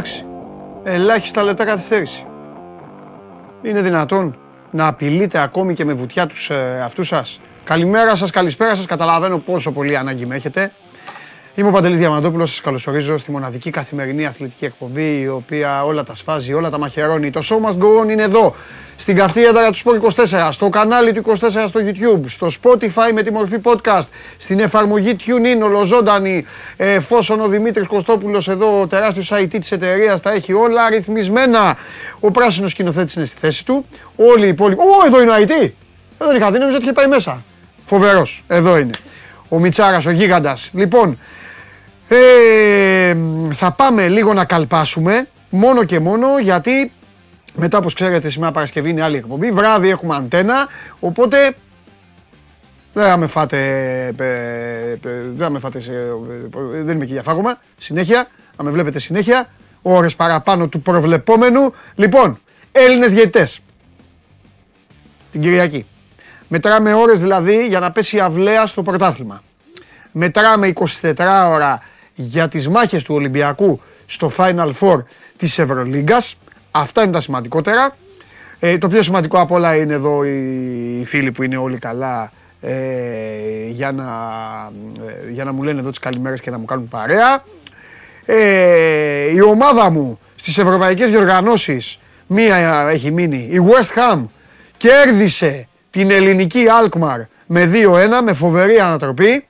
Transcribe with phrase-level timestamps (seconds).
[0.00, 0.24] Εντάξει.
[0.84, 2.26] Ελάχιστα λεπτά καθυστέρηση.
[3.62, 4.38] Είναι δυνατόν
[4.70, 7.40] να απειλείτε ακόμη και με βουτιά τους ε, αυτούς σας.
[7.64, 8.86] Καλημέρα σας, καλησπέρα σας.
[8.86, 10.72] Καταλαβαίνω πόσο πολύ ανάγκη με έχετε.
[11.54, 16.14] Είμαι ο Παντελής Διαμαντόπουλος, σας καλωσορίζω στη μοναδική καθημερινή αθλητική εκπομπή η οποία όλα τα
[16.14, 17.30] σφάζει, όλα τα μαχαιρώνει.
[17.30, 18.54] Το show must go on είναι εδώ,
[18.96, 21.36] στην καυτή έδρα του Sport 24, στο κανάλι του 24
[21.66, 26.44] στο YouTube, στο Spotify με τη μορφή podcast, στην εφαρμογή TuneIn, ολοζώντανη,
[26.76, 31.76] εφόσον ο Δημήτρης Κωστόπουλος εδώ, ο τεράστιος IT της εταιρείας, τα έχει όλα αριθμισμένα.
[32.20, 34.82] Ο πράσινος σκηνοθέτης είναι στη θέση του, όλοι οι υπόλοιποι...
[34.82, 35.70] Ω, εδώ είναι ο IT!
[36.18, 37.42] Εδώ είχα δει, νομίζω ότι είχε πάει μέσα.
[37.86, 38.92] Φοβερός, εδώ είναι.
[39.48, 40.70] Ο Μιτσάρας, ο γίγαντας.
[40.72, 41.18] Λοιπόν,
[42.12, 43.16] ε,
[43.52, 46.92] θα πάμε λίγο να καλπάσουμε, μόνο και μόνο γιατί
[47.54, 50.68] μετά όπως ξέρετε σήμερα Παρασκευή είναι άλλη εκπομπή, βράδυ έχουμε αντένα,
[51.00, 51.54] οπότε
[52.92, 53.58] δεν θα με φάτε,
[54.16, 55.82] δεν θα με φάτε,
[56.70, 59.48] δεν είμαι εκεί για φάγωμα, συνέχεια, θα με βλέπετε συνέχεια,
[59.82, 61.74] ώρες παραπάνω του προβλεπόμενου.
[61.94, 62.40] Λοιπόν,
[62.72, 63.60] Έλληνες διαιτητές,
[65.30, 65.86] την Κυριακή.
[66.48, 69.42] Μετράμε ώρες δηλαδή για να πέσει αυλαία στο πρωτάθλημα.
[70.12, 70.72] Μετράμε
[71.02, 71.82] 24 ώρα
[72.20, 74.98] για τις μάχες του Ολυμπιακού στο Final Four
[75.36, 76.36] της Ευρωλίγκας.
[76.70, 77.96] Αυτά είναι τα σημαντικότερα.
[78.58, 82.72] Ε, το πιο σημαντικό από όλα είναι εδώ οι φίλοι που είναι όλοι καλά ε,
[83.68, 84.04] για, να,
[85.06, 87.44] ε, για να μου λένε εδώ τις καλημέρες και να μου κάνουν παρέα.
[88.24, 93.48] Ε, η ομάδα μου στις ευρωπαϊκές διοργανώσεις μία έχει μείνει.
[93.50, 94.24] Η West Ham
[94.76, 99.44] κέρδισε την ελληνική Alkmaar με 2-1 με φοβερή ανατροπή.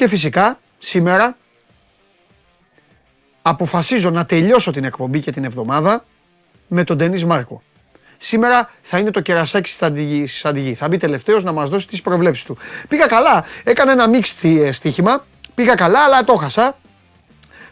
[0.00, 1.36] Και φυσικά σήμερα
[3.42, 6.04] αποφασίζω να τελειώσω την εκπομπή και την εβδομάδα
[6.68, 7.62] με τον Ντενής Μάρκο.
[8.18, 10.74] Σήμερα θα είναι το κερασάκι στη Σαντιγή.
[10.74, 12.58] Θα μπει τελευταίος να μας δώσει τις προβλέψεις του.
[12.88, 13.44] Πήγα καλά.
[13.64, 15.26] Έκανα ένα μίξ ε, στοίχημα.
[15.54, 16.78] Πήγα καλά, αλλά το χάσα.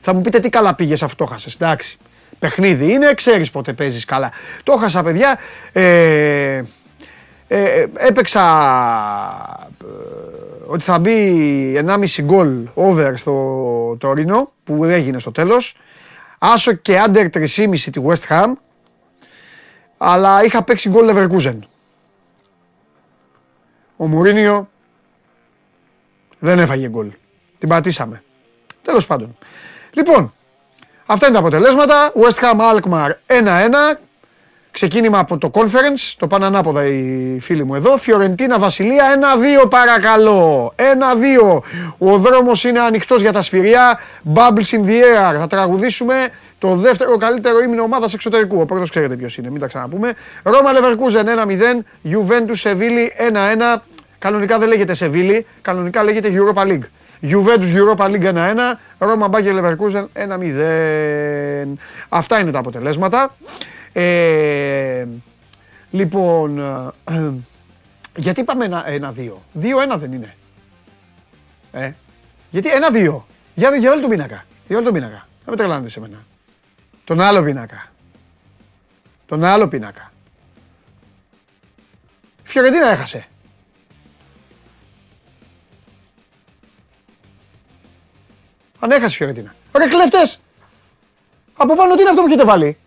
[0.00, 1.54] Θα μου πείτε τι καλά πήγες αυτό το χάσες.
[1.54, 1.98] Εντάξει.
[2.38, 4.32] Παιχνίδι είναι, ξέρεις πότε παίζεις καλά.
[4.62, 5.38] Το χάσα, παιδιά.
[5.72, 6.62] Ε,
[7.48, 8.42] ε, έπαιξα
[10.68, 15.76] ότι θα μπει 1,5 γκολ over στο Τωρίνο που έγινε στο τέλος.
[16.38, 18.52] Άσο και under 3,5 τη West Ham.
[19.96, 21.58] Αλλά είχα παίξει γκολ Leverkusen.
[23.96, 24.68] Ο Μουρίνιο
[26.38, 27.12] δεν έφαγε γκολ.
[27.58, 28.22] Την πατήσαμε.
[28.82, 29.36] Τέλος πάντων.
[29.90, 30.32] Λοιπόν,
[31.06, 32.12] αυτά είναι τα αποτελέσματα.
[32.14, 33.98] West Ham Alkmaar 1-1
[34.70, 37.96] Ξεκίνημα από το conference, το πάνε ανάποδα οι φίλοι μου εδώ.
[37.96, 39.04] Φιωρεντίνα Βασιλεία
[39.64, 40.74] 1-2 παρακαλώ.
[40.76, 41.58] 1-2.
[41.98, 43.98] Ο δρόμος είναι ανοιχτός για τα σφυριά.
[44.34, 45.38] Bubbles in the air.
[45.38, 48.60] Θα τραγουδήσουμε το δεύτερο καλύτερο ήμινο ομάδας εξωτερικού.
[48.60, 50.14] Ο πρώτος ξέρετε ποιος είναι, μην τα ξαναπούμε.
[50.42, 51.84] Ρώμα Leverkusen 1-0.
[52.04, 53.12] Juventus Σεβίλη
[53.76, 53.82] 1-1.
[54.18, 56.86] Κανονικά δεν λέγεται Σεβίλη, κανονικά λέγεται Europa League.
[57.22, 58.34] Juventus Europa League 1-1,
[58.98, 61.76] Ρώμα Μπάγκερ Leverkusen 1-0.
[62.08, 63.34] Αυτά είναι τα αποτελέσματα.
[63.92, 65.06] Ε,
[65.90, 66.58] λοιπόν,
[67.04, 67.32] ε,
[68.16, 69.42] γιατί είπαμε ένα-δύο.
[69.52, 70.36] Δύο-ένα δεν είναι.
[71.72, 71.92] Ε,
[72.50, 73.26] γιατί ένα-δύο.
[73.54, 74.44] Για, για όλο τον πίνακα.
[74.66, 75.28] Για όλο τον πίνακα.
[75.44, 76.24] Δεν με τρελάνετε σε μένα.
[77.04, 77.92] Τον άλλο πίνακα.
[79.26, 80.12] Τον άλλο πίνακα.
[82.44, 83.28] Η Φιωρεντίνα έχασε.
[88.78, 89.54] Αν έχασε η Φιωρεντίνα.
[89.72, 90.40] Ρε κλέφτες!
[91.56, 92.78] Από πάνω τι είναι αυτό που έχετε βάλει;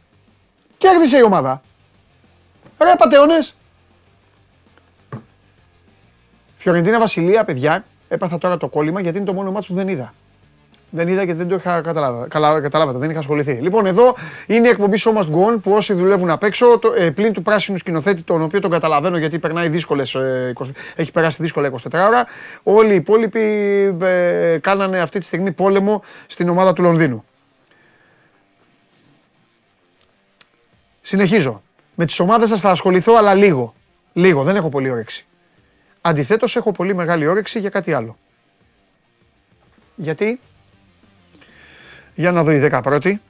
[0.81, 1.61] Κέρδισε η ομάδα.
[2.77, 3.55] Ρε πατεώνες.
[6.57, 10.13] Φιωρεντίνα Βασιλεία, παιδιά, έπαθα τώρα το κόλλημα γιατί είναι το μόνο μάτσο που δεν είδα.
[10.89, 12.27] Δεν είδα και δεν το είχα καταλάβει.
[12.27, 13.51] Καλά, καταλάβατε, δεν είχα ασχοληθεί.
[13.51, 14.15] Λοιπόν, εδώ
[14.47, 17.33] είναι η εκπομπή Show Must Go On που όσοι δουλεύουν απ' έξω, το, ε, πλην
[17.33, 20.53] του πράσινου σκηνοθέτη, τον οποίο τον καταλαβαίνω γιατί περνάει δύσκολες, ε,
[20.95, 22.25] έχει περάσει δύσκολα 24 ώρα.
[22.63, 23.41] Όλοι οι υπόλοιποι
[24.01, 27.25] ε, κάνανε αυτή τη στιγμή πόλεμο στην ομάδα του Λονδίνου.
[31.01, 31.61] Συνεχίζω.
[31.95, 33.73] Με τις ομάδες σας θα ασχοληθώ, αλλά λίγο.
[34.13, 35.25] Λίγο, δεν έχω πολύ όρεξη.
[36.01, 38.17] Αντιθέτως, έχω πολύ μεγάλη όρεξη για κάτι άλλο.
[39.95, 40.39] Γιατί,
[42.15, 43.21] για να δω η 10 πρώτη.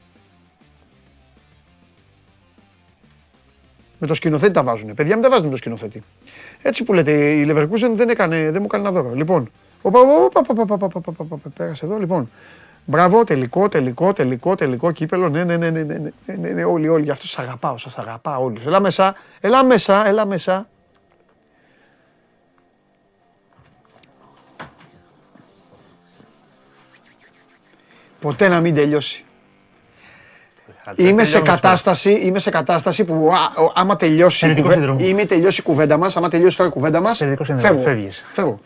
[4.00, 4.94] Με το σκηνοθέτη τα βάζουνε.
[4.94, 6.04] Παιδιά, μην τα βάζετε με το σκηνοθέτη.
[6.62, 9.16] Έτσι που λέτε, η Leverkusen δεν, έκανε, δεν μου έκανε ένα δώρο.
[9.16, 9.52] Λοιπόν,
[11.56, 12.30] πέρασε εδώ, λοιπόν.
[12.86, 15.30] Μπράβο, τελικό, τελικό, τελικό, τελικό κύπελο.
[15.30, 17.04] Ναι, ναι, ναι, ναι, ναι, ναι, ναι, ναι, όλοι, όλοι.
[17.04, 18.66] Γι' αυτό σας αγαπάω, σας αγαπάω όλους.
[18.66, 20.68] Έλα μέσα, έλα μέσα, έλα μέσα.
[28.20, 29.26] Ποτέ να μην τελειώσει.
[30.96, 35.64] Είμαι σε, κατάσταση, είμαι σε κατάσταση που α, άμα τελειώσει, η κουβέντα, είμαι τελειώσει η
[35.64, 37.22] κουβέντα μας, άμα τελειώσει τώρα η κουβέντα μας,
[38.34, 38.60] φεύγω.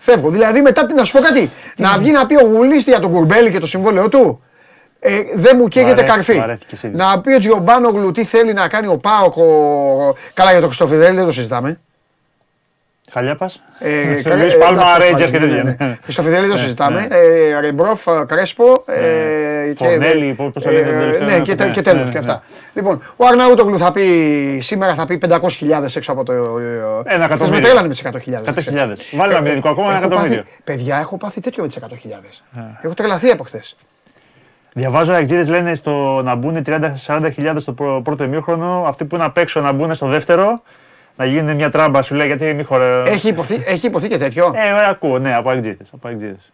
[0.00, 0.20] Φεύγω.
[0.20, 0.30] Φεύγω.
[0.30, 1.50] Δηλαδή μετά τι- να σου πω κάτι.
[1.76, 4.42] Να βγει να πει ο Γουλής για τον Κουρμπέλη και το συμβόλαιο του.
[5.02, 6.38] Ε, δεν μου καίγεται Βαρέθηκε, καρφί.
[6.38, 6.88] βαρέθηκε εσύ.
[6.94, 9.36] Να πει ο Τζιομπάνογλου τι θέλει να κάνει ο Πάοκ.
[9.36, 11.80] ο- Καλά για τον Χριστοφιδέλη δεν το συζητάμε.
[13.12, 13.50] Χαλιάπα.
[13.78, 15.76] Ε, Σε κα- Λουίς ε, Πάλμα, εντάξει, Rangers και ναι, ναι, τέτοια.
[15.78, 15.86] ναι.
[15.86, 15.98] ναι.
[16.02, 17.00] Χριστοφιδέλη δεν το Ναι, συζητάμε.
[17.10, 17.16] ναι.
[17.56, 18.64] Ε, Ρεμπρόφ, ε, Κρέσπο.
[18.86, 22.12] ε, και- Φορνέλη, πώς το λένε ε, τελευταίο, Ναι, και, τε- ναι, και τέλος ναι,
[22.12, 22.18] και ναι.
[22.18, 22.42] αυτά.
[22.74, 24.04] Λοιπόν, ο Αρναούτογλου θα πει
[24.62, 26.32] σήμερα θα πει 500.000 έξω από το.
[26.32, 26.44] Ένα
[27.04, 27.48] Χθες εκατομμύριο.
[27.54, 28.44] με τρέλανε με τις 100.000.
[28.44, 28.96] 100.000.
[29.12, 30.36] Βάλε ένα μηδενικό ακόμα, ένα Έχω εκατομμύριο.
[30.42, 32.42] πάθει- Παιδιά, έχω πάθει τέτοιο με τις 100.000.
[32.82, 33.76] Έχω τρελαθεί από χθες.
[34.72, 39.36] Διαβάζω αεκτζίδες λένε στο να μπουν 30-40 στο πρω- πρώτο ημίχρονο, αυτοί που είναι απ'
[39.38, 40.62] έξω να μπουν στο δεύτερο,
[41.16, 43.02] να γίνει μια τράμπα σου λέει γιατί μη χωρε...
[43.06, 46.52] Έχει υποθεί, έχει υποθεί και τέτοιο; Ε, ε, ακούω, ναι, από αεκτζίδες, από αεκτζίδες.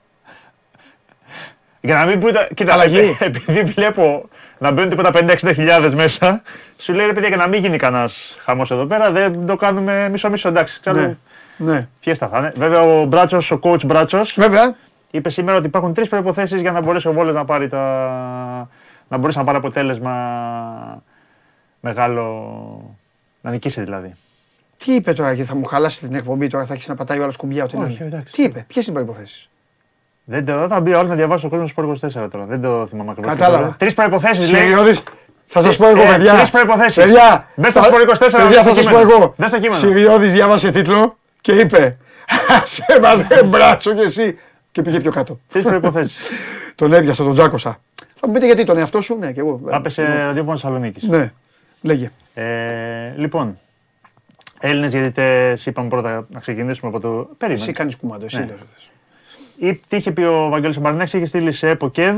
[1.81, 3.17] Για να μην πούτε, κοίτα, Αλλαγή.
[3.21, 6.43] επειδή βλέπω να μπαίνουν τίποτα 50-60 χιλιάδες μέσα,
[6.79, 10.09] σου λέει ρε παιδιά για να μην γίνει κανένας χαμός εδώ πέρα, δεν το κάνουμε
[10.09, 10.93] μισό-μισό, εντάξει, Ναι.
[10.93, 11.17] ξέρω,
[11.57, 11.89] ναι.
[12.01, 12.53] φιέστα θα είναι.
[12.57, 14.75] Βέβαια ο Μπράτσος, ο coach Μπράτσος, Βέβαια.
[15.11, 17.79] είπε σήμερα ότι υπάρχουν τρεις προϋποθέσεις για να μπορέσει ο Βόλος να πάρει τα...
[19.09, 20.13] να μπορέσει να πάρει αποτέλεσμα
[21.81, 22.97] μεγάλο,
[23.41, 24.15] να νικήσει δηλαδή.
[24.85, 27.31] Τι είπε τώρα και θα μου χαλάσει την εκπομπή τώρα, θα έχεις να πατάει όλα
[27.33, 28.07] σκουμπιά ό,τι να Όχι, είναι.
[28.07, 28.33] εντάξει.
[28.33, 29.49] Τι είπε, ποιες είναι οι προποθέσει.
[30.25, 32.45] Δεν, το, δεν θα μπει άλλο να διαβάσει ο κόσμος στο 24 τώρα.
[32.45, 33.33] Δεν το θυμάμαι ακριβώς.
[33.37, 33.75] Κατάλαβα.
[33.79, 34.61] Τρεις προποθέσει λέει.
[34.61, 35.03] Σιριώδης,
[35.47, 36.35] θα σας πω εγώ, Ε, παιδιά.
[36.35, 37.05] τρεις προϋποθέσεις.
[37.05, 39.11] Παιδιά, Μπες στο θα- Sport 24 να Παιδιά, δεις θα το σας πω κείμενο.
[39.13, 39.35] εγώ.
[39.37, 39.75] Δες το κείμενο.
[39.79, 41.97] Σιριώδης διάβασε τίτλο και είπε.
[42.65, 44.39] Σε μαζε μπράτσο κι εσύ.
[44.73, 45.41] Και πήγε πιο κάτω.
[45.53, 46.21] Τρεις προποθέσει.
[46.75, 47.77] Τον έπιασα, τον τζάκωσα.
[48.21, 49.61] Θα μου πείτε γιατί τον εαυτό σου, ναι, και εγώ.
[49.71, 51.03] Άπεσε ραδιόφωνο Θεσσαλονίκης.
[51.03, 51.33] Ναι,
[51.81, 52.11] λέγε.
[52.35, 52.45] Ε,
[53.17, 53.59] λοιπόν,
[54.61, 57.09] Έλληνες διαιτητέ, είπαμε πρώτα να ξεκινήσουμε από το.
[57.19, 57.73] Εσύ Περίμενε.
[57.73, 58.45] κάνεις κουμάντο, εσύ Ναι.
[58.47, 58.57] λες.
[59.71, 62.17] Ή- Τι είχε πει ο Βαγγέλης Μπαρνέξ, είχε στείλει σε ΕΠΟΚΕΔ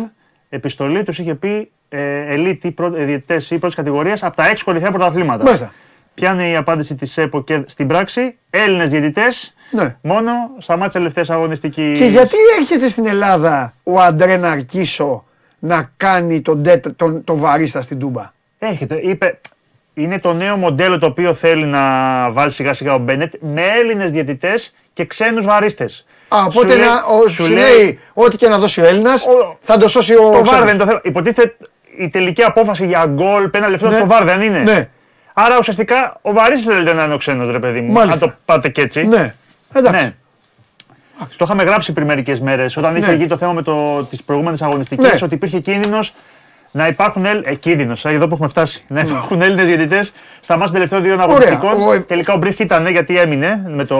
[0.49, 5.45] επιστολή, τους είχε πει ε, ελίτη διαιτητές ή πρώτης κατηγορίας από τα έξι κορυφαία πρωταθλήματα.
[5.45, 5.73] Μάλιστα.
[6.15, 9.97] Ποια είναι η απάντηση της ΕΠΟΚΕΔ στην πράξη, Έλληνες διαιτητές, Ναι.
[10.03, 11.95] μόνο στα μάτια τελευταία αγωνιστική.
[11.99, 15.25] Και γιατί έρχεται στην Ελλάδα ο Αντρέ Ναρκίσο
[15.59, 19.41] να κάνει τον, τέτα- τον, τον βαρίστα στην Τούμπα; Έρχεται, είπε,
[19.99, 21.83] είναι το νέο μοντέλο το οποίο θέλει να
[22.31, 26.07] βάλει σιγά σιγά ο Μπένετ με Έλληνες διαιτητές και ξένους βαρίστες.
[26.29, 26.87] Α, οπότε να,
[27.25, 30.31] ο, σου, λέει, ό,τι και να δώσει ο Έλληνας, Ο- θα το σώσει ο Το
[30.31, 30.51] ξένος.
[30.51, 31.01] βάρ δεν είναι το θέμα.
[31.05, 31.57] Υποτίθεται
[31.99, 33.99] η τελική απόφαση για γκολ, πένα λεφτό, Ναι.
[33.99, 34.59] το βάρ δεν είναι.
[34.59, 34.89] Ναι.
[35.33, 37.93] Άρα ουσιαστικά ο βαρίστης θέλετε να είναι ο ξένος, ρε παιδί μου.
[37.93, 38.25] Μάλιστα.
[38.25, 39.07] Αν το πάτε και έτσι.
[39.07, 39.35] Ναι,
[39.73, 40.03] εντάξει.
[40.05, 40.13] Ναι.
[41.37, 43.13] Το είχαμε γράψει πριν μερικές μέρες όταν είχε Ναι.
[43.15, 45.19] γίνει το θέμα με το, τις προηγούμενες αγωνιστικές Ναι.
[45.23, 46.15] ότι υπήρχε κίνδυνος
[46.71, 47.43] να υπάρχουν Έλλ...
[47.45, 48.85] ε, κίνδυνος, ε, εδώ που έχουμε φτάσει.
[48.89, 51.79] Να υπάρχουν Έλληνες διαιτητές στα μάτια των τελευταίων δύο αγωνιστικών.
[51.79, 51.85] Ναι.
[51.85, 53.97] Ο- Τελικά ο Μπρίχ ήταν ναι, γιατί έμεινε με το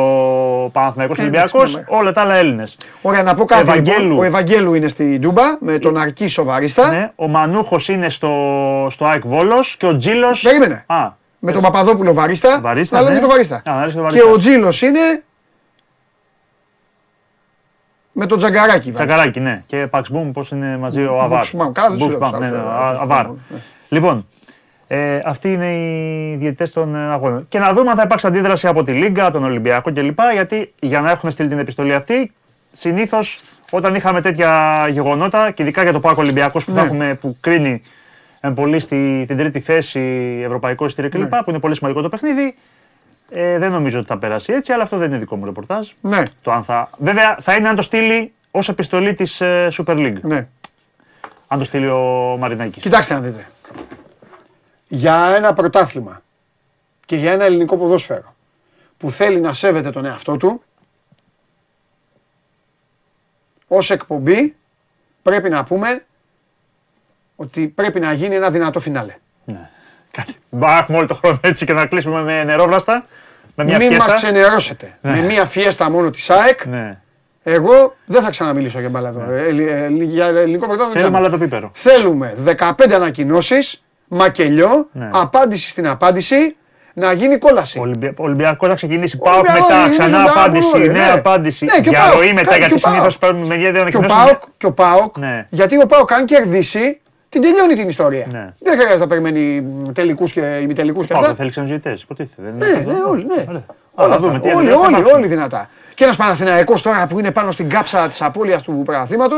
[0.73, 1.53] Παναθηναϊκός Ε, Ολυμπιακός.
[1.71, 2.77] εντάξει, ναι, Όλα τα άλλα Έλληνες.
[3.03, 3.61] Ωραία, να πω κάτι.
[3.61, 4.03] Ευαγγέλου.
[4.03, 4.19] Λοιπόν.
[4.19, 6.91] Ο Ευαγγέλου είναι στην Τούμπα με τον Αρκίσο βαρίστα.
[6.91, 8.33] Ναι, ο Μανούχος είναι στο,
[8.91, 10.27] στο ΑΕΚ Βόλος και ο Τζίλο.
[10.43, 10.85] Περίμενε.
[10.87, 12.61] Α, Με τον Παπαδόπουλο βαρίστα.
[12.61, 13.21] Βαρίστα, Να λέμε ναι.
[13.21, 13.57] το βαρίστα.
[13.57, 14.29] Α, να λες το Και βαρίστα.
[14.31, 15.23] ο Τζίλος είναι.
[18.21, 18.91] Με τον Τζαγκαράκη.
[18.93, 19.05] βαρίστα.
[19.05, 19.63] Τσακαράκι, ναι.
[19.67, 21.39] Και Παξμπούμ, πώς είναι μαζί ο Αβάρ.
[21.39, 22.99] Μπουξμάμ, καλά δεν τους λέω Μπουξμάμ, τους ναι, ναι, άλλους.
[22.99, 23.27] α- Αβάρ.
[23.89, 24.27] Λοιπόν,
[24.87, 27.47] ε, αυτοί είναι οι διαιτητές των ε, αγώνων.
[27.49, 30.19] Και να δούμε αν θα υπάρξει αντίδραση από τη Λίγκα, από τον Ολυμπιακό κλπ.
[30.33, 32.33] Γιατί για να έχουν στείλει την επιστολή αυτή,
[32.73, 36.87] συνήθως όταν είχαμε τέτοια γεγονότα, και ειδικά για το Πάκο Ολυμπιακός που, θα Ναι.
[36.87, 37.83] έχουμε, που κρίνει
[38.41, 40.01] εν πολύ στη, την τρίτη θέση
[40.45, 41.33] ευρωπαϊκό εισιτήριο κλπ.
[41.33, 41.43] Ναι.
[41.43, 42.55] που είναι πολύ σημαντικό το παιχνίδι.
[43.31, 45.91] Ε, δεν νομίζω ότι θα περάσει έτσι, αλλά αυτό δεν είναι δικό μου ρεπορτάζ.
[46.01, 46.91] Ναι, Το αν θα...
[46.99, 50.21] Βέβαια θα είναι αν το στείλει ως επιστολή της Super League.
[50.23, 50.49] ναι.
[51.49, 52.83] Αν το στείλει ο Μαρινάκης.
[52.83, 53.47] Κοιτάξτε να δείτε.
[54.89, 56.23] Για ένα πρωτάθλημα
[57.07, 58.35] και για ένα ελληνικό ποδόσφαιρο
[58.99, 60.63] που θέλει να σέβεται τον εαυτό του,
[63.69, 64.57] ως εκπομπή
[65.23, 66.05] πρέπει να πούμε
[67.37, 69.15] ότι πρέπει να γίνει ένα δυνατό φινάλε.
[69.47, 69.59] Κάτι.
[70.51, 73.05] Μπα, έχουμε όλο το χρόνο έτσι και να κλείσουμε με νερόβραστα.
[73.55, 74.15] Με μια Μην μας φιέστα.
[74.15, 74.99] ξενερώσετε.
[75.01, 76.99] Με μια φιέστα μόνο της ΑΕΚ, Ναι.
[77.43, 79.21] εγώ δεν θα ξαναμιλήσω για μπάλα εδώ.
[79.33, 80.77] Ε, ε, ε, για ελληνικό πρωτάθλημα.
[80.77, 81.19] δεν Θέλουμε ξανά.
[81.19, 81.71] αλλά το πίπερο.
[81.75, 82.35] Θέλουμε
[82.87, 85.11] 15 ανακοινώσεις, μακελιό, Ναι.
[85.13, 86.57] απάντηση στην απάντηση,
[86.95, 87.79] να γίνει κόλαση.
[87.79, 88.13] Ολυμπια...
[88.17, 89.19] Ολυμπιακός να ξεκινήσει.
[89.19, 90.87] Πάω Ολυμπιακό, μετά, είναι ξανά ζωντανό, απάντηση, ναι.
[90.87, 91.65] νέα απάντηση.
[91.65, 92.95] Ναι, και ο για ΠΑΟΚ, ροή μετά, και ο γιατί ΠΑΟΚ.
[92.95, 94.17] συνήθως παίρνουμε με δύο Και ο ανακοινώσεις.
[94.17, 95.47] Πάοκ, και ο Πάοκ Ναι.
[95.51, 98.27] γιατί ο Πάοκ αν κερδίσει, την τελειώνει την ιστορία.
[98.31, 98.53] Ναι.
[98.59, 101.43] Δεν χρειάζεται να περιμένει τελικούς και ημιτελικούς και Πάω, δεν αυτά.
[101.43, 101.97] θέλει ξενζητέ.
[102.03, 102.43] Υποτίθεται.
[102.43, 102.91] δεν είναι Ναι, αυτό.
[102.91, 103.45] ναι, όλοι, ναι.
[103.49, 103.65] Ωραία.
[103.95, 104.27] Όλα Να αυτά.
[104.27, 105.17] δούμε τι όλοι, αντιδράσεις θα όλοι, υπάρξουν.
[105.19, 105.69] όλοι δυνατά.
[105.95, 109.37] Και ένας Παναθηναϊκός τώρα που είναι πάνω στην κάψα της απώλειας του πρωταθλήματο.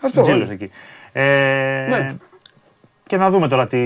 [0.00, 0.22] Αυτό.
[0.22, 0.48] Τζίλος όλοι.
[0.52, 0.70] εκεί.
[1.12, 1.22] Ε,
[1.88, 2.14] Ναι.
[3.06, 3.78] Και να δούμε τώρα τι,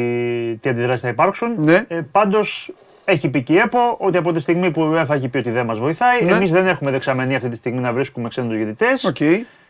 [0.61, 1.53] τι αντιδράσεις θα υπάρξουν.
[1.57, 1.85] Ναι.
[1.89, 2.73] Ε, Πάντως
[3.05, 5.51] έχει πει και η ΕΠΟ ότι από τη στιγμή που η UEFA έχει πει ότι
[5.51, 6.33] δεν μας βοηθάει, Ναι.
[6.37, 9.05] εμείς δεν έχουμε δεξαμενή αυτή τη στιγμή να βρίσκουμε ξένους διαιτητές.
[9.05, 9.17] Οκ.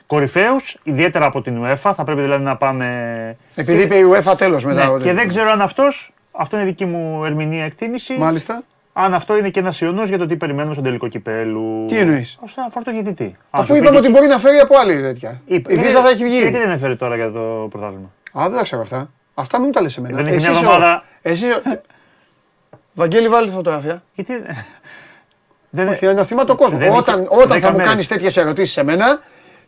[0.07, 1.93] Κορυφαίους, ιδιαίτερα από την UEFA.
[1.97, 3.37] Θα πρέπει δηλαδή να πάμε.
[3.55, 4.85] Επειδή είπε η UEFA τέλος μετά.
[4.85, 8.63] Ναι, ότι- και δεν ξέρω αν αυτός, αυτό είναι δική μου ερμηνεία εκτίμηση, Μάλιστα.
[8.93, 11.85] αν αυτό είναι και ένας οιωνός για το τι περιμένουμε στον τελικό κυπέλου.
[11.89, 13.37] Τι εννοείς; Όσον αφορά το διαιτητή.
[13.51, 15.41] Αφού είπαμε ότι μπορεί να φέρει από άλλη τέτοια.
[15.47, 16.39] Η Βίζα θα έχει βγει.
[16.39, 19.11] Γιατί δεν έφερε τώρα για το πρωτάθλημα; Α, δεν τα ξέρω αυτά.
[19.35, 20.17] Αυτά μην μου τα λες εμένα.
[20.17, 21.03] Δεν έχει Εσύ μια είσαι ο- εβδομάδα.
[21.23, 21.47] Εσύ.
[21.51, 21.81] ο-
[22.95, 24.03] Βαγγέλη, βάλει τη φωτογραφία.
[24.15, 24.33] Γιατί.
[25.71, 25.89] δεν...
[25.89, 26.79] Όχι, να θυμάται το κόσμο.
[26.79, 27.91] δεν έχει Όταν, όταν δέκα θα μου μέρες.
[27.91, 29.21] κάνεις τέτοιες ερωτήσεις σε μένα,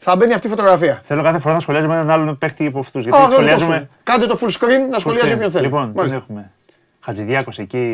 [0.04, 1.00] θα μπαίνει αυτή η φωτογραφία.
[1.02, 3.06] Θέλω κάθε φορά να σχολιάζουμε έναν άλλον παίχτη από αυτούς.
[3.06, 3.76] Α, Γιατί δεν το σχολιάζουμε.
[3.78, 3.88] σου.
[4.02, 5.64] Κάντε το full screen να σχολιάζει όποιον θέλει.
[5.64, 6.16] Λοιπόν, τι Μάλιστα.
[6.18, 6.50] έχουμε.
[7.04, 7.87] Χατζηδιάκος εκεί.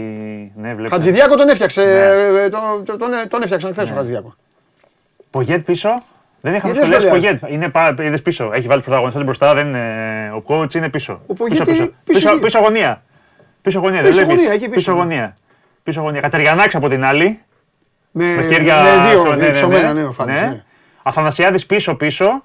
[0.56, 0.94] Ναι, βλέπω.
[0.94, 1.82] Χατζηδιάκο τον έφτιαξε.
[1.82, 1.90] Ναι.
[2.42, 4.34] ε, τον- τον- Τον τον έφτιαξαν χθες ο Χατζηδιάκο.
[5.30, 5.88] Πογέτ πίσω.
[6.40, 7.52] Δεν είχαμε Γιατί σχολιάσει σχολιάζει; Πογέτ.
[7.54, 8.50] Είναι πα- είδες πίσω.
[8.54, 9.54] Έχει βάλει πρωταγωνιστές μπροστά.
[9.54, 10.32] Δεν είναι...
[10.36, 11.20] Ο coach είναι πίσω.
[11.26, 13.02] Ο Πογέτ πίσω, πίσω- πίσω, πίσω- πίσω γωνία.
[13.62, 14.00] Πίσω γωνία.
[14.02, 14.74] δεν Πίσω βλέπεις; γωνία, εκεί πίσω.
[14.74, 15.34] Πίσω γωνία.
[15.82, 16.20] Πίσω γωνία.
[16.20, 17.40] Κατεριανάκης από την άλλη.
[18.10, 18.76] Με, Με χέρια.
[18.82, 19.50] με δύο ναι, ναι, ναι.
[19.52, 20.62] ψωμένα, ναι, ο Φάνης, ναι.
[21.02, 22.44] Αθανασιάδης πίσω πίσω.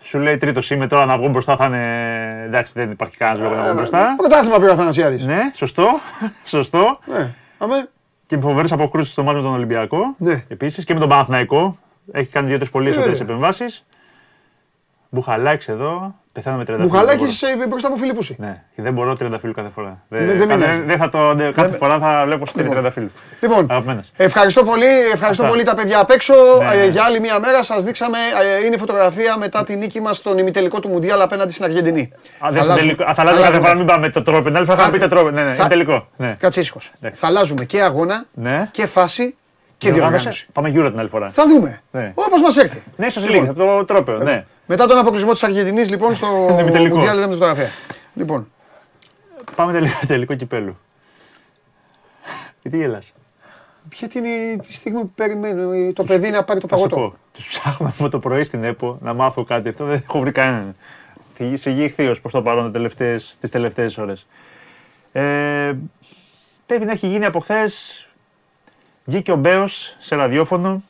[0.00, 2.42] Σου λέει τρίτο είμαι τώρα να βγω μπροστά θα είναι.
[2.46, 4.14] Εντάξει, δεν υπάρχει κανένας λόγος να βγω μπροστά.
[4.16, 5.24] Πρωτάθλημα πήρε ο Αθανασιάδης.
[5.24, 5.88] Ναι, σωστό.
[6.44, 6.98] σωστό.
[7.06, 7.34] Ναι.
[7.58, 7.88] Αμέ.
[8.26, 10.14] Και με φοβερέ αποκρούσεις στο μάτι με τον Ολυμπιακό.
[10.18, 10.44] Ναι.
[10.48, 11.78] Επίσης και με τον Παναθηναϊκό.
[12.12, 13.34] Έχει κάνει δύο-τρεις πολύ εσωτερικές βέβαια.
[13.34, 13.84] επεμβάσεις.
[15.08, 16.14] Μπουχαλάκης εδώ.
[16.32, 18.36] Πεθαίνω με 30 Μπουχαλάκης ε, μπροστά από Φιλιππούση.
[18.38, 20.02] Ναι, δεν μπορώ 30 φίλου κάθε φορά.
[20.08, 20.72] Δεν- δεν με νοιάζει.
[20.78, 23.10] δεν, δεν θα το, δεν- κάθε φορά θα βλέπω στην 30 φίλου.
[23.40, 24.10] Λοιπόν, Αγαπημένος.
[24.16, 25.48] ευχαριστώ πολύ, ευχαριστώ Αυτά.
[25.48, 26.34] πολύ τα παιδιά απ' έξω.
[26.58, 26.86] Ναι, Ε, ναι.
[26.86, 28.18] για άλλη μια μέρα σας δείξαμε,
[28.60, 32.12] ε, είναι η φωτογραφία μετά τη νίκη μας στον ημιτελικό του Μουντιάλ απέναντι στην Αργεντινή.
[32.38, 33.04] Α, δεν αλλάζουμε- τελικό.
[33.04, 34.42] Α, θα αλλάζουμε κάθε φορά, μην πάμε το τρόπο.
[34.48, 35.30] Την άλλη φορά θα πείτε τρόπο.
[35.30, 36.08] Ναι, ναι, Θα- είναι τελικό.
[36.16, 36.36] Ναι.
[36.38, 36.92] Κάτσε ήσυχος.
[37.00, 37.20] Εντάξει.
[37.20, 38.68] Θα αλλάζουμε και αγώνα Ναι.
[38.70, 39.36] και φάση
[39.78, 40.12] και Διοργάνωση.
[40.22, 40.46] διοργάνωση.
[40.52, 41.30] Πάμε γύρω την άλλη φορά.
[41.30, 41.80] Θα δούμε.
[41.90, 42.12] Ναι.
[42.14, 42.82] Όπως μας έρθει.
[42.96, 44.18] Ναι, ίσως λίγο, από το τρόπαιο.
[44.18, 44.44] Ναι.
[44.66, 46.26] Μετά τον αποκλεισμό της Αργεντινής λοιπόν στο
[46.60, 46.96] ημιτελικό.
[46.96, 47.70] Μουντιάλ είδαμε τη φωτογραφία.
[48.14, 48.48] Λοιπόν,
[49.56, 50.78] Πάμε τελικό, τελικό κυπέλου.
[52.62, 53.12] Γιατί γελάς;
[53.88, 57.08] ποια είναι η στιγμή που περιμένω ε, το παιδί να πάρει το Θα σου παγωτό.
[57.10, 57.16] πω.
[57.32, 59.68] Τους ψάχνω από το πρωί στην ΕΠΟ να μάθω κάτι.
[59.68, 60.74] Αυτό δεν έχω βρει κανέναν.
[61.36, 62.72] Τι- Σε γη ηχθείως προς το παρόν
[63.40, 64.26] τις τελευταίες ώρες.
[65.12, 65.72] Ε,
[66.66, 68.02] πρέπει να έχει γίνει από χθες.
[69.08, 70.82] Βγήκε ο Μπέος σε ραδιόφωνο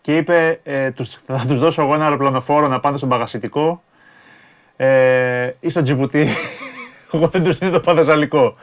[0.00, 3.82] και είπε ε, τους, θα τους δώσω εγώ ένα αεροπλανοφόρο να πάνε στον παγασιτικό
[4.76, 6.28] ε, ή στο Τζιπουτί.
[7.12, 8.56] εγώ δεν τους δίνω το παδεσαλικό.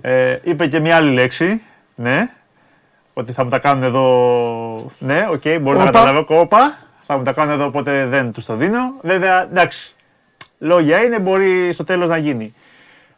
[0.00, 1.62] Ε, είπε και μια άλλη λέξη.
[1.94, 2.30] Ναι,
[3.14, 4.90] ότι θα μου τα κάνουν εδώ.
[4.98, 5.84] Ναι, οκ, μπορεί να Όπα.
[5.84, 6.24] καταλάβω.
[6.24, 6.78] Κόπα.
[7.06, 8.94] Θα μου τα κάνουν εδώ, οπότε δεν τους το δίνω.
[9.02, 9.94] Βέβαια, εντάξει.
[10.58, 12.54] Λόγια είναι, μπορεί στο τέλος να γίνει.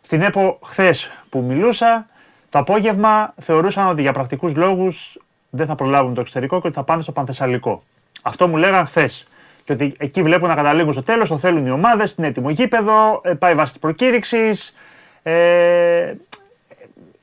[0.01, 2.07] Στην ΕΠΟ, χθες που μιλούσα,
[2.51, 5.19] το απόγευμα θεωρούσαν ότι για πρακτικούς λόγους
[5.51, 7.83] δεν θα προλάβουν το εξωτερικό και ότι θα πάνε στο Πανθεσσαλικό.
[8.23, 9.29] Αυτό μου λέγαν χθες.
[9.65, 13.21] Και ότι εκεί βλέπουν να καταλήγουν στο τέλος, το θέλουν οι ομάδες, είναι έτοιμο γήπεδο,
[13.25, 14.77] ε, πάει βάσει της προκήρυξης.
[15.23, 16.15] Ε,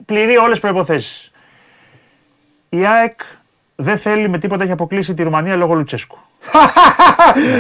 [0.06, 1.32] πληρεί όλες τις προποθέσει.
[2.70, 3.20] Η ΑΕΚ
[3.76, 6.18] δεν θέλει με τίποτα έχει αποκλείσει τη Ρουμανία λόγω Λουτσέσκου.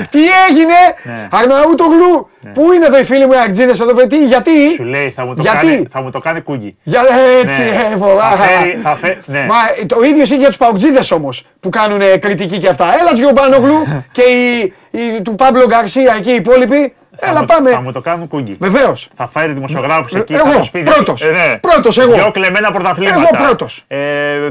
[0.09, 0.73] Τι έγινε,
[1.03, 1.27] Ναι.
[1.31, 5.25] Αρναούτογλου, πού είναι εδώ οι φίλοι μου οι Αγτζίδες εδώ, παιδί, γιατί, Σου λέει θα
[5.25, 6.77] μου το, Γιατί; κάνει, θα μου το κάνει κούγκι.
[6.83, 7.01] για,
[7.43, 7.69] έτσι, Ναι.
[7.91, 8.29] ε, βολά.
[8.31, 9.39] Θα φέρει- θα φέ- ναι.
[9.49, 12.85] Μα ε, το ίδιο είναι για τους Παουτζίδες όμως, που κάνουν ε, κριτική και αυτά.
[12.99, 13.77] Έλα Τζιομπάνογλου
[14.11, 17.69] και η, η, του Πάμπλο Γκαρσία εκεί οι υπόλοιποι, Θα έλα μου- πάμε.
[17.71, 18.57] Θα μου το κάνουν κούγκι.
[18.59, 19.07] Βεβαίως.
[19.15, 20.33] Θα φέρει δημοσιογράφου Ε, εκεί.
[20.33, 21.21] εγώ, θα τους πει, πρώτος.
[21.21, 21.57] ε, ναι.
[21.59, 22.13] Πρώτος, εγώ.
[22.13, 23.17] Δυο κλεμμένα πρωταθλήματα.
[23.19, 23.83] Εγώ πρώτος.
[23.87, 23.97] Ε,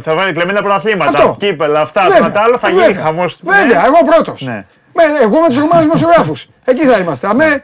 [0.02, 1.10] θα βάλει κλεμμένα πρωταθλήματα.
[1.18, 1.36] Αυτό.
[1.38, 3.38] Κύπελα, αυτά, Βέβαια, αυτά, τα άλλο θα γίνει βέβαια, χαμός.
[3.42, 4.42] Βέβαια, εγώ πρώτος.
[4.42, 4.64] Ναι.
[4.92, 6.46] Με, εγώ με τους Ρουμάνους δημοσιογράφους.
[6.64, 7.26] Εκεί θα είμαστε.
[7.28, 7.62] Αμέ,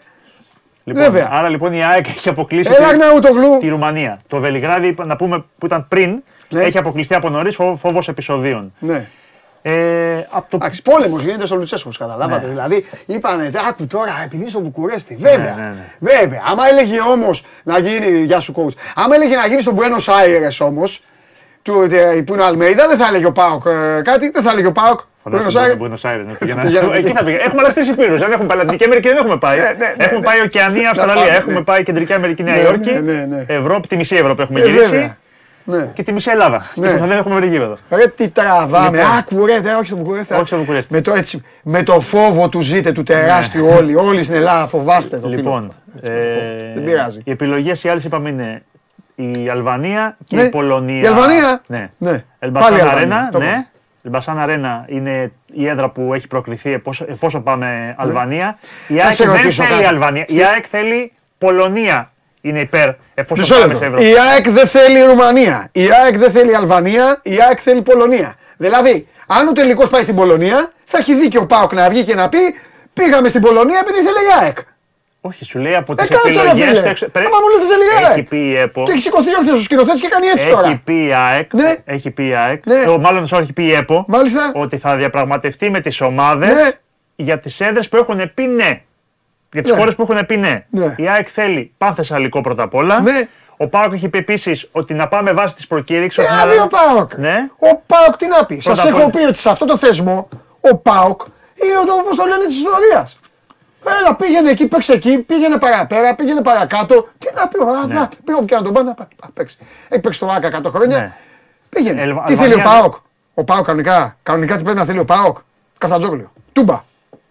[0.85, 1.29] Λοιπόν, Βέβαια.
[1.33, 3.59] Άρα λοιπόν η ΑΕΚ έχει αποκλείσει έλα τη, Αρναούτογλου.
[3.61, 4.21] τη Ρουμανία.
[4.29, 6.61] Το Βελιγράδι, να πούμε που ήταν πριν, Ναι.
[6.63, 8.73] έχει αποκλειστεί από νωρίς φόβος επεισοδίων.
[8.79, 9.07] Ναι.
[9.63, 9.73] Ε,
[10.31, 12.47] από το Εντάξει, πόλεμος γίνεται στο Λουτσέσκο, καταλάβατε.
[12.47, 15.17] Δηλαδή, είπανε, άκου τώρα, επειδή στο Βουκουρέστι.
[15.21, 15.55] Βέβαια.
[15.57, 16.15] ναι, ναι.
[16.21, 16.43] Βέβαια.
[16.51, 18.19] Άμα έλεγε όμως να γίνει.
[18.25, 18.75] Γεια σου, coach.
[18.95, 21.03] Άμα έλεγε να γίνει στον Buenos Aires όμως,
[21.63, 24.51] του, ε, που είναι ο Αλμέιδα, δεν θα έλεγε ο Πάοκ ε, κάτι, δεν θα
[24.51, 25.01] έλεγε ο Πάοκ.
[25.01, 25.77] Buenos Φαντάζομαι Aires.
[25.79, 26.25] τον Buenos Aires.
[26.29, 26.97] να πηγαίνα- πηγαίναμε.
[26.97, 27.43] Εκεί θα πήγαινα.
[27.45, 28.19] Έχουμε άλλε τρει υπήρου.
[28.19, 29.57] Δεν έχουμε πάει Λατινική Αμερική, δεν έχουμε πάει.
[29.59, 30.25] Ναι, ναι, ναι, Έχουμε ναι.
[30.25, 31.15] πάει Οκεανία, Να Αυστραλία.
[31.25, 31.63] πάμε, Έχουμε ναι.
[31.65, 32.91] πάει Κεντρική Αμερική, Νέα Ναι, Υόρκη.
[32.93, 33.45] ναι, ναι, ναι.
[33.47, 35.15] Ευρώπη, τη μισή Ευρώπη έχουμε Ε, γυρίσει.
[35.65, 35.85] Βέβαια.
[35.85, 35.91] Ναι.
[35.95, 36.67] Και τη μισή Ελλάδα.
[36.75, 36.89] Ναι.
[36.89, 37.77] Και που δεν έχουμε βρει γήπεδο.
[37.91, 38.99] Ρε τι τραβάμε.
[38.99, 39.17] Λοιπόν.
[39.19, 40.35] Άκου ρε, τε, όχι στο Βουκουρέστι.
[40.35, 40.93] Όχι στο Βουκουρέστι.
[40.93, 43.95] Με το, έτσι, με το φόβο του ζείτε του τεράστιου όλοι.
[43.97, 45.37] Όλοι στην Ελλάδα φοβάστε το φίλο.
[45.41, 46.75] Λοιπόν, Έτσι, ε, με το φόβο.
[46.75, 47.21] Δεν πειράζει.
[47.25, 48.63] οι επιλογές οι άλλες είπαμε είναι
[49.15, 50.43] η Αλβανία και Ναι.
[50.43, 51.03] η Πολωνία.
[51.03, 51.91] Η Αλβανία; Ναι.
[51.99, 52.25] Ναι.
[52.39, 53.45] Ελμπασάν Πάλι Αλβανία, Αρένα, το ναι.
[53.45, 53.67] είπαμε.
[54.05, 58.59] Ελμπασάν Αρένα είναι η έδρα που έχει προκληθεί εφόσον- εφόσον πάμε Αλβανία.
[58.89, 59.87] Η Να ΑΕΚ σε δεν ρωτήσω θέλει κάτι.
[59.87, 60.25] Αλβανία.
[60.29, 62.11] Η ΑΕΚ θέλει Πολωνία.
[62.41, 63.97] Είναι υπέρ εφόσον Μισό πάμε σε λεπτό.
[64.01, 64.15] Ευρώπη.
[64.17, 65.69] Η ΑΕΚ δεν θέλει Ρουμανία.
[65.73, 67.21] Η ΑΕΚ δεν θέλει Αλβανία.
[67.23, 68.35] Η ΑΕΚ θέλει Πολωνία.
[68.57, 72.15] Δηλαδή, αν ο τελικός πάει στην Πολωνία, θα έχει δίκιο ο Πάοκ να βγει και
[72.15, 72.39] να πει
[72.95, 74.59] Πήγαμε στην Πολωνία επειδή θέλει η ΑΕΚ.
[75.21, 76.89] Όχι, σου λέει από Ε, τις κάτσε ρε επιλογές φίλε.
[77.15, 78.23] Άμα μου λέτε θέλει η Έχει ΑΕΚ.
[78.29, 78.83] πει η ΕΠΟ.
[78.83, 80.81] Και έχει σηκωθεί ο ο σκηνοθέτη και κάνει έτσι Έχει τώρα.
[80.85, 81.77] πει η ΑΕΚ, Ναι.
[81.85, 82.75] έχει πει η ΑΕΚ, Ναι.
[82.75, 84.53] ε, μάλλον sorry, έχει πει η ΕΠΟ, Μάλιστα.
[84.55, 86.71] ότι θα διαπραγματευτεί με τις ομάδες Ναι.
[87.17, 88.81] για τις έδρες που έχουν πει ναι.
[89.53, 89.79] Για τις Ναι.
[89.79, 90.65] χώρες που έχουν πει ναι.
[90.71, 90.95] Ναι.
[90.97, 93.01] Η ΑΕΚ θέλει πανθεσσαλικό πρώτα απ' όλα.
[93.01, 93.29] Ναι.
[93.57, 96.25] Ο Πάοκ έχει πει επίσης ότι να πάμε βάσει της προκήρυξης.
[96.27, 97.15] Τι να πει ο Πάοκ.
[97.15, 97.49] Ναι.
[97.59, 98.57] Ο Πάοκ τι να πει.
[98.57, 100.29] Πρώτα Σας απ' όλα- έχω πει ότι σε αυτό το θεσμό
[100.61, 101.21] ο Πάοκ
[101.65, 103.17] είναι το όπω το λένε της ιστορίας.
[104.01, 107.09] Έλα, πήγαινε εκεί, παίξε εκεί, πήγαινε παραπέρα, πήγαινε παρακάτω.
[107.19, 107.95] Τι να πει, ο Ναι.
[107.95, 109.59] να, πήγαινε και να τον πάει να πάει, να παίξει.
[109.89, 110.99] Έχει παίξει το ΆΚΑ 100 χρόνια.
[110.99, 111.13] Ναι.
[111.69, 112.03] Πήγαινε.
[112.03, 112.95] Ελβα- τι θέλει ο Αλβανία- Πάοκ;
[113.35, 115.39] Ο Πάοκ κανονικά, κανονικά τι πρέπει να θέλει ο Πάοκ;
[115.79, 116.33] Καφτατζόγλιο.
[116.53, 116.83] Τούμπα.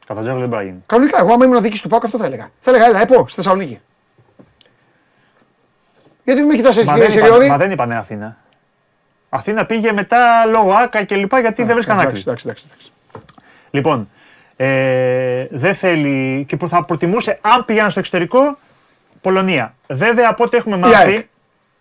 [0.10, 0.84] Κατά δεν μπορεί να γίνει.
[0.86, 2.52] Κανονικά, εγώ άμα ήμουν δίκη του Πάοκ αυτό θα έλεγα.
[2.60, 3.80] Θα έλεγα, έλα, ΕΠΟ, στη Θεσσαλονίκη.
[6.24, 7.50] Γιατί μην με κοιτάς Μα εσύ, δεν, είπα, Σιριώδη.
[7.50, 8.38] μα δεν είπανε Αθήνα.
[9.30, 12.20] Αθήνα πήγε μετά λόγω Άκα και λοιπά γιατί δεν βρίσκαν άκρη.
[12.20, 12.92] Εντάξει, εντάξει, εντάξει.
[13.70, 14.10] Λοιπόν,
[14.56, 18.58] ε, δεν θέλει και θα προτιμούσε αν πήγαιναν στο εξωτερικό
[19.22, 19.74] Πολωνία.
[19.90, 20.94] Βέβαια από ό,τι έχουμε ΑΕΚ.
[20.94, 21.30] μάθει.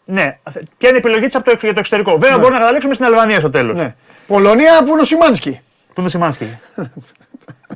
[0.04, 0.38] Ναι,
[0.78, 2.18] ποια είναι η επιλογή της από το, εξω- για το εξωτερικό.
[2.18, 3.78] Βέβαια μπορούμε να καταλήξουμε στην Αλβανία στο τέλος.
[3.78, 3.94] Ναι.
[4.26, 5.60] Πολωνία που είναι ο Σιμάνσκι.
[5.86, 6.58] Πού είναι ο Σιμάνσκι.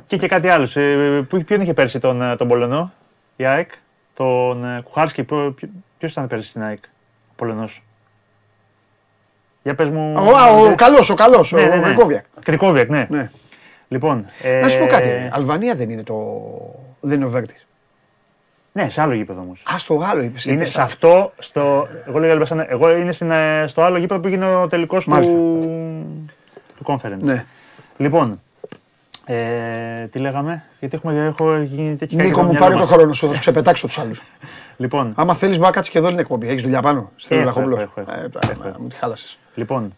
[0.07, 0.67] και και κάτι άλλο.
[0.73, 2.91] Ε, πού- ποιον είχε πέρσι τον, ε, τον Πολωνό,
[3.35, 3.71] η ΑΕΚ,
[4.13, 5.23] τον ε, Κουχάρσκι.
[5.23, 5.53] Ποιο
[5.99, 6.83] ήταν πέρσι στην ΑΕΚ,
[7.29, 7.83] ο Πολωνός;
[9.63, 10.13] Για πες μου.
[10.17, 11.81] Ο, α, ο καλός, ο καλός, Ναι, ναι, ο ναι.
[11.85, 12.25] Γκρικόβιακ.
[12.43, 13.07] Κρικόβιακ, ναι.
[13.09, 13.29] Ναι.
[13.87, 14.25] Λοιπόν.
[14.41, 15.29] Ε, Να σου πω κάτι.
[15.31, 16.41] Αλβανία δεν είναι το.
[16.99, 17.67] Δεν είναι ο Βέρτης.
[18.71, 19.63] Ναι, σε άλλο γήπεδο όμως.
[19.63, 20.45] Α το άλλο είπες.
[20.45, 24.27] Είναι σε αυτό, στο, εγώ λέγα Λιμπασάνε, εγώ είναι στην, ε, στο άλλο γήπεδο που
[24.27, 25.33] έγινε ο τελικός του, Μάλιστα.
[26.77, 27.17] του conference.
[27.19, 27.45] Ναι.
[27.97, 28.41] Λοιπόν,
[29.25, 33.33] ε, τι λέγαμε, γιατί έχουμε, έχω γίνει τέτοια Νίκο μου, πάρε το χρόνο σου, θα
[33.33, 34.21] του ξεπετάξω τους άλλους.
[34.77, 36.47] Λοιπόν, Άμα θέλεις, μπορεί να κάτσει και εδώ την εκπομπή.
[36.47, 37.11] Έχεις δουλειά πάνω.
[37.15, 37.75] Στην Έχω, Λαχόπουλο.
[37.79, 38.21] έχω, έχω, έχω.
[38.21, 38.81] Ε, Έχω, έχω.
[38.81, 39.37] Μου τη χάλασες.
[39.55, 39.93] λοιπόν,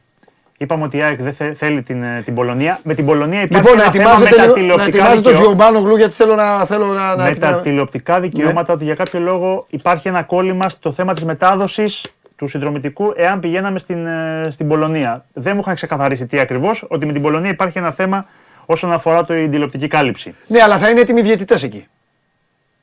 [0.58, 2.80] είπαμε ότι η ΑΕΚ δεν θε- θέλει την, ε, την Πολωνία.
[2.84, 5.22] Με την Πολωνία υπάρχει Λοιπόν, να ένα θέμα με ετοιμάζετε, τα λίγο- να τηλεοπτικά ετοιμάζετε
[5.22, 5.64] τον δικαιώματα.
[5.66, 6.66] Τζιομπάνογλου γιατί θέλω να.
[6.66, 10.70] Θέλω να, να, με τα να- τηλεοπτικά δικαιώματα ότι για κάποιο λόγο υπάρχει ένα κόλλημα
[10.70, 12.04] στο θέμα της μετάδοσης
[12.36, 15.26] του συνδρομητικού εάν πηγαίναμε στην, ε, στην Πολωνία.
[15.34, 18.26] Δεν μου είχαν ξεκαθαρίσει τι ακριβώς, ότι με την Πολωνία υπάρχει ένα θέμα
[18.66, 20.36] όσον αφορά το, την τηλεοπτική κάλυψη.
[20.48, 21.88] Ναι, αλλά θα είναι έτοιμοι διαιτητές εκεί.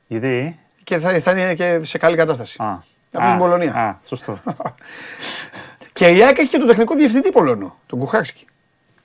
[0.07, 0.59] Γιατί...
[0.83, 2.63] Και θα, θα είναι και σε καλή κατάσταση.
[2.63, 2.79] Α,
[3.11, 3.73] Από την Πολωνία.
[3.73, 4.39] Α, σωστό.
[5.93, 8.45] Και η ΑΕΚ έχει και τον τεχνικό διευθυντή Πολωνό, τον Κουχάρσκι.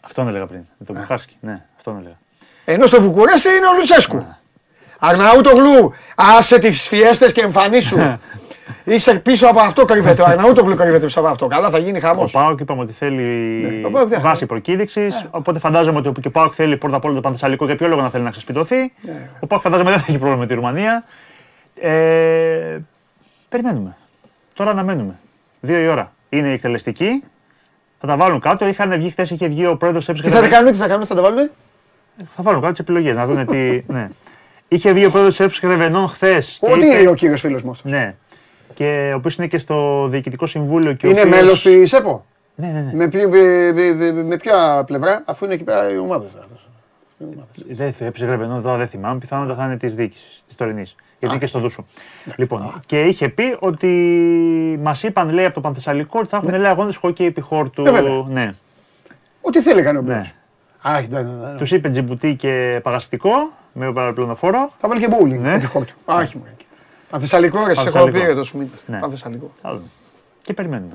[0.00, 0.60] αυτόν έλεγα πριν.
[0.78, 1.36] Με τον Κουχάρσκι.
[1.40, 2.18] Ναι, αυτόν έλεγα.
[2.64, 4.16] Ενώ στο Βουκουρέστι είναι ο Λουτσέσκου.
[4.16, 4.36] Ναι.
[4.98, 7.96] Αρναούτογλου, άσε τις φιέστες και εμφανίσου.
[8.84, 10.22] Είσαι πίσω από αυτό κρύβεται.
[10.22, 11.46] Ο Αρναούτογλου κρύβεται πίσω από αυτό.
[11.46, 12.34] Καλά, θα γίνει χαμός.
[12.34, 15.26] Ο Πάοκ είπαμε ότι θέλει Ναι, ο ΠΑΟΚ δεν- βάση προκήρυξης.
[15.30, 17.64] Οπότε φαντάζομαι ότι και ο Πάοκ θέλει πρώτα απ' όλα το Πανθεσσαλικό.
[17.64, 18.92] Για ποιο λόγο να θέλει να ξεσπιτωθεί.
[19.00, 19.28] Ναι.
[19.40, 21.04] Ο Πάοκ φαντάζομαι δεν θα έχει πρόβλημα με τη Ρουμανία.
[21.80, 22.78] Ε,
[23.48, 23.96] περιμένουμε.
[24.54, 25.14] Τώρα αναμένουμε.
[25.60, 26.12] Δύο η ώρα.
[26.28, 27.22] Είναι η εκτελεστική.
[28.00, 28.66] Θα τα βάλουν κάτω.
[28.66, 31.06] Είχαν βγει χθες, είχε βγει ο πρόεδρος τη Τι θα τα κάνουμε, τι θα κάνουμε,
[31.06, 31.50] θα τα βάλουμε.
[32.36, 33.80] Θα βάλουν κάτω τις επιλογές να δουν τι.
[33.94, 34.08] ναι.
[34.68, 36.58] Είχε βγει ο πρόεδρος τη Έψη Κρεβενών χθες.
[36.60, 37.72] Ό,τι ο κύριος φίλος μου.
[37.82, 38.14] Ναι.
[38.78, 40.92] Και ο οποίος είναι και στο διοικητικό συμβούλιο.
[40.92, 42.90] Και ο Είναι οποίος- μέλος της ΕΠΟ; Ναι, ναι, ναι.
[42.94, 46.28] Με, ποιο- με, με, με, με ποια πλευρά, αφού είναι εκεί πέρα οι ομάδες.
[47.68, 49.18] Δεν θα έψε γρεβενό τώρα, δεν θυμάμαι.
[49.18, 50.94] Πιθανότατα θα είναι της διοίκησης, της τωρινής.
[51.18, 51.84] Γιατί είναι και στο Δούσο.
[52.36, 53.88] Λοιπόν, και είχε πει ότι
[54.82, 57.86] μας είπαν, λέει, από το Πανθεσσαλικό ότι θα έχουν λέει αγώνες χοκκέι επί χόρτου.
[57.86, 58.24] Ε, βέβαια.
[58.28, 58.54] Ναι.
[59.40, 60.12] Ό,τι θέλει κάνει ο ναι.
[60.12, 60.32] Μπέλος.
[60.82, 61.58] Α, ναι, ναι, ναι.
[61.58, 63.30] Τους είπε τζιμπουτί και παγαστικό
[63.72, 64.70] με παραπληροφόρο.
[64.78, 65.42] Θα βάλει και μπούλινγκ.
[65.42, 65.54] Ναι.
[65.54, 65.94] επί χόρτου.
[66.04, 66.44] Α, όχι μου.
[67.10, 68.18] Πανθεσσαλικό, ρε, σε έχω Πανθεσσαλικό.
[68.24, 68.70] πει εδώ σου μήνε.
[68.86, 68.98] Ναι.
[68.98, 69.52] Πανθεσσαλικό.
[69.62, 69.86] Θα δούμε.
[70.42, 70.92] Και περιμένουμε.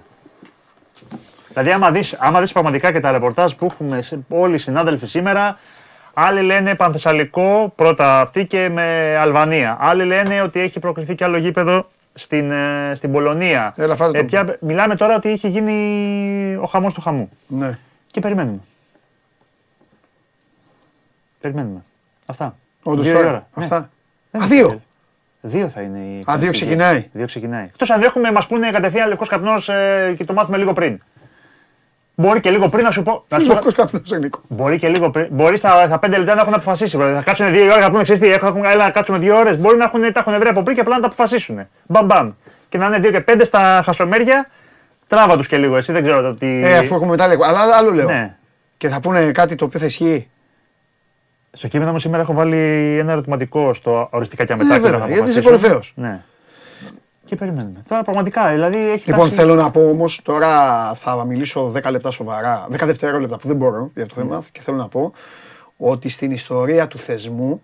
[1.50, 5.08] Δηλαδή, άμα δεις, άμα δεις πραγματικά και τα ρεπορτάζ που έχουμε σε- όλοι οι συνάδελφοι
[5.08, 5.58] σήμερα,
[6.14, 9.78] άλλοι λένε Πανθεσσαλικό πρώτα αυτή και με Αλβανία.
[9.80, 13.74] Άλλοι λένε ότι έχει προκριθεί και άλλο γήπεδο στην, ε, στην Πολωνία.
[13.78, 14.26] Έλα, φάτε το.
[14.26, 17.30] πια- μιλάμε τώρα ότι είχε γίνει ο χαμός του χαμού.
[17.48, 17.80] Ναι.
[18.12, 18.60] Και περιμένουμε.
[21.42, 21.84] Περιμένουμε.
[22.26, 22.56] Αυτά.
[22.84, 23.28] Όντως Δύο η τώρα.
[23.30, 23.48] ώρα.
[23.56, 23.64] Ναι.
[23.64, 23.90] Αυτά.
[24.32, 24.82] Δεν Α, είναι δύο.
[25.44, 25.58] Τέλειο.
[25.60, 26.24] Δύο θα είναι η.
[26.32, 27.10] Α, δύο ξεκινάει.
[27.12, 27.64] Δύο ξεκινάει.
[27.64, 29.70] Εκτός αν έχουμε, μα πούνε κατευθείαν λευκός καπνός
[30.18, 31.00] και το μάθουμε λίγο πριν.
[32.16, 33.26] Μπορεί και λίγο πριν να σου πω.
[33.30, 34.40] Να σου πω Λευκός καπνός, Νίκο.
[34.48, 35.28] μπορεί και λίγο πριν.
[35.32, 36.98] Μπορεί στα, στα πέντε λεπτά να έχουν αποφασίσει.
[36.98, 39.58] Θα κάτσουν δύο ώρες να πούνε ξέρεις τι, έχουν, έχουν, έλα, να κάτσουμε δύο ώρες.
[39.58, 41.68] Μπορεί να έχουν, τα έχουν βρει από πριν και απλά να τα αποφασίσουν.
[41.88, 42.32] Μπαμ μπαμ.
[42.70, 44.48] Και να είναι δύο και πέντε στα χασομέρια.
[45.08, 45.78] Τράβα τους και λίγο.
[45.78, 46.66] Εσύ δεν ξέρω το τι.
[46.66, 47.44] Ε, αφού έχουμε μετά λίγο.
[47.46, 48.08] Αλλά άλλο λέω.
[48.08, 48.36] Ναι.
[48.78, 50.30] Και θα πούνε κάτι το οποίο θα ισχύει.
[51.56, 52.58] Στο κείμενο μου σήμερα έχω βάλει
[53.00, 54.76] ένα ερωτηματικό στο οριστικά και Ε, μετά.
[54.76, 55.62] και βέβαια, θα γιατί είσαι αποφασίσω.
[55.68, 55.94] κορυφαίος.
[55.96, 56.22] Ναι.
[57.26, 57.84] Και περιμένουμε.
[57.88, 62.12] Τώρα πραγματικά, δηλαδή έχει Λοιπόν, φτάσει- θέλω να πω όμως, τώρα θα μιλήσω 10 λεπτά
[62.12, 65.14] σοβαρά, 10 δευτερόλεπτα που δεν μπορώ για αυτό το θέμα και θέλω να πω
[65.78, 67.62] ότι στην ιστορία του θεσμού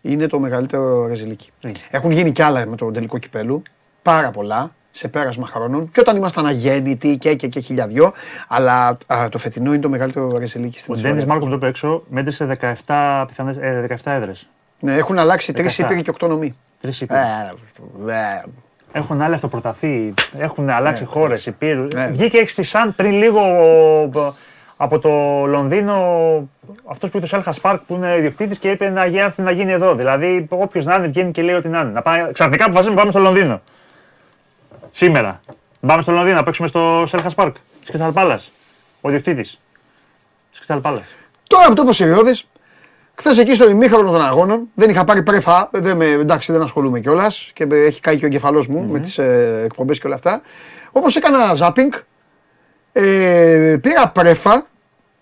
[0.00, 1.50] είναι το μεγαλύτερο ρεζιλίκι.
[1.60, 1.72] Είναι.
[1.90, 3.62] Έχουν γίνει κι άλλα με το τελικό κυπέλου,
[4.02, 8.12] πάρα πολλά, σε πέρασμα χρόνων και όταν ήμασταν αγέννητοι και, και, και χιλιαδιό,
[8.48, 11.26] αλλά α, το φετινό είναι το μεγαλύτερο ρεζιλίκι στην Ο Ντένι ιστορία.
[11.32, 14.48] Μάρκο που το είπε έξω μέτρησε 17, πιθανές, ε, 17 έδρες.
[14.80, 15.84] Ναι, έχουν αλλάξει τρεις 17.
[15.84, 16.54] ήπειροι και οκτώ νομοί.
[16.80, 17.20] Τρεις Ε, ήπειροι.
[18.12, 18.42] ε,
[18.94, 21.86] Έχουν άλλοι αυτοπροταθεί, έχουν αλλάξει Ναι, χώρες, υπήρου.
[21.94, 22.06] Ναι.
[22.06, 24.34] Βγήκε έξι στη Σαν πριν λίγο ο-
[24.76, 25.10] από το
[25.46, 25.94] Λονδίνο
[26.84, 29.72] αυτός που είπε το Σέλχα Σπάρκ που είναι ιδιοκτήτης και είπε να, γίνει- να γίνει
[29.72, 29.94] εδώ.
[29.94, 31.90] Δηλαδή, όποιος να είναι βγαίνει και λέει ότι να είναι.
[31.90, 33.60] Να πάει, ξαφνικά αποφασίσουμε να πάμε στο Λονδίνο.
[34.92, 35.40] Σήμερα.
[35.86, 37.54] Πάμε στο Λονδίνο να παίξουμε στο Σέλχα Πάρκ.
[37.80, 38.40] Της Κρυσταλ Πάλα.
[39.00, 39.58] Ο διοκτήτης.
[40.50, 41.02] Της Κρυσταλ Πάλα.
[41.46, 42.38] Τώρα που το είπε Σιριώδη,
[43.14, 47.00] χθες εκεί στο ημίχρονο των αγώνων, δεν είχα πάρει πρέφα, δεν με, εντάξει δεν ασχολούμαι
[47.00, 50.14] κιόλας και με- έχει κάει και ο εγκεφαλός μου με τις ε, εκπομπές και όλα
[50.16, 50.42] αυτά.
[50.92, 51.92] Όπως έκανα ζάπινγκ,
[52.92, 54.66] ε, πήρα πρέφα,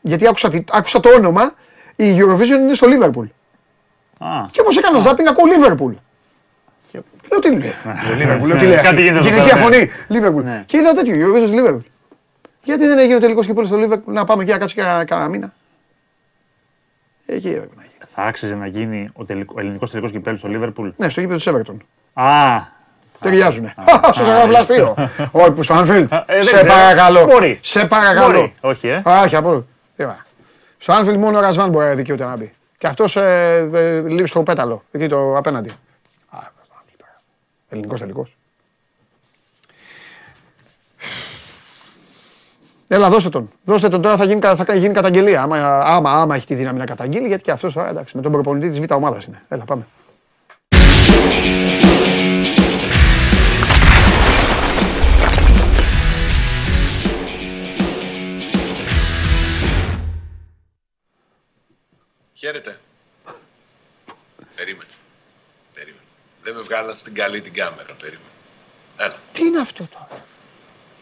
[0.00, 1.54] γιατί άκουσα, τη- άκουσα το όνομα,
[1.96, 3.26] η Eurovision είναι στο Liverpool.
[4.18, 5.94] Α, Και όπως έκανα ζάπινγκ, ακούω Liverpool.
[7.30, 7.72] Λέω τι λέει;
[8.18, 9.02] Liverpool, λέω τι λέει; Κάτι αυτή.
[9.02, 9.76] γίνεται εδώ Γυναικεία πέρα, ναι.
[9.76, 9.90] φωνή.
[10.38, 10.44] Liverpool.
[10.44, 10.62] Ναι.
[10.66, 11.84] Και είδα τέτοιο, Eurovision στο Liverpool.
[12.62, 15.28] Γιατί δεν έγινε ο τελικός και στο Liverpool να πάμε εκεί να κάτσουμε και κανένα
[15.28, 15.52] μήνα.
[17.26, 17.94] Εκεί έπρεπε να γίνει.
[18.14, 21.38] θα άξιζε να γίνει ο, τελικο, ο ελληνικός τελικός κυπέλου στο Λίβερπουλ; Ναι, στο γήπεδο
[21.38, 21.76] της Everton.
[22.12, 22.60] Α,
[23.20, 23.74] Ταιριάζουνε.
[24.12, 24.94] Στο σαγαπλαστείο.
[25.30, 26.06] Όχι, που στο Anfield.
[26.10, 26.66] Ε, δεν Σε ξέρω.
[26.66, 27.24] παρακαλώ.
[27.24, 27.58] Μπορεί.
[27.62, 28.26] Σε παρακαλώ.
[28.26, 28.54] Μπορεί.
[28.60, 29.02] Όχι, ε.
[29.04, 29.66] Α, Όχι, από.
[29.96, 30.24] Τίποτα.
[30.78, 32.52] Στο Anfield μόνο ο Ρασβάν μπορεί να δικαιούται να μπει.
[32.78, 33.18] Και αυτός
[34.06, 35.70] λείπει στο πέταλο, εκεί το απέναντι.
[37.70, 38.36] Ελληνικός τελικός.
[42.88, 43.50] Έλα, δώστε τον.
[43.64, 45.42] Δώστε τον τώρα, θα γίνει, κα- θα γίνει καταγγελία.
[45.42, 48.32] Άμα, άμα, άμα έχει τη δύναμη να καταγγείλει, γιατί και αυτός τώρα εντάξει, με τον
[48.32, 49.42] προπονητή της Β' ομάδας είναι.
[49.48, 49.86] Έλα, πάμε.
[62.34, 62.78] Χαίρετε.
[64.56, 64.88] Περίμενε.
[65.74, 66.04] Περίμενε.
[66.52, 67.94] Δεν με βγάλαν στην καλή την κάμερα.
[68.00, 68.28] Περίμενε.
[68.96, 69.14] Έλα.
[69.32, 70.08] Τι είναι αυτό τώρα;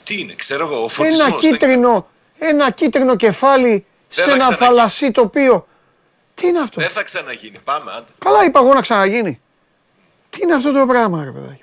[0.05, 1.27] Τι είναι, ξέρω εγώ, ο φωτισμός.
[1.29, 2.09] Ένα κίτρινο,
[2.39, 4.69] ένα κίτρινο κεφάλι Δεν σε θα ένα ξαναγίνει.
[4.69, 5.67] θαλασσί τοπίο.
[6.35, 7.59] Τι είναι αυτό; Δεν θα ξαναγίνει.
[7.65, 8.11] Πάμε, άντε.
[8.19, 9.41] Καλά είπα εγώ να ξαναγίνει.
[10.31, 11.63] Τι είναι αυτό το πράγμα, ρε παιδάκι.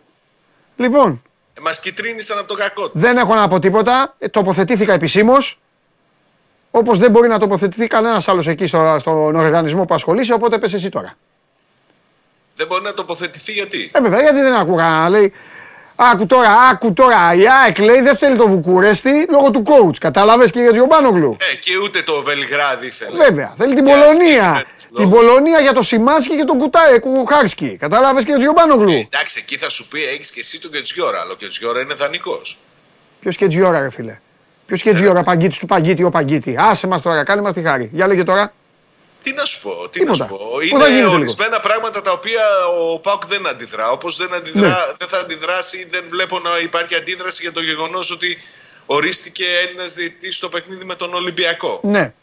[0.77, 1.21] Λοιπόν,
[1.57, 2.99] Ε, μας κυτρίνησαν από το κακό του.
[2.99, 4.15] δεν έχω να πω τίποτα.
[4.19, 5.59] Ε, Τοποθετήθηκα επισήμως.
[6.71, 10.73] Όπως δεν μπορεί να τοποθετηθεί κανένας άλλος εκεί στο, στον οργανισμό που ασχολείσαι, οπότε πες
[10.73, 11.13] εσύ τώρα.
[12.55, 15.33] Δεν μπορεί να τοποθετηθεί γιατί; Ε, βέβαια, γιατί δεν άκουγα να λέει.
[15.95, 17.33] Άκου τώρα, άκου τώρα.
[17.33, 19.97] Η ΑΕΚ λέει δεν θέλει το Βουκουρέστι λόγω του coach.
[19.99, 23.17] Κατάλαβες κύριε Τζιομπάνογλου; Ε, και ούτε το Βελιγράδι ήθελε.
[23.17, 24.15] Βέβαια, θέλει την Για Πολωνία.
[24.15, 25.15] συγκεκριμένους Την λόγους.
[25.15, 27.77] Πολωνία για το Σιμάνσκι και τον Κουτάε, Κουχάρσκι.
[27.79, 31.31] Κατάλαβες κύριε Τζιομπάνογλου; Ε, εντάξει, εκεί θα σου πει έχεις και εσύ τον Κετζιόρα, αλλά
[31.31, 32.57] ο Κετζιόρα είναι δανεικός.
[33.19, 34.19] Ποιος και Τζιόρα, ρε φίλε;
[34.65, 36.55] Ποιος και Τζιόρα, παγκίτη του παγκίτη, ο παγκίτη.
[36.59, 37.89] Άσε μας τώρα, κάνε μας τη χάρη.
[37.93, 38.53] Για λέγε τώρα.
[39.25, 40.17] Τι να σου πω, τι Τίποτα.
[40.23, 40.37] να σου πω.
[40.37, 42.41] Πού θα γίνει Είναι ο τελικός; ορισμένα πράγματα τα οποία
[42.93, 43.91] ο Πάουκ δεν αντιδρά.
[43.91, 44.73] Όπως δεν, αντιδρά, Ναι.
[44.97, 48.37] δεν θα αντιδράσει, δεν βλέπω να υπάρχει αντίδραση για το γεγονός ότι
[48.85, 51.79] ορίστηκε Έλληνας διαιτητής στο παιχνίδι με τον Ολυμπιακό.
[51.83, 52.13] Ναι.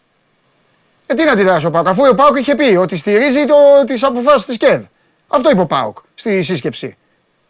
[1.07, 3.45] Ε, τι να αντιδράσει ο Πάουκ, αφού ο Πάουκ είχε πει ότι στηρίζει
[3.87, 4.83] τις αποφάσεις της ΚΕΔ.
[5.29, 6.97] Αυτό είπε ο Πάουκ στη σύσκεψη.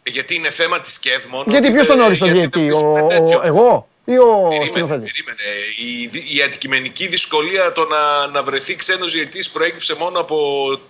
[0.03, 1.43] Ε, Γιατί είναι θέμα της ΚΕΔ μόνο.
[1.47, 3.41] Γιατί ότι ποιος τον δεν- όρισε τον γιατί διαιτή, δεν ο, βρίσκουμε ο- τέτοιο.
[3.43, 5.11] εγώ; Ή ο Περίμενε, σκηνοθέτης.
[5.11, 5.49] περίμενε.
[5.85, 10.37] Η, δι- η αντικειμενική δυσκολία το να, να βρεθεί ξένος διαιτητής προέκυψε μόνο από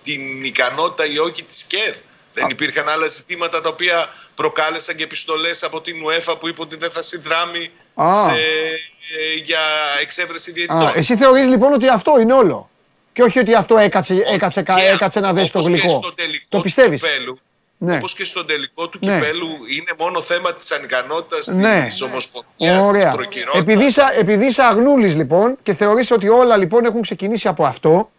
[0.02, 1.94] την ικανότητα ή όχι της ΚΕΔ.
[2.34, 6.76] Δεν υπήρχαν άλλα ζητήματα τα οποία προκάλεσαν και επιστολές από την UEFA που είπε ότι
[6.76, 8.14] δεν θα συνδράμει Α.
[8.14, 8.30] σε,
[9.18, 9.58] ε, για
[10.00, 10.86] εξέβρεση διαιτητών.
[10.86, 12.70] Α, εσύ θεωρείς λοιπόν ότι αυτό είναι όλο;
[13.12, 16.00] Και όχι ότι αυτό έκατσε, έκατσε, κα- Και έκατσε να δέσει το όπως και γλυκό.
[16.02, 17.38] στο τελικό Το του πιστεύεις; κυπέλου,
[17.78, 17.94] Ναι.
[17.94, 19.12] Όπως και στον τελικό του Ναι.
[19.14, 21.82] κυπέλου είναι μόνο θέμα της ανικανότητας Ναι.
[21.86, 23.10] της Ομοσπονδίας, της Ωραία.
[23.12, 23.60] προκυρότητας.
[23.60, 28.10] Επειδή είσαι, επειδή είσαι αγνούλης λοιπόν και θεωρείς ότι όλα λοιπόν έχουν ξεκινήσει από αυτό,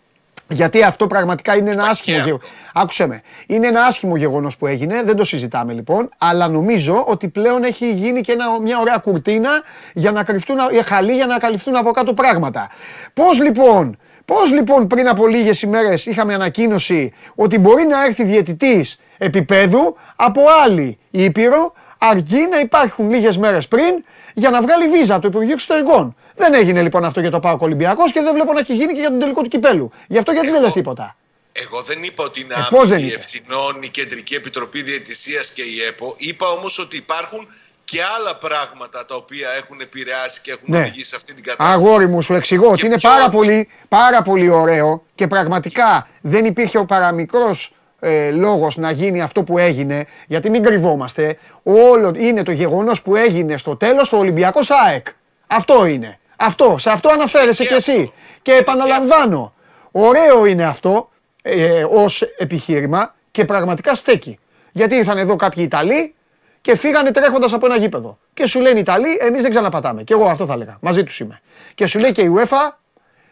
[0.48, 2.28] γιατί αυτό πραγματικά είναι ένα Υπάρχει άσχημο αυτό.
[2.30, 2.44] γεγονό.
[2.74, 3.22] Άκουσε με.
[3.48, 7.92] Είναι ένα άσχημο γεγονός που έγινε, δεν το συζητάμε λοιπόν, αλλά νομίζω ότι πλέον έχει
[7.92, 9.50] γίνει και ένα, μια ωραία κουρτίνα
[9.94, 12.70] για να κρυφτούν, ε, χαλί για να καλυφθούν από κάτω πράγματα.
[13.14, 19.00] Πώς λοιπόν, πώς λοιπόν πριν από λίγες ημέρες είχαμε ανακοίνωση ότι μπορεί να έρθει διαιτητής
[19.18, 25.22] επίπεδου από άλλη ήπειρο, αρκεί να υπάρχουν λίγες μέρες πριν για να βγάλει βίζα από
[25.22, 26.16] το Υπουργείο Εξωτερικών.
[26.36, 29.00] Δεν έγινε λοιπόν αυτό για το Πάο Ολυμπιακός και δεν βλέπω να έχει γίνει και
[29.00, 29.92] για τον τελικό του κυπέλου.
[30.08, 31.16] Γι' αυτό γιατί δεν λες τίποτα;
[31.52, 35.52] Εγώ δεν είπα ότι είναι Ε, πώς δεν άμεση είπες; ευθυνών η Κεντρική Επιτροπή Διαιτησίας
[35.52, 36.14] και η ΕΠΟ.
[36.18, 37.48] Είπα όμως ότι υπάρχουν
[37.84, 40.78] και άλλα πράγματα τα οποία έχουν επηρεάσει και έχουν Ναι.
[40.80, 41.86] οδηγήσει σε αυτή την κατάσταση.
[41.86, 46.08] Αγόρι μου, σου εξηγώ ότι Και είναι πιο- πάρα πολύ, πάρα πολύ ωραίο και πραγματικά
[46.22, 52.14] δεν υπήρχε ο παραμικρός ε, λόγος να γίνει αυτό που έγινε, γιατί μην κρυβόμαστε, όλο
[52.16, 55.08] είναι το γεγονός που έγινε στο τέλος στο Ολυμπιακό ΑΕΚ.
[55.48, 56.20] Αυτό είναι.
[56.36, 57.92] Αυτό, σε αυτό αναφέρεσαι Και κι εσύ.
[57.92, 58.14] αυτό.
[58.42, 59.54] Και επαναλαμβάνω,
[59.92, 61.10] ωραίο είναι αυτό
[61.42, 64.40] ε, ως επιχείρημα και πραγματικά στέκει.
[64.72, 66.16] Γιατί ήρθαν εδώ κάποιοι Ιταλοί
[66.62, 68.18] και φύγανε τρέχοντας από ένα γήπεδο.
[68.34, 70.04] Και σου λένε οι Ιταλοί, εμείς δεν ξαναπατάμε.
[70.04, 70.78] Και εγώ αυτό θα έλεγα.
[70.82, 71.42] Μαζί τους είμαι.
[71.76, 72.78] Και σου λέει και η UEFA,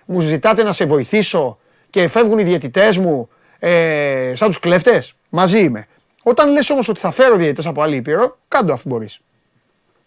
[0.06, 1.58] μου ζητάτε να σε βοηθήσω
[1.90, 3.30] και φεύγουν οι διαιτητές μου
[3.66, 5.14] ε, σαν τους κλέφτες.
[5.30, 5.88] Μαζί είμαι.
[6.24, 9.20] Όταν λες όμως ότι θα φέρω διαιτητές από άλλη ήπειρο, κάντο αφού μπορείς.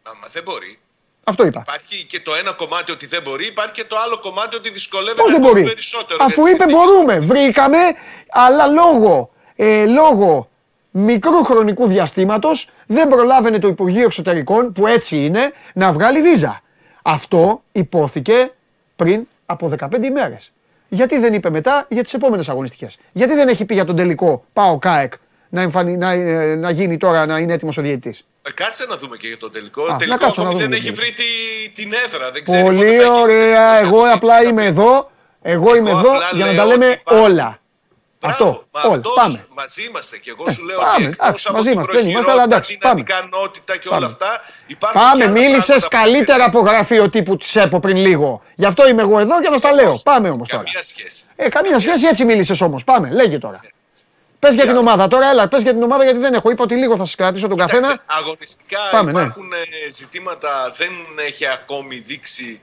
[0.04, 0.78] Μα, μα δεν μπορεί.
[1.24, 1.64] Αυτό είπα.
[1.66, 5.22] Υπάρχει και το ένα κομμάτι ότι δεν μπορεί, υπάρχει και το άλλο κομμάτι ότι δυσκολεύεται
[5.22, 5.64] Πώ δεν ακόμη μπορεί.
[5.64, 6.24] περισσότερο.
[6.24, 7.78] Αφού για τις είπε συνθήκες μπορούμε, βρήκαμε,
[8.28, 10.50] αλλά λόγω, ε, λόγω
[10.90, 16.62] μικρού χρονικού διαστήματος δεν προλάβαινε το Υπουργείο Εξωτερικών, που έτσι είναι, να βγάλει βίζα.
[17.02, 18.52] Αυτό υπόθηκε
[18.96, 20.52] πριν από 15 ημέρες.
[20.88, 24.44] Γιατί δεν είπε μετά για τις επόμενες αγωνιστικές; Γιατί δεν έχει πει για τον τελικό
[24.52, 25.12] Πάο Κάεκ
[25.48, 25.96] να, εμφανι...
[25.96, 29.26] να, ε, να γίνει τώρα να είναι έτοιμος ο διαιτητής; Ε, κάτσε να δούμε και
[29.26, 29.82] για τον τελικό.
[29.82, 31.16] Α, τελικό να κάτσω να ακόμη δούμε δεν και έχει τελικό.
[31.16, 31.24] βρει
[31.74, 32.30] τη, την έδρα.
[32.30, 33.20] Δεν ξέρει πότε Πολύ θα γίνει.
[33.20, 33.74] ωραία.
[33.74, 34.66] Θα Εγώ δει απλά τι θα είμαι πει.
[34.68, 35.10] εδώ.
[35.42, 37.58] Εγώ είμαι Εγώ εδώ απλά για να λέω τα λέμε ότι υπάρχουν- όλα.
[38.20, 38.66] Μπράβο, Αυτό.
[38.72, 38.94] μα Όλα.
[38.96, 39.46] αυτός Πάμε.
[39.54, 41.92] μαζί είμαστε και εγώ Ε, σου λέω πάμε, ότι εντάξει, εκτός από μαζί την είμαστε,
[41.92, 42.94] δεν είμαστε, αλλά προχειρότητα, εντάξει, την πάμε.
[43.00, 43.96] ανικανότητα και Πάμε.
[44.00, 44.30] όλα αυτά
[44.66, 48.42] υπάρχουν και Πάμε, άλλα μίλησες πράγματα που καλύτερα από γραφείο τύπου τη ΕΠΟ πριν λίγο.
[48.54, 50.00] Γι' αυτό είμαι εγώ εδώ για να στα λέω.
[50.04, 50.62] Πάμε όμως τώρα.
[50.62, 51.24] Καμία σχέση.
[51.36, 52.84] Ε, καμία σχέση, έτσι μίλησες όμως.
[52.84, 53.60] Πάμε, λέγε τώρα.
[54.38, 56.50] Πες για Για την να- ομάδα τώρα, έλα, πες για την ομάδα γιατί δεν έχω.
[56.50, 58.02] Είπα ότι λίγο θα σας κρατήσω τον Κοίταξε, καθένα.
[58.06, 59.20] αγωνιστικά Πάμε, ναι.
[59.20, 60.90] υπάρχουν ε, ζητήματα, δεν
[61.26, 62.60] έχει ακόμη δείξει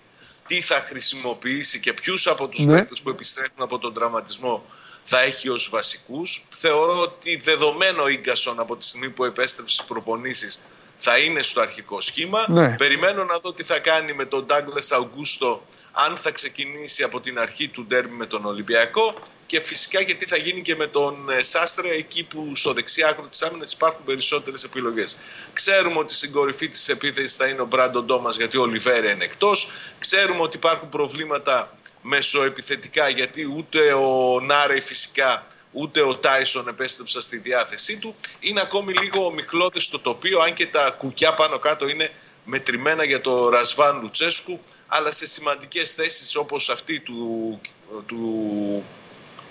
[0.47, 2.73] τι θα χρησιμοποιήσει και ποιους από τους Ναι.
[2.73, 2.83] ναι.
[3.03, 4.63] που επιστρέφουν από τον τραυματισμό
[5.03, 6.45] θα έχει ως βασικούς.
[6.49, 10.61] Θεωρώ ότι δεδομένο ο Ίγκασον από τη στιγμή που επέστρεψε στις προπονήσεις
[10.97, 12.45] θα είναι στο αρχικό σχήμα.
[12.49, 12.75] Ναι.
[12.75, 17.39] Περιμένω να δω τι θα κάνει με τον Ντάγκλες Αουγκούστο αν θα ξεκινήσει από την
[17.39, 19.13] αρχή του ντέρμπι με τον Ολυμπιακό
[19.45, 23.03] και φυσικά και τι θα γίνει και με τον ε, Σάστρε εκεί που στο δεξί
[23.03, 25.17] άκρο της άμυνας υπάρχουν περισσότερες επιλογές.
[25.53, 29.23] Ξέρουμε ότι στην κορυφή της επίθεσης θα είναι ο Μπράντον Ντόμας γιατί ο Ολιβέρε είναι
[29.23, 29.67] εκτός.
[29.99, 37.37] Ξέρουμε ότι υπάρχουν προβλήματα μεσοεπιθετικά γιατί ούτε ο Νάρεϊ φυσικά ούτε ο Τάισον επέστρεψαν στη
[37.37, 38.15] διάθεσή του.
[38.39, 42.11] Είναι ακόμη λίγο μικλώδες το τοπίο αν και τα κουκιά πάνω κάτω είναι
[42.45, 47.59] μετρημένα για το Ρασβάν Λουτσέσκου αλλά σε σημαντικές θέσεις όπως αυτή του,
[48.05, 48.83] του,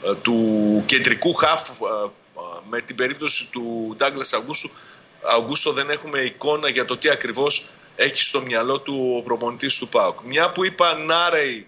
[0.05, 2.11] ε, του κεντρικού χαφ ε, ε,
[2.69, 4.71] με την περίπτωση του Ντάγκλας Αυγούστου
[5.23, 9.89] Αυγούστο δεν έχουμε εικόνα για το τι ακριβώς έχει στο μυαλό του ο προπονητής του
[9.89, 10.21] ΠΑΟΚ.
[10.21, 11.67] Μια που είπα Νάρεϊ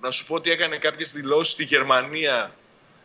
[0.00, 2.54] να σου πω ότι έκανε κάποιες δηλώσεις στη Γερμανία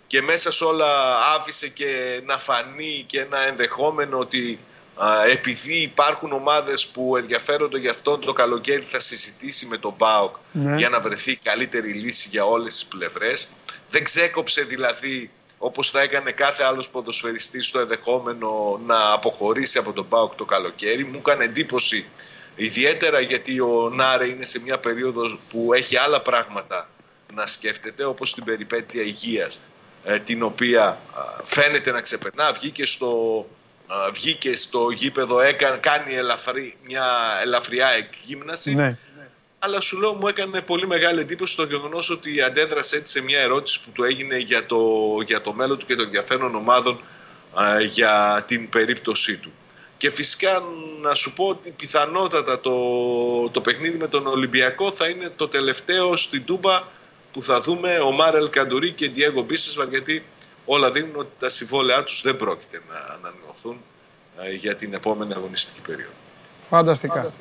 [0.07, 4.59] και μέσα σε όλα άφησε και να φανεί και ένα ενδεχόμενο ότι
[4.95, 10.35] α, επειδή υπάρχουν ομάδες που ενδιαφέρονται για αυτόν το καλοκαίρι θα συζητήσει με τον ΠΑΟΚ
[10.51, 10.75] Ναι.
[10.75, 13.47] για να βρεθεί καλύτερη λύση για όλες τις πλευρές.
[13.89, 20.07] Δεν ξέκοψε δηλαδή όπως θα έκανε κάθε άλλος ποδοσφαιριστής το ενδεχόμενο να αποχωρήσει από τον
[20.07, 21.03] ΠΑΟΚ το καλοκαίρι.
[21.05, 22.05] Μου έκανε εντύπωση
[22.55, 26.89] ιδιαίτερα γιατί ο Νάρε είναι σε μια περίοδος που έχει άλλα πράγματα
[27.33, 29.59] να σκέφτεται όπως την περιπέτεια υγείας
[30.03, 30.97] ε, την οποία α,
[31.43, 32.53] φαίνεται να ξεπερνά.
[32.53, 33.45] Βγήκε στο,
[33.87, 37.05] α, βγήκε στο γήπεδο, έκανε, κάνει ελαφρύ, μια
[37.43, 38.75] ελαφριά εκγύμναση.
[38.75, 38.97] Ναι.
[39.59, 43.39] Αλλά σου λέω μου έκανε πολύ μεγάλη εντύπωση το γεγονός ότι αντέδρασε έτσι σε μια
[43.39, 44.81] ερώτηση που του έγινε για το,
[45.25, 46.99] για το μέλλον του και των ενδιαφέρον ομάδων
[47.53, 49.51] α, για την περίπτωσή του.
[50.03, 50.63] Και φυσικά
[51.01, 52.73] να σου πω ότι πιθανότατα το,
[53.49, 56.83] το παιχνίδι με τον Ολυμπιακό θα είναι το τελευταίο στην Τούμπα
[57.31, 60.23] που θα δούμε ο Μάρελ Καντουρί και Διέγο Μπίσεσβαρ γιατί
[60.65, 63.77] όλα δίνουν ότι τα συμβόλαιά τους δεν πρόκειται να ανανεωθούν
[64.41, 66.13] α, για την επόμενη αγωνιστική περίοδο.
[66.69, 67.33] Φανταστικά.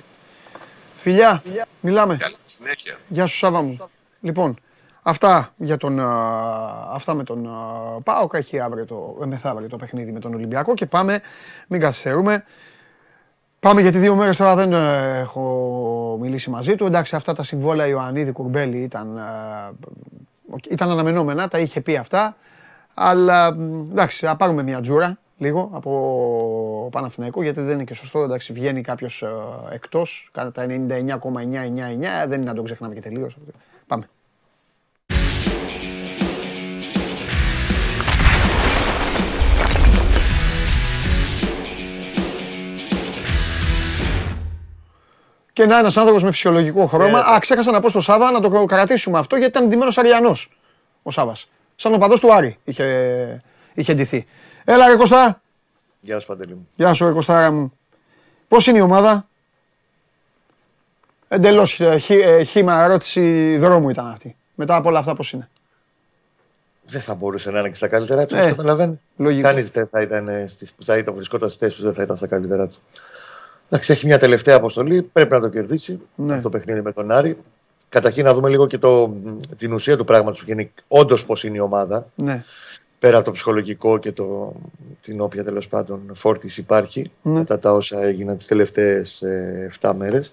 [0.97, 1.43] Φιλιά,
[1.81, 2.17] μιλάμε.
[2.17, 2.99] Καλή συνέχεια.
[3.09, 3.91] Γεια σου Σάβα μου.
[4.21, 4.59] Λοιπόν,
[5.03, 6.09] αυτά, για τον, α,
[6.93, 7.53] αυτά με τον α,
[8.03, 8.33] ΠΑΟΚ.
[8.35, 11.21] Έχει αύριο το, ε, μεθαύριο το παιχνίδι με τον Ολυμπιακό και πάμε,
[11.69, 12.45] μην καθυστερούμε.
[13.61, 16.87] Πάμε γιατί δύο μέρες τώρα δεν ε, έχω μιλήσει μαζί του.
[16.87, 19.23] Εντάξει, αυτά τα συμβόλαια Ιωαννίδη Κουρμπέλη ήταν, ε,
[20.51, 22.37] οκ, ήταν αναμενόμενα, τα είχε πει αυτά.
[22.95, 28.23] Αλλά μ, εντάξει, θα πάρουμε μια τζούρα λίγο από Παναθηναϊκό γιατί δεν είναι και σωστό.
[28.23, 29.25] Εντάξει, βγαίνει κάποιος
[29.71, 33.37] εκτός, κατά τα 99,999, δεν είναι να τον ξεχνάμε και τελείως.
[45.53, 47.19] Και να ένας άνθρωπος με φυσιολογικό χρώμα.
[47.19, 50.51] Α, ξέχασα να πω στο Σάβα να το κρατήσουμε αυτό γιατί ήταν ντυμένος Αριανός
[51.03, 51.49] ο Σάβας.
[51.77, 53.43] Σαν ο παδός του Άρη είχε,
[53.75, 54.27] είχε ντυθεί.
[54.65, 55.41] Έλα, ρε Κωστά.
[56.01, 56.69] Γεια σου Παντελή μου.
[56.75, 57.73] Γεια σου, ρε Κωστάρα μου.
[58.49, 59.27] Πώς είναι η ομάδα,
[61.29, 61.81] Εντελώς
[62.47, 64.37] χήμα ερώτηση δρόμου ήταν αυτή.
[64.55, 65.49] Μετά από όλα αυτά, πώς είναι;
[66.87, 69.01] Δεν θα μπορούσε να είναι και στα καλύτερά του, Ε, ε, καταλαβαίνεις.
[69.17, 69.49] λογικό.
[69.49, 72.03] Κανείς δεν θα ήταν ε, στις, που θα ήταν, βρισκόταν στις θέσεις που δεν θα
[72.03, 72.79] ήταν στα καλύτερά του.
[73.69, 75.03] Εντάξει, έχει μια τελευταία αποστολή.
[75.03, 76.41] Πρέπει να το κερδίσει Ναι.
[76.41, 77.39] το παιχνίδι με τον Άρη.
[77.89, 79.15] Καταρχήν να δούμε λίγο και το,
[79.57, 82.07] την ουσία του πράγματος που γίνει όντως πώς είναι η ομάδα.
[82.15, 82.45] Ναι.
[82.99, 84.55] Πέρα από το ψυχολογικό και το,
[85.01, 87.33] την όποια τέλος πάντων φόρτιση υπάρχει Ναι.
[87.33, 89.23] μετά τα όσα έγιναν τις τελευταίες
[89.81, 90.31] 7 μέρες.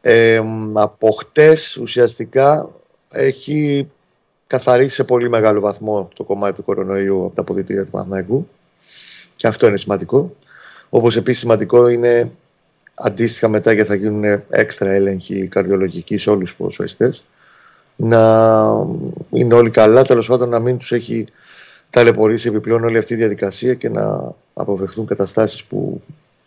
[0.00, 2.68] Ε, μ, από χτες ουσιαστικά
[3.10, 3.88] έχει
[4.46, 8.48] καθαρίσει σε πολύ μεγάλο βαθμό το κομμάτι του κορονοϊού από τα αποδητήρια του Παναθηναϊκού
[9.34, 10.36] και αυτό είναι σημαντικό.
[10.90, 12.30] Όπως επίσης σημαντικό είναι
[12.94, 17.24] αντίστοιχα μετά γιατί θα γίνουν έξτρα έλεγχοι καρδιολογικοί σε όλους τους ποδοσφαιριστές
[17.96, 18.18] να
[19.30, 21.26] είναι όλοι καλά, τέλος πάντων να μην τους έχει
[21.90, 26.02] ταλαιπωρήσει επιπλέον όλη αυτή η διαδικασία και να αποφευχθούν καταστάσεις που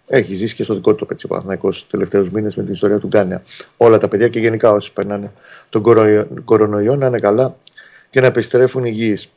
[0.08, 3.00] έχει ζήσει και στο δικό του πετσί ο Παναθηναϊκός του τελευταίους μήνες με την ιστορία
[3.00, 3.44] του Γκάνια.
[3.78, 5.32] Όλα τα παιδιά και γενικά όσοι περνάνε
[5.70, 5.82] τον
[6.46, 7.56] κορονοϊό να είναι καλά
[8.10, 9.32] και να επιστρέφουν υγιείς.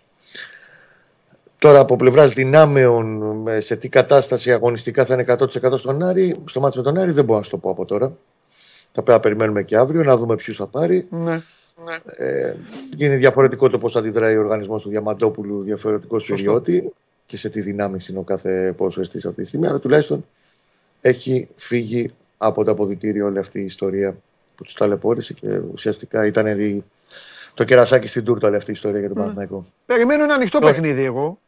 [1.61, 3.23] Τώρα από πλευράς δυνάμεων,
[3.59, 7.25] σε τι κατάσταση αγωνιστικά θα είναι 100% στον Άρη, στο μάτι με τον Άρη δεν
[7.25, 8.13] μπορώ να σου το πω από τώρα.
[8.93, 11.07] Θα πρέπει να περιμένουμε και αύριο να δούμε ποιους θα πάρει.
[11.11, 11.41] Ναι.
[12.17, 12.55] Ε,
[12.97, 16.93] είναι διαφορετικό το πώς αντιδράει ο οργανισμός του Διαμαντόπουλου, διαφορετικό του Ιριώτη
[17.27, 19.67] και σε τι δυνάμεις είναι ο κάθε ποσοστή αυτή τη στιγμή.
[19.67, 20.25] Αλλά τουλάχιστον
[21.01, 24.17] έχει φύγει από το αποδητήριο όλη αυτή η ιστορία
[24.57, 26.85] που τους ταλαιπώρησε και ουσιαστικά ήταν
[27.55, 29.21] το κερασάκι στην τούρτα όλη αυτή η ιστορία για τον mm.
[29.21, 29.67] Παναθηναϊκό.
[29.87, 31.39] Περιμένω ένα ανοιχτό παιχνίδι εγώ.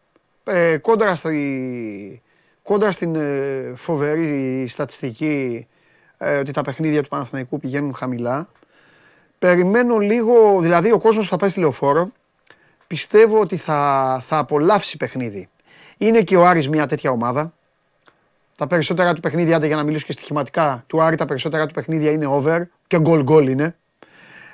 [0.45, 2.23] Ε, κόντρα, στη,
[2.63, 5.67] κόντρα στην ε, φοβερή στατιστική
[6.19, 8.49] ε, ότι τα παιχνίδια του Παναθηναϊκού πηγαίνουν χαμηλά.
[9.39, 12.11] Περιμένω λίγο, δηλαδή ο κόσμος θα πάει στη λεωφόρο.
[12.87, 15.49] Πιστεύω ότι θα, θα απολαύσει παιχνίδι.
[15.99, 17.53] Είναι και ο Άρης μια τέτοια ομάδα.
[18.57, 21.75] Τα περισσότερα του παιχνίδια, άντε για να μιλήσω και στοιχηματικά, του Άρη τα περισσότερα του
[21.75, 23.77] παιχνίδια είναι over και γκολ γκολ είναι.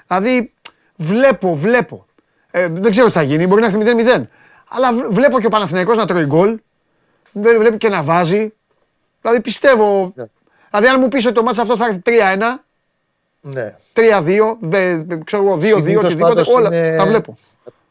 [0.06, 0.52] Δηλαδή
[0.96, 2.06] βλέπω, βλέπω.
[2.50, 3.78] Ε, δεν ξέρω τι θα γίνει, μπορεί να έρθει
[4.16, 4.22] 0-0.
[4.68, 6.58] Αλλά βλέπω και ο Παναθηναϊκός να τρώει γκολ.
[7.32, 8.52] Βλέπει και να βάζει.
[9.20, 10.12] Δηλαδή πιστεύω.
[10.14, 10.24] Ναι.
[10.70, 12.64] Δηλαδή, αν μου πεις ότι το μάτι αυτό θα έρθει 3-1.
[13.40, 13.76] Ναι.
[13.92, 14.56] 3-2,
[15.24, 16.42] ξέρω εγώ, 2-2, οτιδήποτε.
[16.54, 17.36] Όλα τα βλέπω.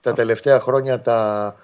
[0.02, 1.56] Τα τελευταία χρόνια τα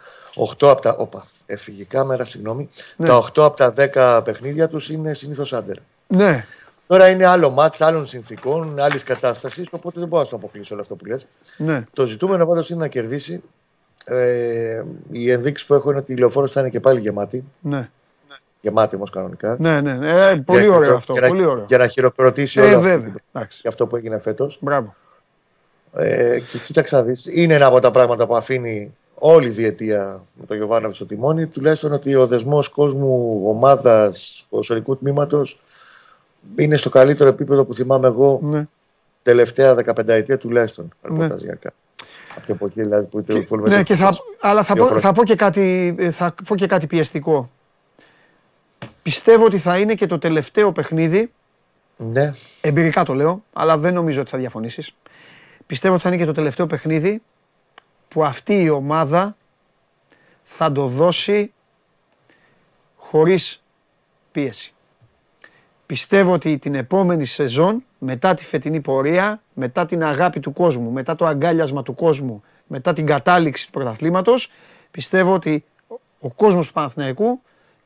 [0.60, 0.96] 8 από τα.
[0.98, 2.70] Όπα, έφυγε η κάμερα, συγγνώμη.
[2.98, 3.08] Ναι.
[3.08, 5.76] Τα 8 από τα 10 παιχνίδια τους είναι συνήθως άντερ.
[6.08, 6.46] Ναι.
[6.88, 10.82] Τώρα είναι άλλο μάτς, άλλων συνθήκων, άλλης κατάστασης, οπότε δεν μπορώ να το αποκλείσω όλο
[10.82, 11.28] αυτό που λες.
[11.58, 11.84] Ναι.
[11.94, 13.44] Το ζητούμενο πάντως είναι να κερδίσει
[14.06, 17.44] ε, οι ενδείξεις που έχω είναι ότι η λεωφόρος θα είναι και πάλι γεμάτη.
[17.62, 17.90] Ναι.
[18.62, 19.58] Γεμάτη όμως κανονικά.
[19.60, 20.30] Ναι, ναι, ναι.
[20.30, 21.14] Ε, πολύ για, ωραίο αυτό.
[21.14, 21.66] Για, πολύ ωραίο.
[21.68, 23.14] για να χειροκροτήσει ε, όλο βέβαια.
[23.32, 24.58] αυτό, για αυτό που έγινε φέτος.
[24.62, 24.96] Μπράβο.
[25.94, 30.46] Ε, και κοίταξα δεις, είναι ένα από τα πράγματα που αφήνει όλη η διετία με
[30.46, 35.62] τον Γιωβάνοβιτς στο τιμόνι, τουλάχιστον ότι ο δεσμός κόσμου, ομάδας, ποδοσφαιρικού τμήματος
[36.56, 38.68] είναι στο καλύτερο επίπεδο που θυμάμαι εγώ ναι.
[39.22, 40.94] τελευταία 15 ετία τουλάχιστον.
[41.10, 41.28] Ναι.
[42.50, 45.96] Από εκεί δηλαδή που και, ναι, και θα, αλλά θα πω, θα, πω και κάτι,
[46.12, 47.50] θα πω και κάτι πιεστικό.
[49.04, 51.32] Πιστεύω ότι θα είναι και το τελευταίο παιχνίδι.
[51.98, 52.32] Ναι.
[52.62, 54.96] Εμπειρικά το λέω, αλλά δεν νομίζω ότι θα διαφωνήσεις.
[55.66, 57.22] Πιστεύω ότι θα είναι και το τελευταίο παιχνίδι
[58.08, 59.36] που αυτή η ομάδα
[60.44, 61.54] θα το δώσει
[62.96, 63.64] χωρίς
[64.32, 64.74] πίεση.
[65.86, 71.16] Πιστεύω ότι την επόμενη σεζόν, μετά τη φετινή πορεία, μετά την αγάπη του κόσμου, μετά
[71.16, 74.52] το αγκάλιασμα του κόσμου, μετά την κατάληξη του πρωταθλήματος,
[74.92, 75.64] πιστεύω ότι
[76.20, 77.42] ο κόσμος του Παναθηναϊκού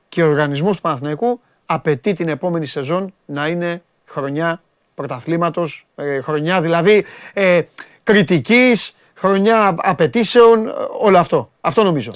[0.10, 4.62] και ο οργανισμός του Παναθηναϊκού απαιτεί την επόμενη σεζόν να είναι χρονιά
[4.96, 7.62] πρωταθλήματος, ε, χρονιά δηλαδή ε,
[8.04, 11.52] κριτικής, χρονιά απαιτήσεων, όλο αυτό.
[11.62, 12.12] Αυτό νομίζω.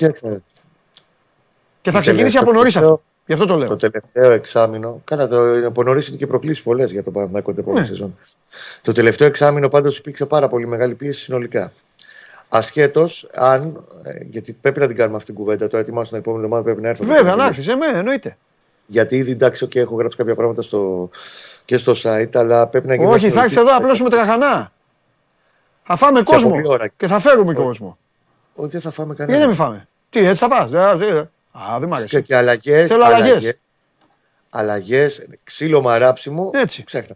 [1.81, 3.01] Και θα ξεκινήσει από νωρίς αυτό.
[3.31, 3.67] Γι' αυτό το λέω.
[3.67, 5.01] Το τελευταίο εξάμεινο.
[5.03, 7.87] Κάνα το από νωρί είναι και προκλήσεις πολλές για το Παναθηναϊκό την επόμενη ναι.
[7.87, 8.17] σεζόν.
[8.81, 11.71] Το τελευταίο εξάμεινο πάντως υπήρξε πάρα πολύ μεγάλη πίεση συνολικά.
[12.49, 13.85] Ασχέτως αν.
[14.03, 15.67] Ε, γιατί πρέπει να την κάνουμε αυτή την κουβέντα.
[15.67, 17.05] Το έτοιμο στην επόμενη εβδομάδα πρέπει να έρθει.
[17.05, 18.37] Βέβαια, να έρθεις, εμένα εννοείται.
[18.85, 21.09] Γιατί ήδη εντάξει, και έχω γράψει κάποια πράγματα στο,
[21.65, 23.07] και στο site, αλλά πρέπει να γίνει.
[23.11, 24.71] Όχι, θα έρθει εδώ, απλώσουμε τραχανά.
[25.83, 26.61] Θα φάμε κόσμο.
[26.97, 27.97] Και θα φέρουμε κόσμο.
[28.55, 29.37] Όχι, δεν θα φάμε κανένα.
[29.37, 30.71] Γιατί δεν με φάμε; Τι, έτσι θα πας.
[31.51, 32.15] Α, δεν μ' αρέσει.
[32.15, 32.87] Και, και αλλαγές.
[32.87, 33.53] Θέλω αλλαγές.
[34.49, 36.51] Αλλαγές, ξύλο μαράψιμο.
[36.53, 36.83] Έτσι.
[36.83, 37.15] Ξέχνα.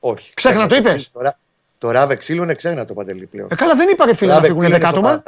[0.00, 0.34] Όχι.
[0.34, 1.10] Ξέχνα το είπες.
[1.12, 1.38] Τώρα,
[1.78, 3.48] το ράβε ξύλο είναι ξέχνα το παντελή πλέον.
[3.50, 5.22] Ε, καλά, δεν είπα ρε φίλε να φύγουν δεκάτομα.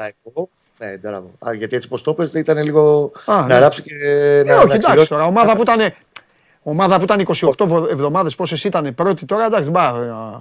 [0.79, 1.31] Ναι, μπράβο.
[1.39, 3.59] Α, γιατί έτσι πώ το πες ήταν λίγο Α, να ναι.
[3.59, 5.25] ράψει και ε, να, όχι, να εντάξει τώρα.
[5.25, 5.93] Ομάδα που ήταν,
[6.63, 7.27] ομάδα που ήταν
[7.57, 9.93] 28 εβδομάδες, πόσες ήταν πρώτη τώρα, εντάξει, μπα,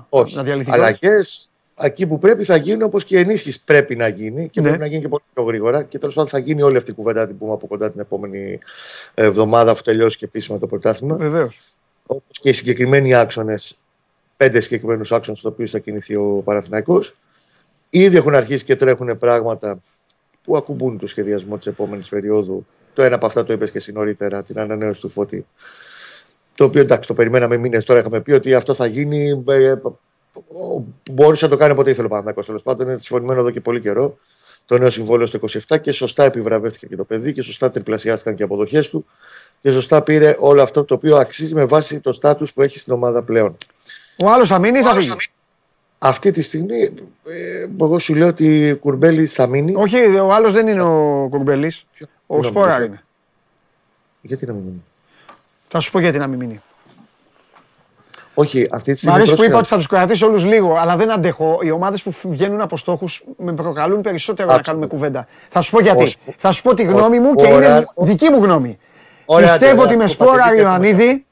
[0.09, 0.35] όχι.
[0.35, 0.71] να διαλυθεί.
[0.71, 1.51] Αλλαγές
[1.81, 4.67] εκεί που πρέπει θα γίνει όπως και η ενίσχυση πρέπει να γίνει και ναι.
[4.67, 5.83] πρέπει να γίνει και πολύ πιο γρήγορα.
[5.83, 8.59] Και τέλος πάντων θα γίνει όλη αυτή η κουβέντα την πούμε από κοντά την επόμενη
[9.13, 11.15] εβδομάδα αφού τελειώσει και επίσημα το πρωτάθλημα.
[11.15, 11.59] Βεβαίως.
[12.05, 13.77] Όπως και οι συγκεκριμένοι άξονες,
[14.37, 17.15] πέντε συγκεκριμένους άξονες στους οποίους θα κινηθεί ο Παναθηναϊκός.
[17.89, 19.79] Ήδη έχουν αρχίσει και τρέχουν πράγματα
[20.43, 22.65] που ακουμπούν το σχεδιασμό της επόμενης περίοδου.
[22.93, 25.45] Το ένα από αυτά το είπες και εσύ νωρίτερα, την ανανέωση του Φώτη.
[26.55, 27.99] Το οποίο εντάξει, το περιμέναμε μήνες τώρα.
[27.99, 29.75] Είχαμε πει ότι αυτό θα γίνει ε,
[31.11, 32.87] μπορούσε να το κάνει όποτε ήθελε ο Παναθηναϊκός τέλος πάντων.
[32.87, 34.17] Είναι συμφωνημένο εδώ και πολύ καιρό.
[34.65, 38.41] Το νέο συμβόλαιο στο 27 και σωστά επιβραβεύτηκε και το παιδί και σωστά τριπλασιάστηκαν και
[38.41, 39.05] οι αποδοχές του
[39.61, 42.93] και σωστά πήρε όλο αυτό το οποίο αξίζει με βάση το στάτου που έχει στην
[42.93, 43.57] ομάδα πλέον.
[44.23, 45.15] Ο άλλος θα μείνει ή θα φύγει;
[45.97, 46.81] Αυτή τη στιγμή,
[47.23, 49.73] ε, εγώ σου λέω ότι Κουρμπέλη θα μείνει.
[49.75, 51.85] Όχι, ο άλλος δεν είναι ο Κουρμπέλης.
[52.27, 53.03] Ο Σπόρα είναι.
[54.21, 54.83] Γιατί να μην μείνει;
[55.67, 56.61] Θα σου πω γιατί να μην μείνει.
[58.39, 59.15] Όχι, αυτή τη Μ' στιγμή.
[59.15, 59.49] αρέσει που πρόσεχε.
[59.51, 61.59] είπα ότι θα τους κρατήσει όλους λίγο, αλλά δεν αντέχω.
[61.61, 64.69] Οι ομάδες που βγαίνουν από στόχους με προκαλούν περισσότερο να Άκουσα.
[64.71, 65.27] κάνουμε κουβέντα.
[65.49, 66.03] Θα σου πω γιατί.
[66.03, 66.17] Όχι.
[66.37, 67.27] Θα σου πω τη γνώμη Όχι.
[67.27, 67.85] μου και είναι Ωραία.
[67.95, 68.77] δική μου γνώμη.
[69.25, 71.25] Ωραία, Πιστεύω άντε, ότι με το σπόρα πακέτο Ιωαννίδη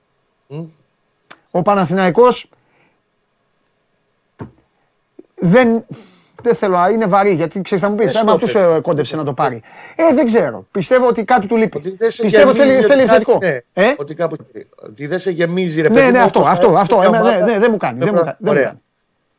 [1.51, 2.49] ο Παναθηναϊκός
[5.35, 5.85] δεν,
[6.43, 8.81] δεν θέλω, α, είναι βαρύ γιατί ξέρεις, θα μου πεις: Ε, Ε, με αυτού στόπερ.
[8.81, 9.61] κόντεψε να το πάρει.
[9.95, 10.65] Ε, δεν ξέρω.
[10.71, 11.77] Πιστεύω ότι κάτι του λείπει.
[11.77, 13.31] Ότι δεν σε Πιστεύω ότι θέλει, γεμίζει, θέλει ότι θετικό.
[13.37, 14.35] κάτι- ναι, Ε; Ότι κάπου.
[14.85, 16.95] Ότι δεν σε γεμίζει, ρε Ναι, παιδί ναι, μου, αυτό, όπως αυτό, θα αυτό.
[16.95, 17.53] έρθει Εμένα, μια ναι, ομάδα.
[17.53, 18.63] ναι, δεν μου κάνει, δεν μου κάνει, δεν μου Ωραία.
[18.63, 18.79] κάνει.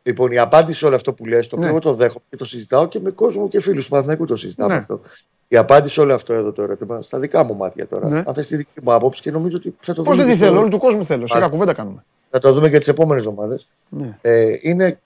[0.02, 1.72] Λοιπόν, η απάντηση σε όλο αυτό που λες, το οποίο Ναι.
[1.72, 4.72] εγώ το δέχομαι και το συζητάω και με κόσμο και φίλους του Παναθηναϊκού το συζητάμε
[4.72, 4.78] Ναι.
[4.78, 5.00] αυτό.
[5.48, 8.08] Η απάντηση σε όλο αυτό εδώ το ερώτημα, στα δικά μου μάτια τώρα.
[8.08, 8.22] Ναι.
[8.26, 10.30] Αν θες τη δική μου άποψη και νομίζω ότι θα το Πώς δούμε δεν τη
[10.30, 11.26] και στο- θέλω, όλου του κόσμου θέλω.
[11.26, 11.50] Σιγά Μάλιστα.
[11.56, 12.04] κουβέντα κάνουμε.
[12.30, 13.68] Θα το δούμε και τις επόμενες εβδομάδες.
[13.88, 14.18] Ναι.
[14.20, 14.98] Ε, είναι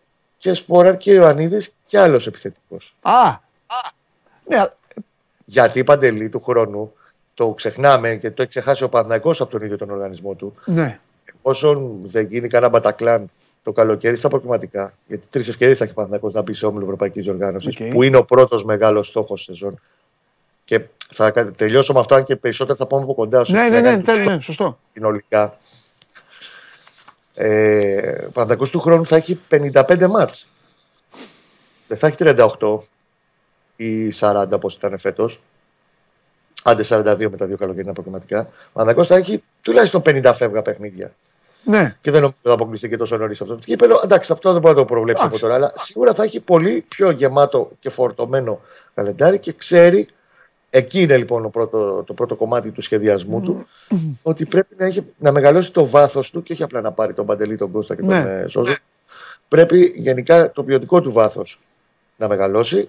[0.43, 2.95] και Σπόραρ και Ιωαννίδης και άλλος επιθετικός.
[3.01, 3.37] Α!
[4.49, 4.73] Ναι, α-
[5.45, 6.93] Γιατί παντελή του χρόνου
[7.35, 10.55] το ξεχνάμε και το έχει ξεχάσει ο Παναθηναϊκός από τον ίδιο τον οργανισμό του.
[10.65, 10.99] ναι.
[11.43, 13.31] Εφόσον δεν γίνει κανένα μπατακλάν
[13.63, 16.85] το καλοκαίρι στα προκριματικά, γιατί τρεις ευκαιρίες θα έχει ο Παναθηναϊκός να μπει σε όμιλο
[16.85, 17.93] Ευρωπαϊκής Διοργάνωσης, Οκ.
[17.93, 19.81] που είναι ο πρώτος μεγάλος στόχος σεζόν.
[20.65, 20.81] Και
[21.15, 23.41] θα κα- τελειώσω με αυτό, αν και περισσότερα θα πάμε από κοντά.
[23.41, 24.79] όσο Ναι, ναι, θα ναι, κάνει τέλει, ναι, σωστό.
[24.93, 25.57] συνολικά.
[27.35, 30.47] Ε, ο Παναθηναϊκός του χρόνου θα έχει 55 μάτς.
[31.89, 32.79] Δεν θα έχει 38
[33.77, 35.41] ή 40 όπως ήταν φέτος.
[36.63, 38.41] Άντε 42 με τα δύο καλοκαιρινά προγραμματικά.
[38.41, 41.15] Ο Παναθηναϊκός θα έχει τουλάχιστον 50 φεύγα παιχνίδια.
[41.65, 41.97] Ναι.
[42.01, 44.01] Και δεν νομίζω ότι θα αποκλειστεί και τόσο νωρίς αυτό το κύπελο.
[44.05, 45.43] Εντάξει, αυτό δεν μπορεί να το προβλέψει από Εντάξει.
[45.43, 45.55] τώρα.
[45.55, 48.61] Αλλά σίγουρα θα έχει πολύ πιο γεμάτο και φορτωμένο
[48.95, 50.09] καλεντάρι και ξέρει.
[50.75, 53.67] Εκεί είναι λοιπόν ο πρώτο, το πρώτο κομμάτι του σχεδιασμού του.
[54.23, 57.27] Ότι πρέπει να, έχει, να μεγαλώσει το βάθος του και όχι απλά να πάρει τον
[57.27, 58.41] Παντελή, τον Κώστα και τον Ναι.
[58.41, 58.75] ε, Σόζο.
[59.49, 61.61] Πρέπει γενικά το ποιοτικό του βάθος
[62.17, 62.89] να μεγαλώσει.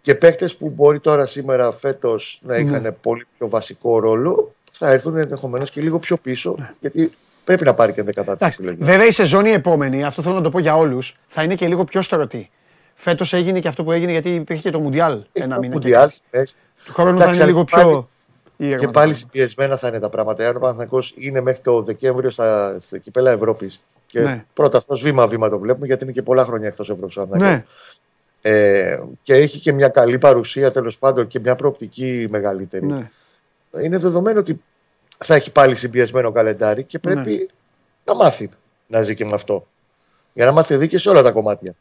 [0.00, 5.16] Και παίχτε που μπορεί τώρα σήμερα φέτος να είχαν πολύ πιο βασικό ρόλο θα έρθουν
[5.16, 6.56] ενδεχομένως και λίγο πιο πίσω.
[6.80, 7.12] Γιατί
[7.44, 8.84] πρέπει να πάρει και 10 Εντάξει, επιλογή.
[8.84, 11.66] βέβαια η σεζόν η επόμενη, αυτό θέλω να το πω για όλους, θα είναι και
[11.66, 12.50] λίγο πιο στρωτή.
[12.94, 15.66] Φέτος έγινε και αυτό που έγινε γιατί υπήρχε και το Μουντιάλ ένα μήνα.
[15.68, 16.20] και Μουντιάλ, κάτι.
[16.30, 16.56] έτσι.
[16.84, 18.08] Του χρόνου θα Εντάξει, είναι λίγο πάλι- πιο.
[18.56, 19.14] ήρεμα Και τα πάλι πράγματα.
[19.18, 20.42] συμπιεσμένα θα είναι τα πράγματα.
[20.42, 23.84] Εάν ο Παναθηναϊκός είναι μέχρι το Δεκέμβριο στα, στα κυπέλα Ευρώπης.
[24.06, 24.44] Και Ναι.
[24.54, 27.16] πρώτα αυτός βήμα-βήμα το βλέπουμε γιατί είναι και πολλά χρόνια εκτός Ευρώπης.
[27.28, 27.64] Ναι,
[28.46, 32.86] Ε, και έχει και μια καλή παρουσία τέλος πάντων και μια προοπτική μεγαλύτερη.
[32.86, 33.10] ναι.
[33.82, 34.62] Είναι δεδομένο ότι
[35.18, 37.46] θα έχει πάλι συμπιεσμένο καλεντάρι και πρέπει Ναι.
[38.04, 38.50] να μάθει
[38.86, 39.66] να ζει και με αυτό.
[40.32, 41.74] Για να είμαστε δίκαιοι σε όλα τα κομμάτια.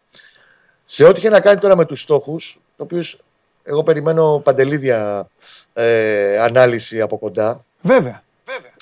[0.86, 3.20] Σε ό,τι είχε να κάνει τώρα με τους στόχους, το οποίος
[3.64, 5.30] εγώ περιμένω παντελίδια
[5.74, 7.66] ε, ανάλυση από κοντά.
[7.82, 8.24] Βέβαια.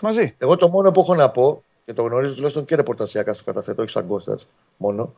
[0.02, 0.36] Μαζί.
[0.38, 3.82] Εγώ το μόνο που έχω να πω, και το γνωρίζω τουλάχιστον και ρεπορτασιακά στο καταθέτω,
[3.82, 5.14] όχι σαν Κώστας μόνο,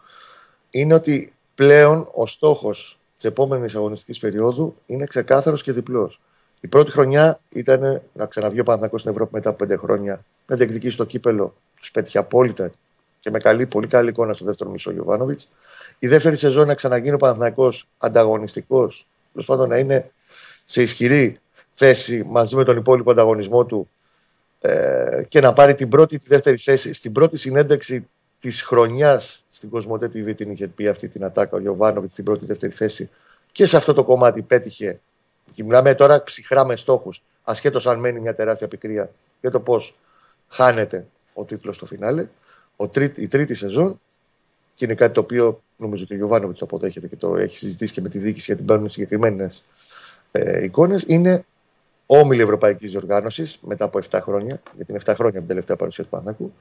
[0.70, 6.20] είναι ότι πλέον ο στόχος της επόμενης αγωνιστικής περίοδου είναι ξεκάθαρος και διπλός.
[6.62, 10.56] Η πρώτη χρονιά ήταν να ξαναβγεί ο Παναθηναϊκός στην Ευρώπη μετά από πέντε χρόνια, να
[10.56, 11.54] διεκδικήσει το κύπελο.
[11.80, 12.72] Τους πέτυχε απόλυτα
[13.20, 15.50] και με καλή, πολύ καλή εικόνα στο δεύτερο μισό Γιωβάνοβιτς.
[16.00, 19.13] Η δεύτερη σεζόν να ξαναγίνει ο Παναθηναϊκός ανταγωνιστικός, τέλο
[19.46, 20.12] πάντων να είναι
[20.66, 21.40] σε ισχυρή
[21.74, 23.90] θέση μαζί με τον υπόλοιπο ανταγωνισμό του
[24.62, 26.94] ε, και να πάρει την πρώτη τη δεύτερη θέση.
[26.94, 28.08] Στην πρώτη συνέντευξη
[28.40, 32.46] της χρονιάς στην Κοσμοτέ TV την είχε πει αυτή την ατάκα ο Γιωβάνοβιτς στην πρώτη
[32.46, 33.10] δεύτερη θέση.
[33.52, 35.00] Και σε αυτό το κομμάτι πέτυχε.
[35.54, 39.12] Και μιλάμε τώρα ψυχρά με στόχους, ασχέτως αν μένει μια τεράστια πικρία
[39.42, 39.96] για το πώς
[40.48, 42.28] χάνεται ο τίτλος στο φινάλε.
[42.76, 44.02] Ο τρίτη, η τρίτη σεζόν,
[44.76, 47.94] και είναι κάτι το οποίο νομίζω και ο Γιωβάνοβιτς το αποδέχεται και το έχει συζητήσει
[47.94, 49.64] και με τη διοίκηση γιατί μπαίνουν συγκεκριμένες
[50.32, 51.46] ε, εικόνες, είναι
[52.06, 56.04] όμιλη Ευρωπαϊκής Διοργάνωσης μετά από 7 χρόνια, γιατί είναι 7 χρόνια από την τελευταία παρουσία
[56.04, 56.54] του Παναθηναϊκού,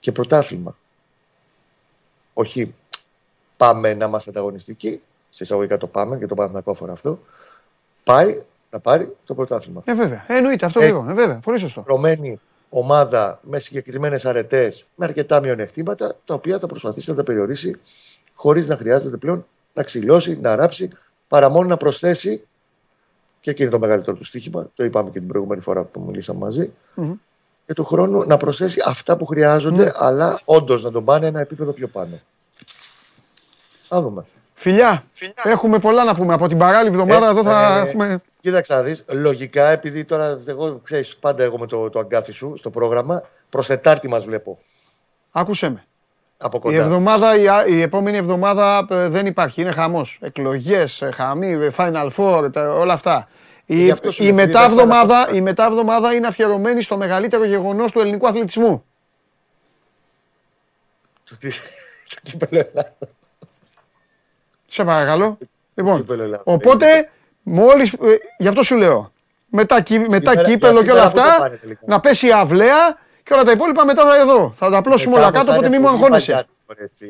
[0.00, 0.76] και πρωτάθλημα.
[2.32, 2.74] Όχι
[3.56, 7.18] πάμε να είμαστε ανταγωνιστικοί, σε εισαγωγικά το πάμε, και το Παναθηναϊκό αφορά αυτό.
[8.04, 9.82] Πάει να πάρει το πρωτάθλημα.
[9.84, 10.24] Ε, βέβαια.
[10.28, 11.06] Ε, εννοείται αυτό Ε, λίγο.
[11.08, 11.38] Ε, βέβαια.
[11.38, 11.84] Πολύ σωστό.
[11.86, 17.80] Ρωμένη ομάδα με συγκεκριμένες αρετές, με αρκετά μειονεκτήματα, τα οποία θα προσπαθήσει να τα περιορίσει
[18.34, 20.90] χωρίς να χρειάζεται πλέον να ξυλώσει, να ράψει,
[21.28, 22.46] παρά μόνο να προσθέσει.
[23.40, 24.70] Και εκεί είναι το μεγαλύτερο του στοίχημα.
[24.74, 26.72] Το είπαμε και την προηγούμενη φορά που μιλήσαμε μαζί.
[26.94, 27.12] Μμμ.
[27.66, 29.90] Και του χρόνου να προσθέσει αυτά που χρειάζονται, Ναι.
[29.94, 32.20] αλλά όντως να τον πάνε ένα επίπεδο πιο πάνω.
[33.88, 34.24] Θα δούμε.
[34.54, 35.04] Φιλιά,
[35.42, 36.34] έχουμε πολλά να πούμε.
[36.34, 38.20] Από την παράλληλη εβδομάδα Ε, εδώ θα ε, έχουμε.
[38.40, 42.54] Κοίταξε να δεις, λογικά επειδή τώρα εγώ ξέρεις πάντα εγώ με το, το αγκάθι σου
[42.56, 44.58] στο πρόγραμμα, προς Τετάρτη μας βλέπω
[45.30, 45.84] Άκουσέ με.
[46.42, 46.76] Από Η, κοντά.
[46.76, 49.60] εβδομάδα, η, α- η επόμενη εβδομάδα ε, δεν υπάρχει.
[49.60, 50.18] Είναι χαμός.
[50.22, 53.28] Εκλογές, ε, χαμή, ε, Final Four, τα- όλα αυτά.
[53.66, 56.96] Η, γι' αυτό σου η, λέω, επειδή δεν μετάβδομάδα, θα η μετάβδομάδα είναι αφιερωμένη στο
[56.96, 58.84] μεγαλύτερο γεγονός του ελληνικού αθλητισμού.
[61.30, 61.50] Το τι-
[62.08, 62.92] το κύπελλο Ελλάδα.
[64.66, 65.38] Σε παρακαλώ.
[65.74, 66.42] Λοιπόν, κύπελλο Ελλάδα.
[66.46, 67.10] οπότε,
[67.42, 67.96] μόλις, ε,
[68.38, 69.12] γι' αυτό σου λέω,
[69.46, 72.00] μετά, κύ- μετά Σήμερα- κύπελο για και όλα σήμερα πού θα αυτά, πάνε τελικά; να
[72.00, 74.52] πέσει η αυλαία Και όλα τα υπόλοιπα μετά θα εδώ.
[74.54, 76.46] Θα τα απλώσουμε όλα κάτω, οπότε μη μου αγχώνεσαι.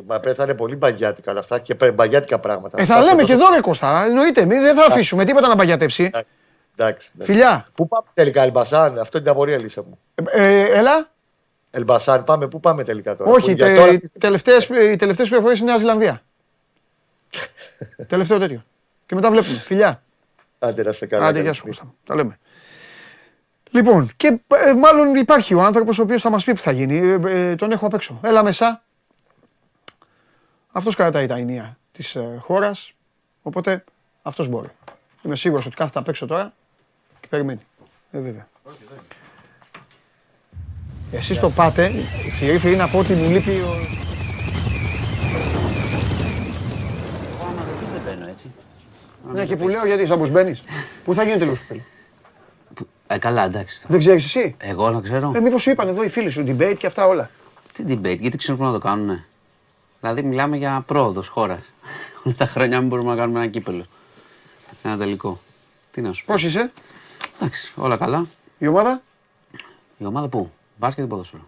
[0.06, 2.80] Μα πρέπει να είναι πολύ μπαγιάτικα όλα αυτά και μπαγιάτικα πράγματα.
[2.80, 4.44] Ε, θα λέμε και εδώ ρε Κώστα, εννοείται.
[4.44, 6.10] Δεν θα αφήσουμε τίποτα να μπαγιατέψει.
[6.76, 7.10] Εντάξει.
[7.18, 7.68] Φιλιά.
[7.74, 9.98] Πού πάμε τελικά, Ελμπασάν, αυτό είναι την απορία λύσα μου.
[10.30, 11.10] Ε, έλα.
[11.70, 13.92] Ελμπασάν, πάμε, πού πάμε τελικά τώρα; Όχι, τε, τώρα...
[13.92, 16.22] οι τελευταίες, οι τελευταίες πληροφορίες είναι Νέα Ζηλανδία.
[18.06, 18.64] Τελευταίο τέτοιο.
[19.06, 19.58] Και μετά βλέπουμε.
[19.58, 20.02] Φιλιά.
[20.58, 21.26] Άντε, να είστε καλά.
[21.26, 21.94] Άντε, γεια σου, Κώστα.
[22.06, 22.38] Τα λέμε.
[23.74, 26.98] Λοιπόν, και ε, μάλλον υπάρχει ο άνθρωπος ο οποίος θα μας πει που θα γίνει.
[26.98, 28.18] Ε, ε, τον έχω απ' έξω.
[28.22, 28.82] Έλα μέσα.
[30.72, 32.94] Αυτός κρατάει τα ενία της ε, χώρας,
[33.42, 33.84] οπότε
[34.22, 34.68] αυτός μπορεί.
[35.22, 36.52] Είμαι σίγουρος ότι κάθεται απ' έξω τώρα
[37.20, 37.60] και περιμένει.
[38.10, 38.48] Ε, βέβαια.
[41.12, 41.90] Εσείς το πάτε,
[42.38, 43.70] φυρί φυρί να πω ότι μου λείπει ο...
[47.34, 48.54] Εγώ άμα δεν πεις δεν μπαίνω έτσι.
[49.32, 50.62] Ναι και που λέω γιατί σαν πως μπαίνεις.
[51.04, 51.82] Πού θα γίνει τελείως κοπέλα.
[53.12, 53.84] Ε, καλά, εντάξει.
[53.88, 55.32] Δεν ξέρεις εσύ; Εγώ να ξέρω.
[55.34, 57.30] Ε, μήπως σου είπαν εδώ οι φίλοι σου debate και αυτά όλα;
[57.72, 59.24] Τι debate, γιατί ξέρουν πού να το κάνουνε.
[60.00, 61.60] Δηλαδή μιλάμε για πρόοδος χώρας.
[62.24, 63.84] Όλα τα χρόνια μην μπορούμε να κάνουμε ένα κύπελο.
[64.82, 65.40] Ένα τελικό.
[65.90, 66.32] Τι να σου πω.
[66.32, 66.72] Πώς είσαι,
[67.40, 68.26] Εντάξει, όλα καλά.
[68.58, 69.02] η ομάδα;
[69.98, 71.46] Η ομάδα πού, μπάσκετ ή ποδόσφαιρο;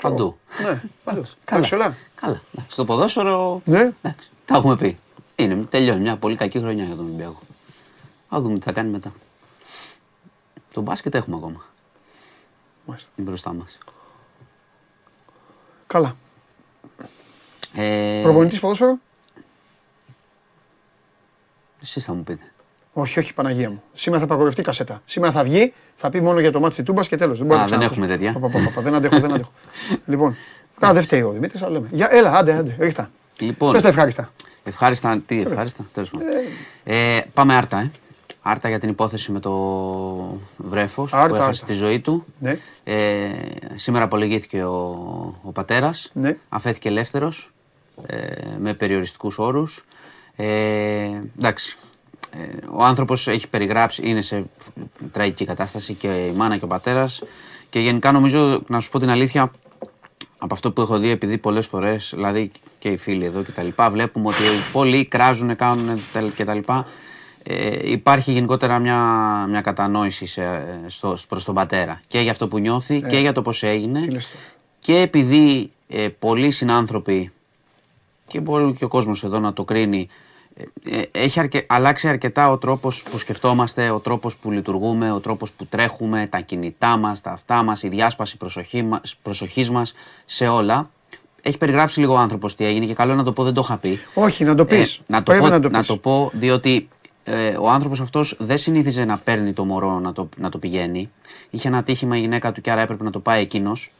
[0.00, 0.38] Παντού.
[0.62, 1.36] Ναι, πάντως.
[1.44, 1.58] Καλά.
[1.66, 1.96] Εντάξει, όλα.
[2.14, 2.42] Καλά.
[2.52, 3.62] Εντάξει, Στο ποδόσφαιρο.
[3.64, 3.80] Ναι.
[4.02, 4.98] Εντάξει, τα έχουμε πει.
[5.36, 7.38] Είναι, τελειώνει μια πολύ κακή χρονιά για τον Ολυμπιακό.
[8.28, 9.12] Θα δούμε τι θα κάνει μετά.
[10.72, 11.64] Το μπάσκετ έχουμε ακόμα.
[12.86, 13.10] Μάλιστα.
[13.16, 13.78] Είναι μπροστά μας.
[15.86, 16.16] Καλά.
[17.74, 18.98] Ε, Προπονητής ποδόσφαιρο;
[21.82, 22.44] Εσείς θα μου πείτε.
[22.92, 23.82] Όχι, όχι, Παναγία μου.
[23.94, 25.02] Σήμερα θα απαγορευτεί η κασέτα.
[25.04, 27.38] Σήμερα θα βγει, θα πει μόνο για το ματς της Τούμπας και τέλος.
[27.38, 28.00] Δεν, μπορεί Α, να δεν ξανακούσει.
[28.02, 28.40] έχουμε τέτοια.
[28.40, 29.52] Πα, πα, πα, πα, Δεν αντέχω, δεν αντέχω.
[30.06, 30.36] λοιπόν,
[30.80, 31.88] καλά, δεν φταίει ο Δημήτρης, αλλά λέμε.
[31.90, 33.10] Για, έλα, άντε, άντε, ρίχτα.
[33.38, 34.32] Λοιπόν, Πες τα ευχάριστα.
[34.64, 36.26] ευχάριστα, τι ευχάριστα, τέλος πάντων.
[36.84, 37.90] Ε, πάμε άρτα, ε.
[38.42, 39.52] Άρτα για την υπόθεση με το
[40.56, 41.66] βρέφος Άρτα, που έχασε άρτα.
[41.66, 42.24] τη ζωή του.
[42.38, 42.58] Ναι.
[42.84, 43.30] Ε,
[43.74, 44.78] σήμερα απολογήθηκε ο,
[45.42, 46.36] ο πατέρας, Ναι.
[46.48, 47.52] αφέθηκε ελεύθερος,
[48.06, 48.26] ε,
[48.58, 49.84] με περιοριστικούς όρους.
[50.36, 50.46] Ε,
[51.38, 51.76] εντάξει,
[52.30, 54.44] ε, ο άνθρωπος έχει περιγράψει, είναι σε
[55.12, 57.22] τραγική κατάσταση και η μάνα και ο πατέρας
[57.70, 59.50] και γενικά νομίζω, να σου πω την αλήθεια,
[60.38, 63.62] από αυτό που έχω δει, επειδή πολλές φορές, δηλαδή και οι φίλοι εδώ και τα
[63.62, 66.00] λοιπά, βλέπουμε ότι πολλοί κράζουν, κάνουν
[66.34, 66.86] και τα λοιπά.
[67.44, 68.96] Ε, υπάρχει γενικότερα μια,
[69.48, 70.42] μια κατανόηση σε,
[70.86, 74.10] στο, προς τον πατέρα και για αυτό που νιώθει και για το πώς έγινε τι
[74.10, 74.44] λες τώρα.
[74.78, 77.32] και επειδή ε, πολλοί συνάνθρωποι
[78.26, 80.08] και μπορεί και ο κόσμος εδώ να το κρίνει
[80.84, 85.18] ε, ε, έχει αρκε- αλλάξει αρκετά ο τρόπος που σκεφτόμαστε, ο τρόπος που λειτουργούμε, ο
[85.20, 89.94] τρόπος που τρέχουμε, τα κινητά μας, τα αυτά μας, η διάσπαση προσοχή μας, προσοχής μας
[90.24, 90.90] σε όλα.
[91.42, 93.60] Έχει περιγράψει λίγο ο άνθρωπος τι έγινε και καλό είναι να το πω, δεν το
[93.64, 94.00] είχα πει.
[94.14, 94.94] Όχι, να το πεις.
[94.94, 95.88] Ε, να, το Πρέπει πω, να το να πεις.
[95.88, 96.88] το πω διότι
[97.24, 101.10] ε, ο άνθρωπος αυτός δεν συνήθιζε να παίρνει το μωρό να το, να το πηγαίνει.
[101.50, 103.92] Είχε ένα τύχημα η γυναίκα του και άρα έπρεπε να το πάει εκείνος.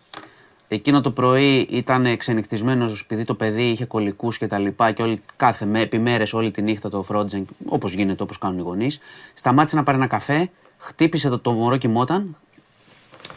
[0.69, 5.21] Εκείνο το πρωί ήταν ξενυχτισμένος επειδή το παιδί είχε κολλικού και τα λοιπά και όλη,
[5.37, 8.99] κάθε με, επιμέρες όλη τη νύχτα το φρόντζεν, όπως γίνεται, όπως κάνουν οι γονείς.
[9.35, 12.37] Σταμάτησε να πάρει ένα καφέ, χτύπησε το, το μωρό κοιμόταν.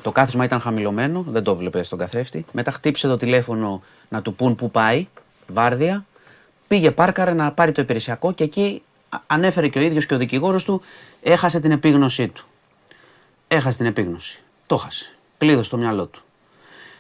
[0.01, 2.45] Το κάθισμα ήταν χαμηλωμένο, δεν το βλέπε στον καθρέφτη.
[2.51, 5.07] Μετά χτύπησε το τηλέφωνο να του πούν πού πάει,
[5.47, 6.05] βάρδια.
[6.67, 8.94] Πήγε πάρκαρε να πάρει το υπηρεσιακό και εκεί α-
[9.27, 10.81] ανέφερε και ο ίδιος και ο δικηγόρος του,
[11.21, 12.45] έχασε την επίγνωσή του.
[13.47, 14.39] Έχασε την επίγνωση.
[14.65, 15.05] Το έχασε.
[15.37, 16.19] Κλείδωσε το μυαλό του.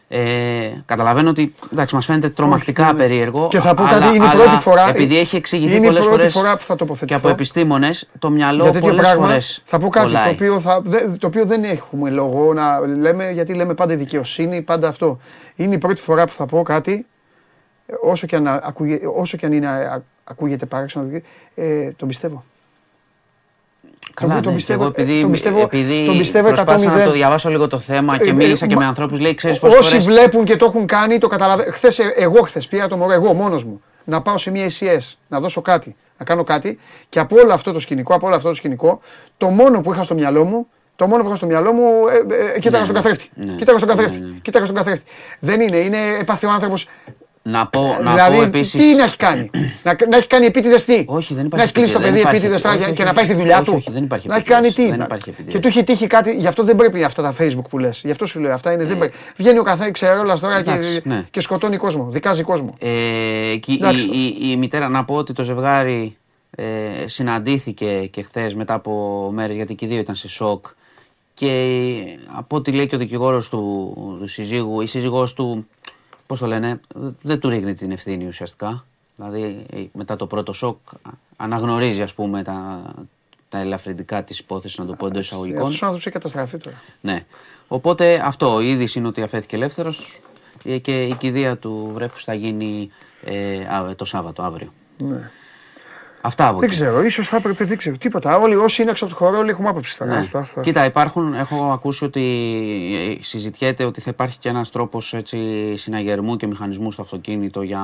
[0.07, 3.07] Ε, καταλαβαίνω ότι εντάξει, μας φαίνεται τρομακτικά Όχι, ναι, ναι.
[3.07, 3.47] περίεργο.
[3.47, 5.87] Και θα πω αλλά- κάτι, είναι η αλλά πρώτη φορά- Επειδή έχει εξηγηθεί είναι η
[5.87, 7.17] πολλές πρώτη φορές φορά που θα και τοποθετηθώ.
[7.19, 9.61] από επιστήμονες, το μυαλό για τέτοιο πολλές πράγμα φορές.
[9.65, 13.53] θα πω κάτι το οποίο, θα, δε- το οποίο δεν έχουμε λόγο να λέμε γιατί
[13.53, 15.19] λέμε πάντα δικαιοσύνη, πάντα αυτό.
[15.55, 17.05] Είναι η πρώτη φορά που θα πω κάτι
[17.87, 21.21] ε, όσο και αν, ακούγε, όσο και αν είναι, α- ακούγεται παράξενο,
[21.55, 22.43] ε, τον πιστεύω.
[24.13, 26.97] Καλά, τον ναι, και πιστεύω, εγώ επειδή, ε, τον πιστεύω- επειδή τον πιστεύω προσπάθησα 100%.
[26.97, 29.35] να το διαβάσω λίγο το θέμα και Ε, μίλησα ε, και μα- με ανθρώπους, λέει,
[29.35, 30.01] ξέρεις πόσες Όσοι φορέ.
[30.03, 31.71] βλέπουν και το έχουν κάνει, το καταλαβαίνω.
[31.71, 35.39] Χθες εγώ χθες πήγα το μωρό, εγώ μόνος μου, να πάω σε μια ECS, να
[35.39, 38.53] δώσω κάτι, να κάνω κάτι και από όλο αυτό το σκηνικό, από όλο αυτό το
[38.55, 38.99] σκηνικό,
[39.37, 42.35] το μόνο που είχα στο μυαλό μου, το μόνο που είχα στο μυαλό μου, ε,
[42.55, 43.29] ε, κοίταγα Ναι, στον ναι, καθρέφτη.
[43.35, 43.53] ναι.
[43.55, 44.19] Κοίταγα στον καθρέφτη.
[44.19, 44.37] Ναι, ναι.
[44.41, 45.05] Κοίταγα στον καθρέφτη.
[45.39, 46.87] Δεν είναι, είναι έπαθε ο άνθρωπος.
[47.47, 48.77] Να πω, να πω Δηλαδή, επίση.
[48.77, 49.49] τι να έχει κάνει;
[49.83, 52.47] να, να έχει κάνει επίτηδες τι; Όχι, δεν υπάρχει Να έχει κλείσει το επίτηδες, παιδί
[52.47, 52.85] δεν υπάρχει επίτηδε επίτηδες.
[52.85, 54.67] και Όχι, να όχι, πάει στη δουλειά όχι, του; όχι, δεν υπάρχει να έχει κάνει
[54.67, 55.61] επίτηδες, τι; δεν να- υπάρχει Και επίτηδες.
[55.61, 58.01] του έχει τύχει κάτι; Γι' αυτό δεν πρέπει αυτά τα facebook που λες.
[58.03, 58.53] Γι' αυτό σου λέω.
[58.53, 58.85] Αυτά είναι.
[58.85, 59.15] Δεν πρέπει.
[59.37, 61.25] Βγαίνει ο καθένα ξερόλα τώρα και, Εντάξει, ναι.
[61.31, 62.09] και σκοτώνει κόσμο.
[62.09, 62.73] Δικάζει κόσμο.
[62.79, 62.87] Ε,
[63.59, 64.03] και η, Εντάξει.
[64.11, 66.17] η, η, μητέρα, να πω ότι το ζευγάρι
[66.55, 66.65] ε,
[67.05, 70.65] συναντήθηκε και χθες μετά από μέρες γιατί και οι δύο ήταν σε σοκ.
[71.33, 71.63] Και
[72.35, 75.67] από ό,τι λέει και ο δικηγόρος του, του συζύγου, η σύζυγός του,
[76.27, 76.79] πώς το λένε,
[77.21, 78.85] δεν του ρίχνει την ευθύνη ουσιαστικά.
[79.15, 82.81] Δηλαδή ε, μετά το πρώτο σοκ α- αναγνωρίζει ας πούμε τα,
[83.49, 85.61] τα ελαφρυντικά της υπόθεσης, να το πω εντός εισαγωγικών.
[85.61, 86.81] Αυτός ο άνθρωπος έχει καταστραφεί τώρα.
[87.01, 87.25] Ναι.
[87.67, 90.21] Οπότε αυτό, η είδηση είναι ότι αφέθηκε ελεύθερος
[90.81, 92.89] και η κηδεία του βρέφους θα γίνει
[93.23, 94.73] ε, α, το Σάββατο, αύριο.
[94.97, 95.29] Ναι.
[96.25, 96.77] Αυτά από Δεν εκεί.
[96.77, 97.97] ξέρω, ίσως θα έπρεπε, δεν ξέρω.
[97.97, 98.37] Τίποτα.
[98.37, 100.11] Όλοι όσοι είναι έξω από το χώρο, όλοι έχουμε άποψη τώρα.
[100.13, 100.17] Ναι.
[100.17, 100.61] Άστο, άστο, άστο.
[100.61, 102.21] Κοίτα, υπάρχουν, έχω ακούσει ότι
[103.19, 105.37] ε, συζητιέται ότι θα υπάρχει και ένας τρόπος έτσι,
[105.75, 107.81] συναγερμού και μηχανισμού στο αυτοκίνητο για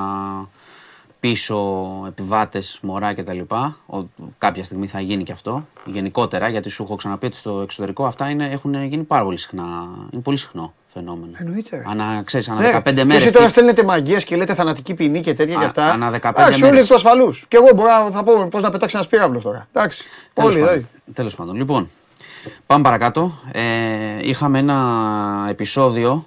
[1.25, 3.39] πίσω επιβάτες, μωρά κτλ.
[3.85, 4.03] Ο-
[4.37, 5.67] Κάποια στιγμή θα γίνει και αυτό.
[5.85, 9.63] Γενικότερα, γιατί σου έχω ξαναπεί ότι στο εξωτερικό αυτά είναι, έχουν γίνει πάρα πολύ συχνά.
[10.11, 11.31] Είναι πολύ συχνό φαινόμενο.
[11.37, 11.83] Εννοείται, ρε.
[11.85, 13.21] Ανα, ξέρεις, ανα Ναι, 15 και μέρες.
[13.21, 15.85] Εσείς τώρα τι- στέλνετε μαγειέ και λέτε θανατική ποινή και τέτοια Α, και αυτά.
[15.91, 16.79] ανά 15 Εντάξει, όλοι μέρες.
[16.79, 17.45] εκ τους ασφαλούς.
[17.47, 19.67] Και εγώ μπορώ να θα πω πώς να πετάξει ένας πύραυλος τώρα.
[19.73, 20.03] Εντάξει.
[20.33, 20.77] Τέλος Όλοι, πάντων.
[20.79, 21.13] δηλαδή.
[21.13, 21.55] Τέλος πάντων.
[21.55, 21.89] Λοιπόν,
[22.65, 23.31] πάμε παρακάτω.
[23.51, 23.61] Ε,
[24.21, 26.25] είχαμε ένα επεισόδιο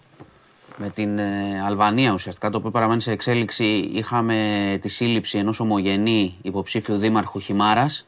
[0.76, 3.64] με την ε, Αλβανία ουσιαστικά, το οποίο παραμένει σε εξέλιξη.
[3.92, 8.06] Είχαμε τη σύλληψη ενός ομογενή υποψήφιου δήμαρχου Χιμάρας.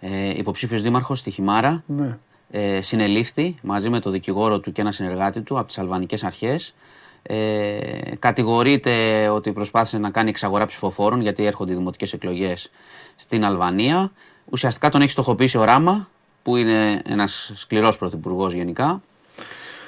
[0.00, 1.82] Ε, υποψήφιος δήμαρχος στη Χιμάρα.
[1.86, 2.18] Ναι.
[2.50, 6.74] Ε, συνελήφθη μαζί με το δικηγόρο του και ένα συνεργάτη του από τις αλβανικές αρχές.
[7.22, 7.78] Ε,
[8.18, 12.70] κατηγορείται ότι προσπάθησε να κάνει εξαγορά ψηφοφόρων γιατί έρχονται οι δημοτικές εκλογές
[13.14, 14.12] στην Αλβανία.
[14.44, 16.08] Ουσιαστικά τον έχει στοχοποιήσει ο Ράμα
[16.42, 19.02] που είναι ένας σκληρός πρωθυπουργός γενικά.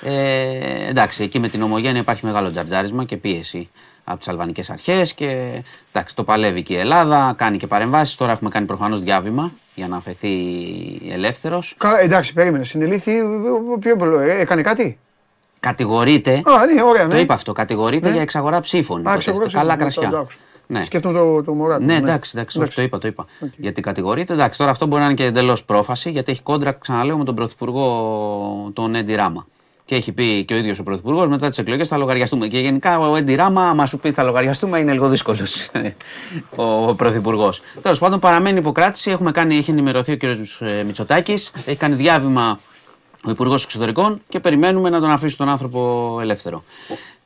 [0.03, 3.69] Ε, εντάξει, εκεί με την ομογένεια υπάρχει μεγάλο τζαρτζάρισμα και πίεση
[4.05, 8.15] από τις αλβανικές αρχές και εντάξει, το παλεύει και η Ελλάδα, κάνει και παρεμβάσεις.
[8.17, 10.31] Τώρα έχουμε κάνει προφανώς διάβημα για να αφαιθεί
[11.11, 11.75] ελεύθερος.
[11.79, 12.65] Καλά, εντάξει, περίμενε.
[12.65, 13.13] Συνελήφθη.
[13.81, 14.99] Ποιο ε, έκανε κάτι;
[15.61, 16.33] Κατηγορείται.
[16.33, 17.09] Α, ναι, ωραία.
[17.09, 17.21] Το ναι.
[17.21, 17.53] είπα αυτό.
[17.53, 18.13] Κατηγορείται Ναι.
[18.13, 18.97] για εξαγορά ψήφων.
[18.97, 19.31] Α, υποτίθεται.
[19.31, 20.11] εξαγορά Καλά ψήφων, κρασιά.
[20.11, 20.39] το άκουσα.
[20.67, 20.85] Ναι.
[20.85, 21.85] Σκέφτομαι το, το μωράκι.
[21.85, 23.27] Ναι, εντάξει, εντάξει, όχι, το είπα, το είπα.
[23.57, 24.33] Γιατί κατηγορείται.
[24.33, 27.35] Εντάξει, τώρα αυτό μπορεί να είναι και εντελώς πρόφαση, γιατί έχει κόντρα, ξαναλέω, με τον
[27.35, 29.47] πρωθυπουργό τον Έντι Ράμα.
[29.85, 32.47] Και έχει πει και ο ίδιος ο πρωθυπουργός μετά τις εκλογές θα λογαριαστούμε.
[32.47, 35.71] Και γενικά ο Έντι Ράμα, άμα σου πει θα λογαριαστούμε, είναι λίγο δύσκολος
[36.57, 37.63] ο πρωθυπουργός.
[37.83, 39.11] Τέλος πάντων, παραμένει υποκράτηση.
[39.11, 40.23] Έχουμε κάνει, έχει ενημερωθεί ο κ.
[40.85, 42.61] Μητσοτάκης, έχει κάνει διάβημα
[43.25, 46.65] ο Υπουργός Εξωτερικών και περιμένουμε να τον αφήσει τον άνθρωπο ελεύθερο.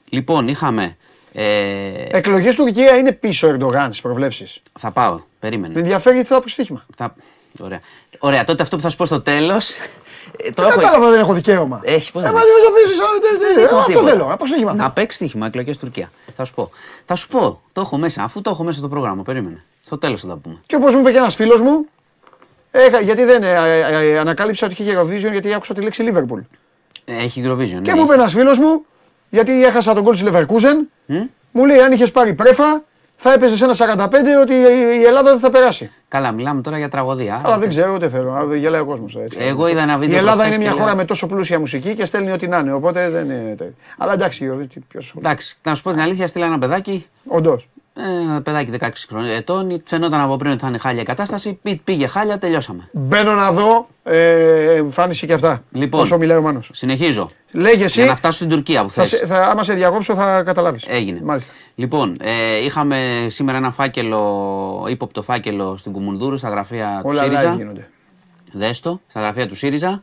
[0.09, 0.97] Λοιπόν, είχαμε.
[1.33, 4.61] Ε, Εκλογές Τουρκία είναι πίσω ο Ερντογάν στις προβλέψεις.
[4.79, 5.75] θα πάω, περίμενε.
[5.75, 6.87] Με ενδιαφέρει γιατί θα πω στοίχημα.
[6.97, 7.15] Θα...
[7.61, 7.81] Ωραία.
[8.19, 9.75] Ωραία, τότε αυτό που θα σου πω στο τέλος.
[10.55, 11.81] το Δεν κατάλαβα, δεν έχω δικαίωμα.
[11.85, 12.49] Έχεις, πώς Ε, δεν μα έχει.
[12.51, 14.11] δεν το αφήσεις, α, τε- τε- έχω Αυτό τίποτα.
[14.11, 14.75] θέλω, να πω στοίχημα.
[14.75, 16.11] Να παίξει στοίχημα, εκλογές Τουρκία.
[16.37, 16.71] Θα σου πω.
[17.05, 19.23] Θα σου πω, το έχω μέσα, αφού το έχω μέσα στο πρόγραμμα.
[19.23, 19.65] Περίμενε.
[19.85, 20.57] Στο τέλος θα τα πούμε.
[20.67, 21.87] Και όπως μου είπε και ένας φίλος μου,
[22.71, 26.41] έχα- γιατί δεν ε, ε, ε, ανακάλυψα ότι είχε Eurovision γιατί άκουσα τη λέξη Liverpool.
[27.05, 27.81] Ε, Έχει Eurovision.
[27.83, 28.85] Και ναι, μου είπε ένας φίλος μου,
[29.31, 30.77] γιατί έχασα τον κόλ της Leverkusen,
[31.07, 31.17] Μμ.
[31.51, 32.83] μου λέει αν είχες πάρει πρέφα,
[33.17, 34.09] θα έπαιζες ένα 45
[34.43, 34.55] ότι
[35.01, 35.91] η Ελλάδα δεν θα περάσει.
[36.09, 37.41] Καλά, μιλάμε τώρα για τραγωδία.
[37.45, 38.33] Αλλά δεν ξέρω, ούτε θέλω.
[38.33, 39.17] Α, Γελάει ο κόσμος.
[39.39, 40.17] Εγώ είδα ένα Η βίντεο.
[40.19, 42.59] Ελλάδα προχθές είναι μια και χώρα λέω- με τόσο πλούσια μουσική και στέλνει ό,τι να
[42.59, 42.73] είναι.
[42.73, 43.55] Οπότε δεν είναι.
[43.57, 43.75] τέτοιο.
[43.99, 44.45] Αλλά εντάξει,
[44.89, 47.07] ποιο Εντάξει, να σου πω την αλήθεια, στείλα ένα παιδάκι.
[47.27, 47.69] Όντως.
[47.99, 49.83] Ένα παιδάκι 16 χρονών ετών.
[49.85, 51.59] Φαινόταν από πριν ότι θα είναι χάλια η κατάσταση.
[51.63, 52.89] Πή- Πήγε χάλια, τελειώσαμε.
[52.93, 55.63] Μπαίνω να δω ε, εμφάνιση και αυτά.
[55.71, 56.01] Λοιπόν.
[56.01, 56.71] Όσο μιλάει ο Μάνος.
[56.73, 57.31] Συνεχίζω.
[57.53, 58.01] Λέγε εσύ.
[58.01, 59.11] Για να φτάσω στην Τουρκία που θα, θες.
[59.19, 60.85] σε- θα, άμα σε διακόψω θα καταλάβεις.
[60.87, 61.21] Έγινε.
[61.25, 61.53] Μάλιστα.
[61.75, 67.25] Λοιπόν, ε, είχαμε σήμερα ένα φάκελο, ύποπτο φάκελο στην Κουμουνδούρου, στα γραφεία του Όλα live
[67.25, 67.55] ΣΥΡΙΖΑ.
[67.55, 67.89] γίνονται.
[68.53, 70.03] Δέστο, στα γραφεία του ΣΥΡΙΖΑ.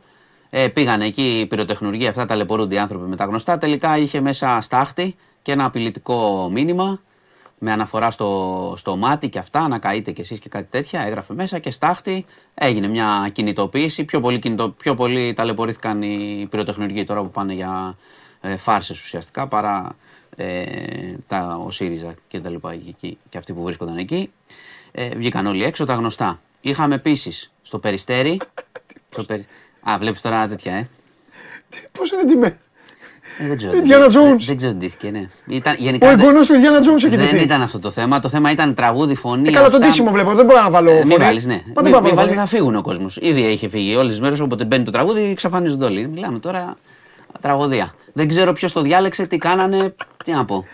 [0.50, 3.58] Ε, πήγανε εκεί πυροτεχνουργία, αυτά ταλαιπωρούνται οι άνθρωποι με τα γνωστά.
[3.58, 7.00] Τελικά είχε μέσα στάχτη και ένα απειλητικό μήνυμα
[7.58, 11.00] με αναφορά στο, στο μάτι και αυτά, να καείτε κι εσείς και κάτι τέτοια.
[11.00, 12.24] Έγραφε μέσα και στάχτη.
[12.54, 14.04] Έγινε μια κινητοποίηση.
[14.04, 17.96] Πιο πολύ, κινητο, πιο πολύ ταλαιπωρήθηκαν οι πυροτεχνουργοί τώρα που πάνε για
[18.40, 19.96] ε, φάρσες ουσιαστικά παρά
[20.36, 24.30] ε, τα, ο ΣΥΡΙΖΑ και τα λοιπά και, και αυτοί που βρίσκονταν εκεί.
[24.92, 26.40] Ε, βγήκαν όλοι έξω τα γνωστά.
[26.60, 28.40] Είχαμε επίσης στο Περιστέρι.
[29.10, 29.44] στο περι...
[29.90, 30.88] Α, βλέπεις τώρα τέτοια, ε.
[31.92, 32.60] Πώς είναι τιμέ.
[33.38, 33.72] Ε, δεν ξέρω.
[33.72, 34.36] Indiana δεν- Jones.
[34.36, 35.28] Δεν, δεν ξέρω τι ντύθηκε, ναι.
[35.46, 37.42] Ήταν, γενικά, Ο δεν- εγγονός του Ιντιάνα Τζόνς έχει δεν ντυθεί.
[37.42, 38.20] ήταν αυτό το θέμα.
[38.20, 39.48] Το θέμα ήταν τραγούδι, φωνή.
[39.48, 39.86] Ε, καλά, τον αυτά.
[39.86, 40.34] τίσιμο βλέπω.
[40.34, 41.06] Δεν μπορώ να βάλω Ε, φωνή.
[41.06, 41.52] Μην βάλεις, ναι.
[41.54, 43.18] Μα Μην, δεν μην μπορώ να βάλεις, βάλω θα φύγουν ο κόσμος.
[43.20, 44.40] Ήδη έχει φύγει όλες τις μέρες.
[44.40, 46.08] Όποτε μπαίνει το τραγούδι, εξαφανίζονται όλοι.
[46.08, 46.74] Μιλάμε τώρα
[47.40, 47.94] τραγωδία.
[48.12, 49.94] Δεν ξέρω ποιος το διάλεξε, τι κάνανε.
[50.24, 50.64] Τι να πω.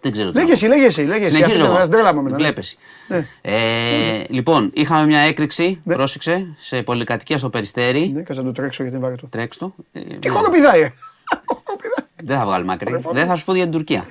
[0.00, 0.28] Δεν ξέρω.
[0.30, 1.02] τι να Λέγε εσύ, λέγε εσύ.
[1.02, 1.34] Λέγε εσύ.
[1.34, 1.62] Συνεχίζω.
[1.62, 1.82] Αυτή εγώ.
[1.82, 2.42] την τρέλα μου εμένα, ναι.
[2.42, 2.76] Βλέπεις.
[3.08, 3.26] Ναι.
[3.40, 5.94] Ε, λοιπόν, είχαμε μια έκρηξη, Ναι.
[5.94, 8.10] πρόσεξε, σε πολυκατοικία στο Περιστέρι.
[8.14, 9.26] Ναι, κάτσε να το τρέξω γιατί είναι βαρετό.
[9.30, 9.74] Τρέξτο.
[9.92, 10.92] Ε, Τι χώρο πηδάει.
[11.32, 12.02] Ε.
[12.24, 13.00] δεν θα βγάλει μακρύ.
[13.12, 14.04] Δεν θα σου πω για την Τουρκία.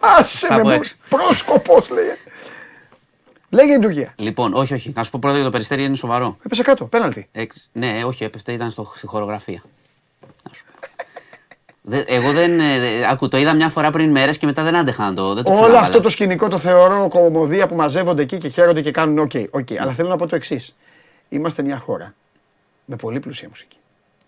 [0.00, 0.74] Άσε Θα με από μου.
[0.74, 0.94] έξω.
[1.08, 2.16] Πρόσκοπος λέγε.
[3.50, 4.12] Λέγε την Τουρκία.
[4.16, 4.92] Λοιπόν, όχι, όχι.
[4.96, 6.36] Να σου πω πρώτα για το Περιστέρι είναι σοβαρό.
[6.46, 7.28] Έπεσε κάτω, πέναλτι.
[7.32, 9.62] Εξ- ναι, όχι, έπεφτε, ήταν στο, στη χορογραφία.
[10.42, 10.72] Να σου πω.
[11.88, 12.60] Δε- εγώ δεν.
[12.60, 15.34] ε, δε- άκου, το είδα μια φορά πριν μέρες και μετά δεν άντεχα να το.
[15.34, 15.86] Δεν το Όλο ξανάβαλα.
[15.86, 19.30] αυτό το σκηνικό το θεωρώ κωμωδία που μαζεύονται εκεί και χαίρονται και κάνουν OK.
[19.50, 19.68] OK.
[19.80, 20.74] Αλλά θέλω να πω το εξής.
[21.28, 22.14] Είμαστε μια χώρα
[22.84, 23.76] με πολύ πλούσια μουσική.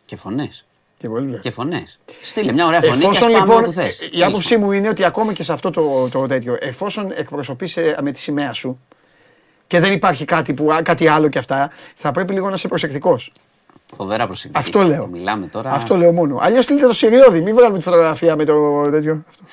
[0.04, 0.66] Και φωνές.
[0.98, 1.40] Και πολύ πλούσια.
[1.42, 1.98] Και φωνές.
[2.22, 4.00] Στείλε μια ωραία φωνή και Εφόσον ας πάμε λοιπόν, όπου θες.
[4.00, 7.12] ε, η Τέλος άποψή μου είναι ότι ακόμα και σε αυτό το, το τέτοιο, εφόσον
[7.16, 8.80] εκπροσωπείς ε, με τη σημαία σου,
[9.66, 13.32] και δεν υπάρχει κάτι, που, κάτι άλλο και αυτά, θα πρέπει λίγο να είσαι προσεκτικός.
[13.96, 14.58] Φοβερά προσεκτική.
[14.64, 15.06] Αυτό λέω.
[15.06, 15.70] Μιλάμε τώρα.
[15.70, 16.38] Αυτό λέω μόνο.
[16.40, 19.24] Αλλιώς στείλτε το Σιριώδη, μην βγάλουμε τη φωτογραφία με το τέτοιο.
[19.28, 19.44] Αυτό.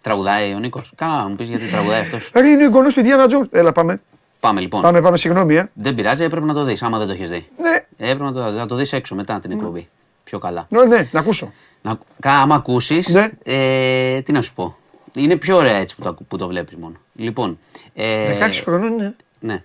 [0.00, 0.92] Τραγουδάει ο Νίκος.
[0.96, 2.30] Κάνα να μου πεις γιατί τραγουδάει αυτός.
[2.34, 3.48] Ρε είναι γονό του Ιντιάνα Τζόουνς.
[3.52, 4.00] Έλα πάμε.
[4.40, 4.82] Πάμε λοιπόν.
[4.82, 5.56] Πάμε, πάμε, συγγνώμη.
[5.56, 5.70] Ε.
[5.74, 6.82] Δεν πειράζει, έπρεπε να το δεις.
[6.82, 7.48] Άμα δεν το έχεις δει.
[7.58, 9.88] Ναι, Έπρεπε να το, να το δεις έξω μετά την εκπομπή.
[10.32, 10.66] Πιο καλά.
[10.70, 11.52] ναι, ναι, να ακούσω.
[11.82, 13.08] Να, κα- άμα ακούσεις.
[13.08, 13.28] Ναι.
[13.42, 14.76] Ε, τι να σου πω.
[15.14, 16.94] Είναι πιο ωραία έτσι που το, ακου- που το βλέπεις μόνο.
[17.14, 17.58] Λοιπόν.
[17.94, 19.16] Ε, 16 χρονών είναι.
[19.40, 19.62] Ναι.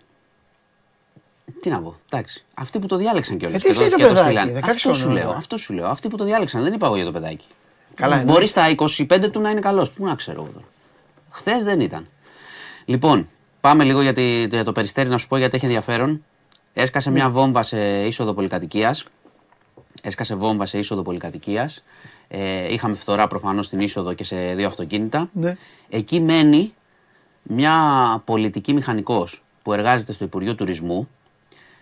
[1.62, 2.46] Τι να πω, εντάξει.
[2.54, 3.64] Αυτοί που το διάλεξαν κιόλας.
[3.64, 5.32] Ε, τι φταίει το παιδάκι, 16 Αυτό σου χρονών, λέω.
[5.32, 5.36] ε.
[5.38, 5.88] Αυτό σου λέω.
[5.88, 6.64] Αυτοί που το διάλεξαν.
[6.64, 7.46] Δεν είπα εγώ για το παιδάκι.
[7.94, 8.32] Καλά είναι.
[8.32, 9.92] Μπορείς στα 25 του να είναι καλός.
[9.92, 10.66] Πού να ξέρω εγώ τώρα.
[11.30, 12.08] Χθες δεν ήταν.
[12.86, 13.28] Λοιπόν,
[13.62, 16.24] πάμε λίγο για, τη- για το περιστέρι να σου πω γιατί έχει ενδιαφέρον.
[16.74, 17.16] Έσκασε Ναι.
[17.16, 19.06] μια βόμβα σε είσοδο πολυκατοικίας.
[20.02, 21.84] Έσκασε βόμβα σε είσοδο πολυκατοικίας.
[22.28, 25.30] Ε, είχαμε φθορά προφανώς στην είσοδο και σε δύο αυτοκίνητα.
[25.34, 25.58] Ναι.
[25.90, 26.74] Εκεί μένει
[27.44, 27.76] μια
[28.26, 31.08] πολιτική μηχανικός που εργάζεται στο Υπουργείο Τουρισμού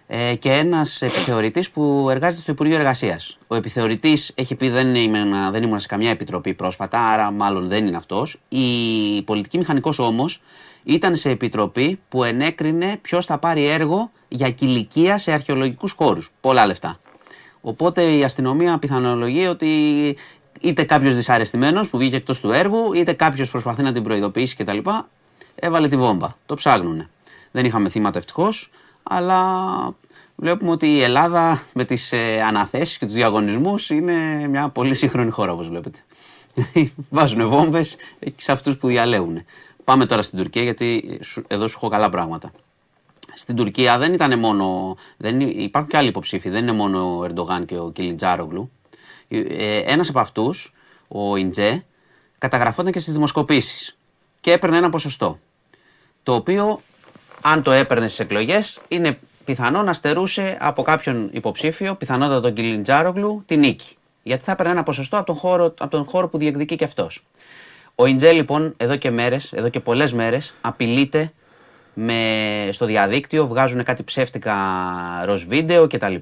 [0.08, 3.38] ε, και ένας επιθεωρητής που εργάζεται στο Υπουργείο Εργασίας.
[3.48, 7.88] Ο επιθεωρητής έχει πει δεν ήμουν, δεν ήμουν σε καμιά επιτροπή πρόσφατα, άρα μάλλον δεν
[7.88, 8.40] είναι αυτός.
[8.50, 10.42] Η πολιτική μηχανικός όμως
[10.84, 16.32] ήταν σε επιτροπή που ενέκρινε ποιος θα πάρει έργο για κηλικία σε αρχαιολογικούς χώρους.
[16.42, 17.00] Πολλά λεφτά.
[17.68, 19.68] Οπότε η αστυνομία πιθανολογεί ότι
[20.62, 24.78] είτε κάποιος δυσαρεστημένος που βγήκε εκτός του έργου, είτε κάποιος προσπαθεί να την προειδοποιήσει κτλ.
[25.56, 26.38] Έβαλε τη βόμβα.
[26.46, 27.10] Το ψάχνουνε.
[27.52, 28.70] Δεν είχαμε θύματα ευτυχώς,
[29.04, 29.40] αλλά
[30.36, 35.32] βλέπουμε ότι η Ελλάδα με τις ε, αναθέσεις και τους διαγωνισμούς είναι μια πολύ σύγχρονη
[35.32, 36.00] χώρα, όπως βλέπετε.
[37.10, 37.96] Βάζουν βόμβες
[38.36, 39.44] σε αυτούς που διαλέγουν.
[39.84, 42.52] Πάμε τώρα στην Τουρκία, γιατί σου- εδώ σου έχω καλά πράγματα.
[43.38, 44.96] Στην Τουρκία δεν ήταν μόνο.
[45.18, 48.72] Δεν, είναι- υπάρχουν και άλλοι υποψήφοι, δεν είναι μόνο ο Ερντογάν και ο Κιλιτζάρογλου.
[49.28, 50.74] Ε, Ένας από αυτούς,
[51.08, 51.86] ο Ιντζέ,
[52.38, 53.98] καταγραφόταν και στις δημοσκοπήσεις
[54.42, 55.40] και έπαιρνε ένα ποσοστό.
[56.24, 56.82] Το οποίο,
[57.42, 63.44] αν το έπαιρνε στις εκλογές, είναι πιθανό να στερούσε από κάποιον υποψήφιο, πιθανότατα τον Κιλιτζάρογλου,
[63.46, 63.96] τη νίκη.
[64.24, 67.24] Γιατί θα έπαιρνε ένα ποσοστό από τον χώρο, από τον χώρο που διεκδικεί και αυτός.
[67.96, 71.34] Ο Ιντζέ λοιπόν εδώ και μέρες, εδώ και πολλές μέρες απειλείται
[71.96, 74.56] με, στο διαδίκτυο, βγάζουν κάτι ψεύτικα
[75.26, 76.16] ροζ βίντεο κτλ.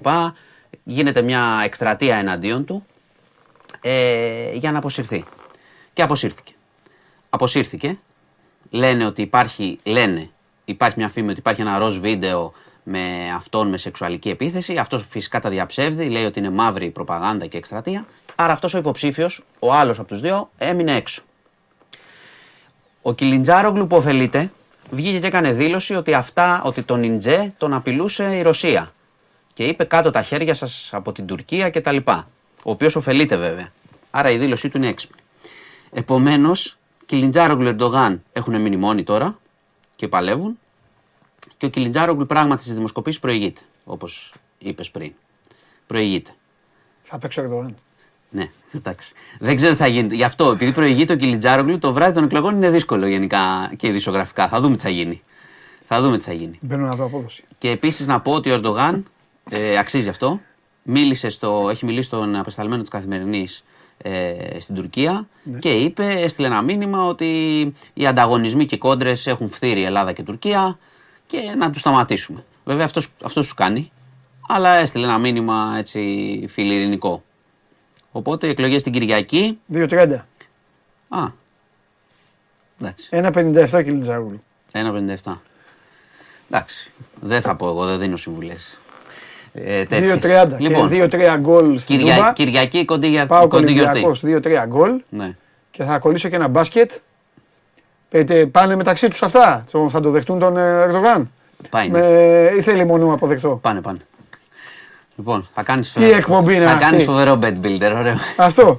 [0.83, 2.85] Γίνεται μια εκστρατεία εναντίον του
[3.81, 5.23] ε, για να αποσυρθεί.
[5.93, 6.53] Και αποσύρθηκε.
[7.29, 7.97] Αποσύρθηκε.
[8.69, 10.29] Λένε ότι υπάρχει, λένε,
[10.65, 12.53] υπάρχει μια φήμη ότι υπάρχει ένα ροζ βίντεο
[12.83, 14.77] με αυτόν με σεξουαλική επίθεση.
[14.77, 18.05] Αυτός φυσικά τα διαψεύδει, λέει ότι είναι μαύρη προπαγάνδα και εκστρατεία.
[18.35, 21.23] Άρα αυτός ο υποψήφιος, ο άλλος από τους δύο, έμεινε έξω.
[23.01, 24.51] Ο Κιλιντζάρογλου που ωφελείται
[24.93, 28.93] βγήκε και έκανε δήλωση ότι αυτά, ότι τον Ιντζέ τον απειλούσε η Ρωσία.
[29.53, 32.27] Και είπε κάτω τα χέρια σας από την Τουρκία και τα λοιπά.
[32.63, 33.71] Ο οποίος ωφελείται βέβαια.
[34.11, 35.19] Άρα η δήλωσή του είναι έξυπνη.
[35.91, 39.39] Επομένως, Κιλιντζάρογλου Ερντογάν έχουν μείνει μόνοι τώρα
[39.95, 40.59] και παλεύουν.
[41.57, 45.13] Και ο Κιλιντζάρογλου πράγματι στις δημοσκοπήσεις προηγείται, όπως είπες πριν.
[45.87, 46.31] Προηγείται.
[47.03, 47.75] Θα παίξω Ερντογάν.
[48.29, 49.13] Ναι, εντάξει.
[49.39, 50.15] Δεν ξέρω τι θα γίνει.
[50.15, 54.47] Γι' αυτό, επειδή προηγείται ο Κιλιτζάρογλου, το βράδυ των εκλογών είναι δύσκολο γενικά και ειδησιογραφικά.
[54.47, 55.21] Θα δούμε τι θα γίνει.
[55.83, 56.57] Θα δούμε τι θα γίνει.
[56.61, 57.43] Μπαίνω να δω απόδοση.
[57.57, 59.05] Και επίσης να πω ότι ο Ερντογάν
[59.49, 60.41] ε, αξίζει αυτό.
[60.83, 63.63] Μίλησε στο, έχει μιλήσει στον απεσταλμένο της καθημερινής
[63.97, 65.27] ε, στην Τουρκία
[65.59, 67.27] και είπε, έστειλε ένα μήνυμα ότι
[67.93, 70.77] οι ανταγωνισμοί και οι κόντρες έχουν φθείρει Ελλάδα και Τουρκία
[71.25, 72.45] και να τους σταματήσουμε.
[72.63, 73.91] Βέβαια αυτός αυτός σου κάνει,
[74.47, 75.99] αλλά έστειλε ένα μήνυμα έτσι
[76.49, 77.23] φιλιρινικό.
[78.15, 79.59] Οπότε οι εκλογές την Κυριακή.
[79.73, 80.07] 2.30.
[81.09, 81.19] Α.
[82.81, 83.09] Εντάξει.
[83.11, 84.43] 1.57 Κιλιτζάγουλου.
[84.71, 85.33] 1,57.
[86.51, 86.91] Εντάξει.
[87.21, 88.79] Δεν θα πω εγώ, δεν δίνω συμβουλές.
[89.53, 92.15] Ε, 2.30 λοιπόν, και 2-3 γκολ στην Κυρια...
[92.15, 92.33] Τούμπα.
[92.33, 93.25] Κυριακή κοντή, για...
[93.25, 94.05] Πάω κοντή γιορτή.
[94.05, 95.35] Ολυμπιακός 2-3 γκολ Ναι.
[95.71, 96.91] και θα κολλήσω και ένα μπάσκετ.
[98.09, 99.65] Ε, τε- πάνε μεταξύ τους αυτά.
[99.71, 101.31] Το- Θα το δεχτούν τον ε, Ερντογάν.
[101.69, 101.89] Πάει.
[101.89, 101.99] Με,
[102.57, 103.59] ή θέλει μόνο αποδεκτό.
[103.61, 103.99] Πάνε, πάνε.
[105.15, 108.15] Λοιπόν, θα κάνεις, Τι εκπομπή είναι θα αυτή; κάνεις φοβερό bet builder, ωραίο.
[108.37, 108.75] Αυτό.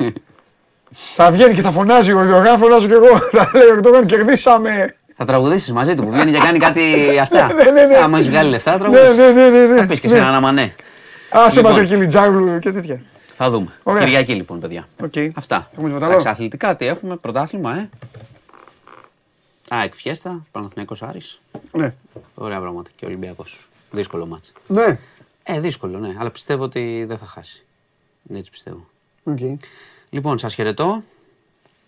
[1.16, 3.18] θα βγαίνει και θα φωνάζει ο Ερντογάν, φωνάζω κι εγώ.
[3.36, 4.94] Θα λέει ο Ερντογάν, κερδίσαμε.
[5.16, 6.82] θα τραγουδήσεις μαζί του που βγαίνει και κάνει κάτι
[7.20, 7.52] αυτά.
[7.52, 7.96] Ναι, ναι, ναι.
[7.96, 9.16] Άμα έχεις βγάλει λεφτά, θα Ναι, τραγουδήσεις.
[9.18, 9.76] ναι, ναι, ναι, ναι.
[9.80, 10.20] Θα πεις και σε Ναι.
[10.20, 10.74] έναν αμανέ.
[11.30, 11.72] Άσε Λοιπόν.
[11.72, 13.00] μας ο Κιλιτσντάρογλου και τέτοια.
[13.36, 13.66] Θα δούμε.
[13.82, 14.02] Ωραία.
[14.04, 14.88] Κυριακή λοιπόν, παιδιά.
[15.04, 15.12] Οκ.
[15.34, 15.68] Αυτά.
[15.72, 16.36] Έχουμε τίποτα Εντάξει, άλλο.
[16.36, 17.88] αθλητικά τι έχουμε, πρωτάθλημα, ε.
[19.74, 21.40] Α, ΑΕΚ φιέστα, Παναθηναϊκός Άρης.
[21.72, 21.94] Ναι.
[22.34, 22.90] Ωραία πράγματα.
[22.96, 23.66] Και Ολυμπιακός.
[23.90, 24.52] Δύσκολο ματς.
[24.66, 24.98] Ναι.
[25.46, 26.14] Ε, δύσκολο, ναι.
[26.18, 27.64] Αλλά πιστεύω ότι δεν θα χάσει.
[28.34, 28.86] Έτσι πιστεύω.
[29.24, 29.38] Οκ.
[30.10, 31.02] Λοιπόν, σας χαιρετώ.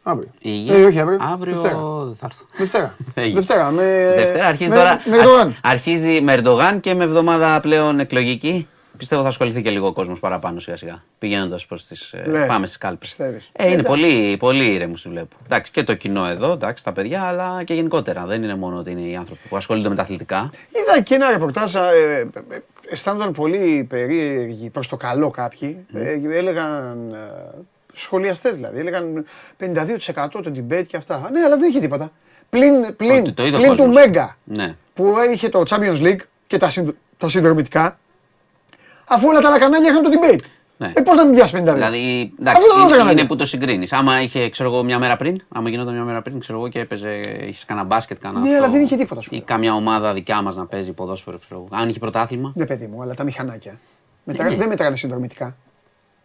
[0.02, 0.30] Αύριο.
[0.40, 0.74] Υγεία.
[0.76, 1.18] Ε, όχι αύριο.
[1.20, 1.78] Αύριο Δευτέρα.
[2.04, 2.44] δεν θα έρθω.
[2.56, 2.96] Δευτέρα.
[3.14, 3.34] Έγινε.
[3.40, 3.70] Δευτέρα.
[3.70, 4.12] Με...
[4.16, 5.00] Δευτέρα αρχίζει με- τώρα.
[5.04, 5.56] Με Ερντογάν.
[5.62, 8.68] αρχίζει με Ερντογάν και με εβδομάδα πλέον εκλογική.
[8.96, 11.02] Πιστεύω θα ασχοληθεί και λίγο ο κόσμος παραπάνω σιγά σιγά.
[11.18, 12.14] Πηγαίνοντας προς τις.
[12.26, 12.46] Ναι.
[12.46, 13.08] Πάμε στις κάλπες.
[13.08, 13.50] Πιστεύεις.
[13.52, 13.90] Ε, είναι Εντάξει.
[13.90, 15.36] πολύ, πολύ ήρεμους τους βλέπω.
[15.44, 18.26] Εντάξει, και το κοινό εδώ, εντάξει, τα παιδιά, αλλά και γενικότερα.
[18.26, 20.50] Δεν είναι μόνο ότι είναι οι άνθρωποι που ασχολούνται με τα αθλητικά.
[20.68, 22.20] Είδα και ένα ρεπορτάζ, ε, ε,
[22.54, 25.86] ε, αισθάνονταν πολύ περίεργοι προς το καλό κάποιοι.
[25.94, 27.54] Ε, έλεγαν, ε,
[27.92, 29.24] σχολιαστές δηλαδή, έλεγαν
[29.58, 31.28] 52% το debate και αυτά.
[31.32, 32.12] Ναι, αλλά δεν είχε τίποτα.
[32.50, 33.94] Πλην, πλην, Ότι το είδε ο πλην του κόσμος.
[33.96, 34.76] Μέγκα Ναι.
[34.94, 37.98] που είχε το Champions League και τα, συνδ- τα συνδρομητικά,
[39.08, 40.40] αφού όλα τα άλλα κανάλια είχαν το debate.
[40.78, 40.92] Ναι.
[40.96, 41.74] Ε, πώς να μην πιάσει 52.
[41.74, 43.12] Δηλαδή, εντάξει, Αφού δεν όλα τα είναι, κανάλια.
[43.12, 43.92] είναι που το συγκρίνεις.
[43.92, 46.80] Άμα είχε, ξέρω εγώ, μια μέρα πριν, άμα γινόταν μια μέρα πριν, ξέρω εγώ, και
[46.80, 48.44] έπαιζε, είχες κανένα μπάσκετ, κανένα.
[48.44, 49.44] Ναι, αυτό, αλλά δεν είχε τίποτα, σου Ή λέω.
[49.46, 51.80] καμιά ομάδα δικιά μας να παίζει ποδόσφαιρο, ξέρω εγώ.
[51.82, 52.52] Αν είχε πρωτάθλημα.
[52.54, 53.78] Ναι, παιδί μου, αλλά τα μηχανάκια.
[54.24, 54.48] Μετρα...
[54.48, 54.54] ναι.
[54.56, 55.56] Δεν μετράνε συνδρομητικά.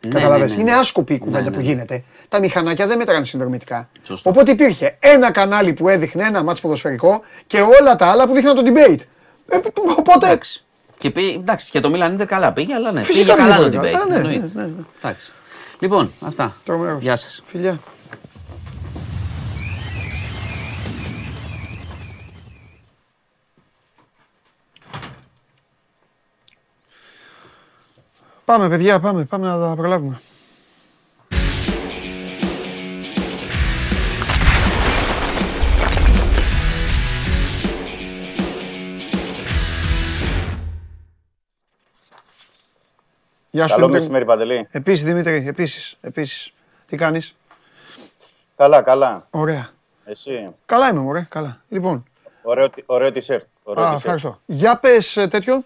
[0.07, 0.49] Ναι, Καταλαβες.
[0.49, 0.77] ναι, ναι, Είναι ναι.
[0.77, 1.63] άσκοπη η κουβέντα Ναι, που ναι.
[1.63, 2.03] γίνεται.
[2.29, 3.89] Τα μηχανάκια δεν μετράνε συνδρομητικά.
[4.01, 4.29] Σωστό.
[4.29, 8.55] Οπότε υπήρχε ένα κανάλι που έδειχνε ένα μάτς ποδοσφαιρικό και όλα τα άλλα που δείχναν
[8.55, 8.99] το debate.
[9.49, 9.57] Ε,
[9.97, 10.25] οπότε.
[10.25, 10.63] Εντάξει.
[11.01, 13.79] Και, πήγε, εντάξει, και το Μίλαν Ιντερ καλά πήγε, αλλά ναι, Φυσικά πήγε καλά το
[13.79, 13.99] πήγε καλά.
[13.99, 14.01] debate.
[14.03, 14.51] Α, ναι, εννοείται.
[14.53, 14.83] ναι, ναι, ναι.
[15.01, 15.31] Εντάξει.
[15.79, 16.55] Λοιπόν, αυτά.
[16.65, 17.01] Τρομερός.
[17.01, 17.41] Γεια σας.
[17.45, 17.79] Φιλιά.
[28.45, 30.19] Πάμε παιδιά, πάμε, πάμε να τα προλάβουμε.
[43.51, 43.99] Γεια σου Καλό Δημήτρη.
[43.99, 44.67] μεσημέρι, Παντελή.
[44.71, 46.51] Επίσης Δημήτρη, επίσης, επίσης.
[46.87, 47.35] Τι κάνεις;
[48.55, 49.27] Καλά, καλά.
[49.31, 49.69] Ωραία.
[50.05, 51.61] Εσύ; Καλά είμαι μωρέ, καλά.
[51.69, 52.03] Λοιπόν,
[52.41, 53.39] Ωραίο, τι- ωραίο t-shirt.
[53.63, 53.95] Ωραίο α, t-shirt.
[53.95, 54.39] ευχαριστώ.
[54.45, 55.63] Για πες ε, τέτοιο.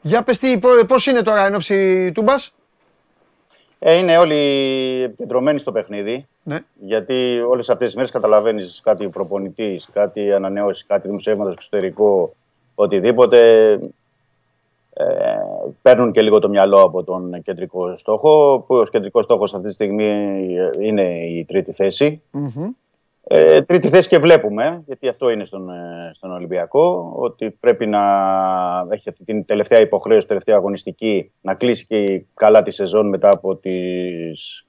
[0.00, 2.54] Για πες τι, πο- πώς είναι τώρα εν ώψη του μπας.
[3.78, 4.36] Ε, είναι όλοι
[5.04, 6.26] επικεντρωμένοι στο παιχνίδι.
[6.42, 6.58] Ναι.
[6.80, 12.34] Γιατί όλες αυτές τις μέρες καταλαβαίνεις κάτι προπονητής, κάτι ανανεώσεις, κάτι δημοσιεύματα στο εξωτερικό,
[12.74, 13.40] οτιδήποτε.
[14.96, 15.04] Ε,
[15.82, 19.72] παίρνουν και λίγο το μυαλό από τον κεντρικό στόχο, που ο κεντρικός στόχος αυτή τη
[19.72, 20.46] στιγμή
[20.80, 22.22] είναι η τρίτη θέση.
[22.30, 22.70] Μμμ.
[23.26, 28.00] Ε, τρίτη θέση και βλέπουμε, γιατί αυτό είναι στον, ε, στον Ολυμπιακό, ότι πρέπει να
[28.88, 33.56] έχει αυτή την τελευταία υποχρέωση, τελευταία αγωνιστική, να κλείσει και καλά τη σεζόν μετά από
[33.56, 34.66] τις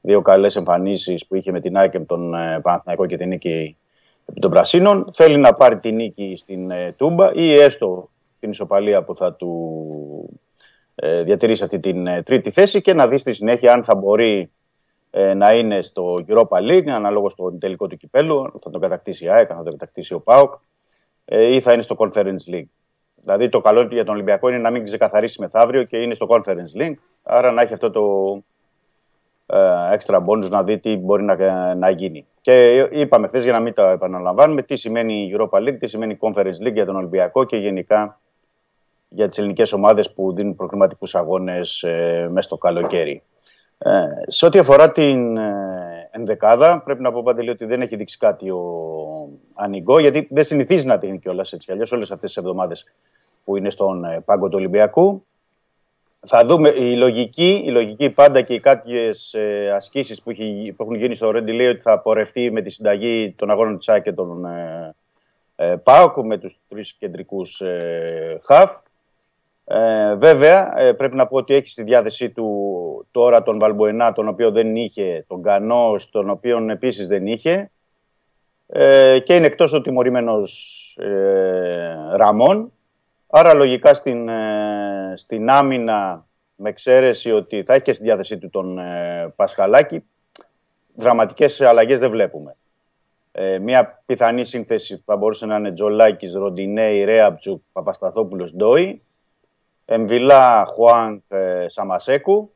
[0.00, 3.76] δύο καλές εμφανίσεις που είχε με την ΑΕΚ, τον ε, Παναθηναϊκό και την νίκη
[4.26, 5.06] επί των Πρασίνων.
[5.12, 8.08] Θέλει να πάρει τη νίκη στην ε, Τούμπα ή έστω
[8.40, 10.40] την ισοπαλία που θα του
[10.94, 14.50] ε, διατηρήσει αυτή την ε, τρίτη θέση και να δεις στη συνέχεια αν θα μπορεί
[15.10, 19.28] ε, να είναι στο Europa League, ανάλογα στον τελικό του κυπέλου, θα τον κατακτήσει η
[19.28, 20.54] ΑΕΚ, θα τον κατακτήσει ο ΠΑΟΚ
[21.24, 22.68] ε, ή θα είναι στο Conference League.
[23.14, 26.80] Δηλαδή το καλό για τον Ολυμπιακό είναι να μην ξεκαθαρίσει μεθαύριο και είναι στο Conference
[26.80, 28.34] League, άρα να έχει αυτό το
[29.46, 32.26] ε, extra bonus να δει τι μπορεί να, να γίνει.
[32.40, 36.12] Και είπαμε χθες για να μην τα επαναλαμβάνουμε τι σημαίνει η Europa League, τι σημαίνει
[36.12, 38.20] η Conference League για τον Ολυμπιακό και γενικά
[39.12, 43.22] για τις ελληνικές ομάδες που δίνουν προκριματικούς αγώνες ε, μέσα στο καλοκαίρι.
[43.78, 43.90] Ε,
[44.26, 48.50] σε ό,τι αφορά την ε, ενδεκάδα, πρέπει να πω παντελή ότι δεν έχει δείξει κάτι
[48.50, 48.62] ο
[49.54, 52.84] Ανιγκό, γιατί δεν συνηθίζει να την κιόλας έτσι κι αλλιώς όλες αυτές τις εβδομάδες
[53.44, 55.24] που είναι στον ε, πάγκο του Ολυμπιακού.
[56.26, 60.82] Θα δούμε η λογική, η λογική πάντα και οι κάποιες ε, ασκήσεις που, έχει- που
[60.82, 64.02] έχουν γίνει στο Ρέντι λέει ότι θα πορευτεί με τη συνταγή των αγώνων της ΑΚ
[64.02, 64.94] και των ε,
[65.56, 68.70] ε, ΠΑΟΚ με τους τρεις κεντρικούς ε, χαφ.
[69.72, 74.28] Ε, βέβαια, ε, πρέπει να πω ότι έχει στη διάθεσή του τώρα τον Βαλμποενά, τον
[74.28, 77.70] οποίο δεν είχε, τον Κανό, τον οποίο επίσης δεν είχε.
[78.66, 82.72] Ε, και είναι εκτός ο τιμωρημένος ε, Ραμόν.
[83.26, 88.50] Άρα λογικά στην, ε, στην άμυνα, με εξαίρεση ότι θα έχει και στη διάθεσή του
[88.50, 90.04] τον ε, Πασχαλάκη,
[90.94, 92.56] δραματικές αλλαγές δεν βλέπουμε.
[93.32, 99.02] Ε, μια πιθανή σύνθεση θα μπορούσε να είναι Τζολάκης, Ροντινέη, Ρέαμπτσουκ, Παπασταθόπουλος, Ντόι.
[99.92, 102.52] Εμβιλά, Χουάνκ, ε, Σαμασέκου,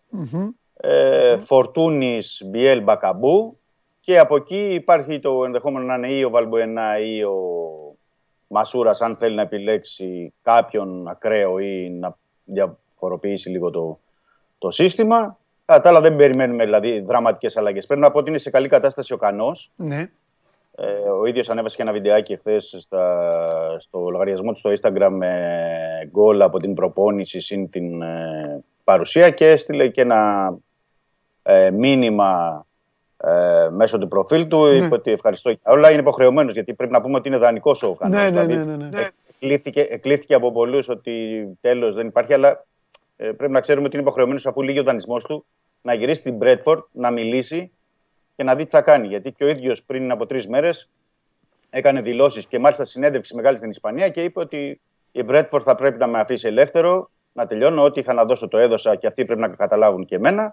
[0.77, 3.59] ε, Φορτούνης, Μπιέλ, Μπακαμπού
[4.01, 7.37] και από εκεί υπάρχει το ενδεχόμενο να είναι ή ο Βαλμποενά ή ο
[8.47, 14.01] Μασούρας αν θέλει να επιλέξει κάποιον ακραίο ή να διαφοροποιήσει λίγο το,
[14.59, 15.39] το σύστημα.
[15.65, 17.87] Κατά τα άλλα δεν περιμένουμε δηλαδή δραματικές αλλαγές.
[17.87, 19.71] Πρέπει να πω ότι είναι σε καλή κατάσταση ο Κανός.
[19.77, 20.11] Ναι.
[20.77, 22.87] Ε, ο ίδιος ανέβασε και ένα βιντεάκι χθες
[23.79, 25.51] στο λογαριασμό του στο Instagram με
[26.11, 30.55] γκολ από την προπόνηση συν την ε, παρουσία και έστειλε και ένα
[31.43, 32.67] ε, μήνυμα
[33.17, 34.67] ε, μέσω του προφίλ του.
[34.67, 35.91] Είπε ότι ευχαριστώ για όλα.
[35.91, 38.17] Είναι υποχρεωμένος γιατί πρέπει να πούμε ότι είναι δανεικός ο Κανός.
[38.17, 39.09] Ναι, ναι, Δηλαδή, ναι, ναι, ναι.
[39.41, 42.65] Εκλήθηκε, εκλήθηκε από πολλούς ότι τέλος δεν υπάρχει, αλλά
[43.17, 45.45] ε, πρέπει να ξέρουμε ότι είναι υποχρεωμένος αφού λύγει ο δανεισμός του
[45.83, 47.73] να γυρίσει στην Μπρέτφορντ, να μιλήσει
[48.37, 49.07] και να δει τι θα κάνει.
[49.07, 50.91] Γιατί και ο ίδιος πριν από τρεις μέρες
[51.71, 54.81] έκανε δηλώσεις και μάλιστα συνέντευξη μεγάλη στην Ισπανία και είπε ότι
[55.13, 57.83] η Μπρέτφορντ θα πρέπει να με αφήσει ελεύθερο να τελειώνω.
[57.83, 60.53] Ό,τι είχα να δώσω το έδωσα και αυτοί πρέπει να καταλάβουν και εμένα.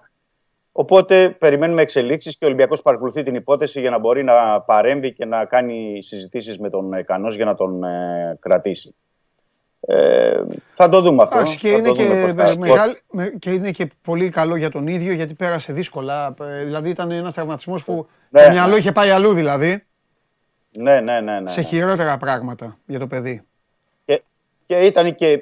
[0.72, 5.26] Οπότε περιμένουμε εξελίξεις και ο Ολυμπιακός παρακολουθεί την υπόθεση για να μπορεί να παρέμβει και
[5.26, 8.96] να κάνει συζητήσεις με τον ε, Κανό για να τον ε, κρατήσει.
[9.80, 10.11] Ε,
[10.74, 11.36] θα το δούμε αυτό.
[11.38, 12.98] Εντάξει, και, είναι και, μεγάλη,
[13.40, 16.34] και είναι και πολύ καλό για τον ίδιο γιατί πέρασε δύσκολα.
[16.42, 18.78] Ε, δηλαδή ήταν ένας τραυματισμός που ναι, το μυαλό ναι.
[18.78, 19.84] είχε πάει αλλού δηλαδή.
[20.78, 21.50] Ναι, ναι, ναι, ναι.
[21.50, 23.42] Σε χειρότερα πράγματα για το παιδί.
[24.06, 24.24] Και,
[24.66, 25.38] και ήταν και,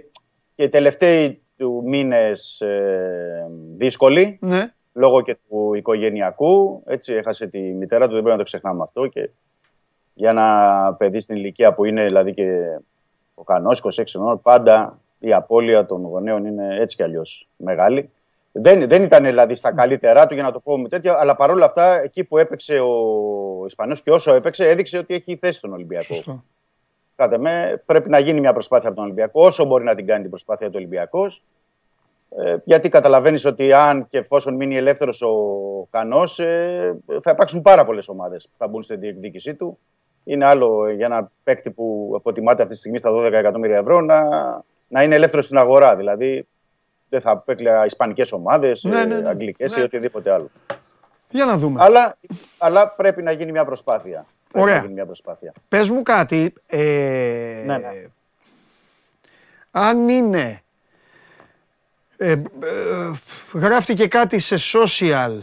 [0.55, 4.37] και οι τελευταίοι του μήνες ε, δύσκολοι.
[4.41, 4.73] Ναι.
[4.93, 6.83] Λόγω και του οικογενειακού.
[6.85, 9.07] Έτσι, έχασε τη μητέρα του, δεν πρέπει να το ξεχνάμε αυτό.
[9.07, 9.29] Και
[10.13, 12.43] για ένα παιδί στην ηλικία που είναι, δηλαδή και
[13.39, 18.09] ο κανό 26 χρονών, πάντα η απώλεια των γονέων είναι έτσι κι αλλιώς μεγάλη.
[18.51, 21.65] Δεν, δεν ήταν δηλαδή στα καλύτερά του για να το πω με τέτοια, αλλά παρόλα
[21.65, 26.13] αυτά εκεί που έπαιξε ο Ισπανός και όσο έπαιξε, έδειξε ότι έχει θέση τον Ολυμπιακό.
[26.13, 26.43] Σωστό.
[27.15, 30.21] Κάτε με, πρέπει να γίνει μια προσπάθεια από τον Ολυμπιακό, όσο μπορεί να την κάνει
[30.21, 31.43] την προσπάθεια του Ολυμπιακός.
[32.37, 35.33] Ε, γιατί καταλαβαίνεις ότι αν και εφόσον μείνει ελεύθερος ο
[35.89, 39.79] Κανός, ε, θα υπάρξουν πάρα πολλές ομάδες που θα μπουν στην διεκδίκησή του
[40.29, 44.23] είναι άλλο για ένα παίκτη που αποτιμάται αυτή τη στιγμή στα 12 εκατομμύρια ευρώ να,
[44.87, 45.95] να είναι ελεύθερος στην αγορά.
[45.95, 46.47] Δηλαδή
[47.09, 49.29] δεν θα παίκλει ισπανικές ομάδες, ναι, ναι, ναι.
[49.29, 49.81] αγγλικές ναι.
[49.81, 50.49] ή οτιδήποτε άλλο.
[51.29, 51.83] Για να δούμε.
[51.83, 52.17] Αλλά,
[52.57, 54.25] αλλά πρέπει να γίνει μια προσπάθεια.
[54.53, 54.75] Ωραία.
[54.75, 55.53] να γίνει μια προσπάθεια.
[55.67, 56.53] Πες μου κάτι.
[56.67, 57.89] Ε, ναι, ναι.
[59.71, 60.61] Αν είναι...
[62.17, 62.41] Ε, ε,
[63.53, 65.37] γράφτηκε κάτι σε social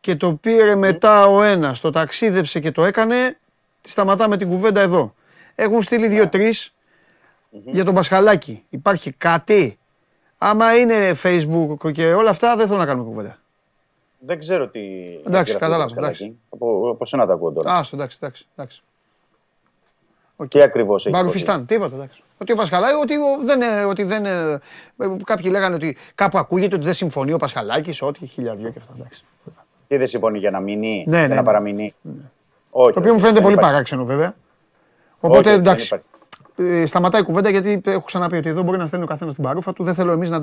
[0.00, 3.38] και το πήρε μετά ο ένας, το ταξίδεψε και το έκανε,
[3.84, 5.14] σταματάμε την κουβέντα εδώ.
[5.54, 6.54] Έχουν στείλει δύο-τρει
[7.50, 8.64] για τον Πασχαλάκη.
[8.68, 9.78] Υπάρχει κάτι;
[10.38, 13.38] Άμα είναι Facebook και όλα αυτά, δεν θέλω να κάνουμε κουβέντα.
[14.18, 14.80] Δεν ξέρω τι.
[15.26, 15.94] Εντάξει, κατάλαβα.
[15.96, 16.38] Εντάξει.
[16.48, 17.72] Από, από σένα τα ακούω τώρα.
[17.72, 18.46] Α, εντάξει, εντάξει.
[18.56, 18.82] εντάξει.
[20.36, 20.50] Okay.
[20.50, 21.16] Τι ακριβώς έχει.
[21.16, 21.94] Μπαρουφιστάν, τίποτα.
[21.94, 22.22] Εντάξει.
[22.38, 23.14] Ότι ο Πασχαλάκη, ότι
[23.44, 23.86] δεν.
[23.88, 24.24] Ότι δεν
[25.24, 28.94] κάποιοι λέγανε ότι κάπου ακούγεται ότι δεν συμφωνεί ο Πασχαλάκης, ότι χιλιαδιο και αυτά.
[28.96, 29.24] Εντάξει.
[29.88, 31.46] Τι δεν συμφωνεί για να μείνει, ναι, για ναι, να ναι.
[31.46, 31.94] παραμείνει.
[32.00, 32.30] Ναι.
[32.76, 34.34] Όχι, το οποίο μου φαίνεται πολύ παράξενο βέβαια.
[35.20, 35.98] Οπότε όχι, εντάξει.
[36.56, 39.42] Ε, σταματάει η κουβέντα γιατί έχω ξαναπεί ότι εδώ μπορεί να στέλνει ο καθένας την
[39.44, 39.84] παρούφα του.
[39.84, 40.38] Δεν θέλω εμείς να,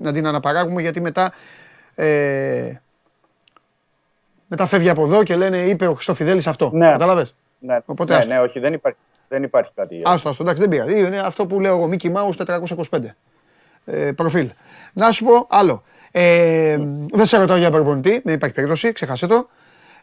[0.00, 1.32] να την αναπαράγουμε γιατί μετά.
[1.94, 2.72] Ε,
[4.46, 6.70] μετά φεύγει από εδώ και λένε είπε ο Χριστόφιδέλης αυτό.
[6.72, 6.90] Ναι.
[6.90, 7.26] Κατάλαβε.
[7.58, 10.02] Ναι, Οπότε, ναι, ναι, όχι, δεν υπάρχει, δεν υπάρχει κάτι.
[10.04, 11.06] Άστο, άστο, εντάξει, δεν πειράζει.
[11.06, 12.58] Είναι αυτό που λέω εγώ, Mickey Mouse
[12.90, 12.98] 425.
[13.84, 14.50] Ε, προφίλ.
[14.92, 15.82] Να σου πω άλλο.
[16.10, 16.76] Ε,
[17.12, 19.48] δεν σε ρωτάω για προπονητή, δεν υπάρχει περίπτωση, ξεχάσε το.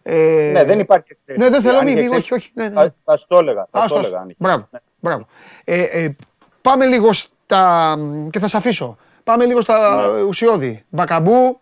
[0.04, 2.52] Ε, ναι, δεν υπάρχει Ναι, δεν θέλω μη, όχι, όχι.
[2.54, 2.74] Ναι, ναι.
[2.74, 3.68] Θα, θα το έλεγα.
[3.72, 4.80] Θα το έλεγα μπράβο, ναι.
[5.00, 5.26] μπράβο.
[5.64, 6.16] Ε, ε,
[6.62, 7.96] πάμε λίγο στα...
[8.30, 8.98] και θα σε αφήσω.
[9.24, 10.22] Πάμε λίγο στα ναι.
[10.22, 10.86] ουσιώδη.
[10.90, 11.60] Μπακαμπού.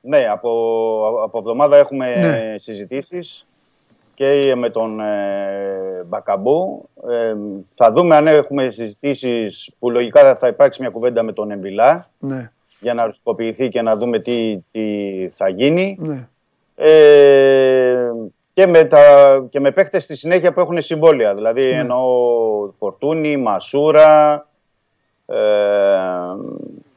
[0.00, 0.50] Ναι, από,
[1.24, 2.58] από εβδομάδα έχουμε ναι.
[2.58, 3.46] συζητήσεις
[4.14, 6.88] και με τον ε, Μπακαμπού.
[7.08, 7.34] Ε,
[7.72, 12.50] θα δούμε αν έχουμε συζητήσεις που λογικά θα υπάρξει μια κουβέντα με τον Εμβιλά ναι.
[12.80, 15.96] για να οριστικοποιηθεί και να δούμε τι, τι θα γίνει.
[16.00, 16.28] Ναι.
[16.80, 18.10] Ε,
[18.54, 19.00] και, με τα,
[19.50, 21.34] και με παίχτες στη συνέχεια που έχουν συμβόλαια.
[21.34, 21.78] Δηλαδή ναι.
[21.78, 22.02] εννοώ
[22.78, 24.46] Φορτούνη, Μασούρα.
[25.26, 25.36] Ε,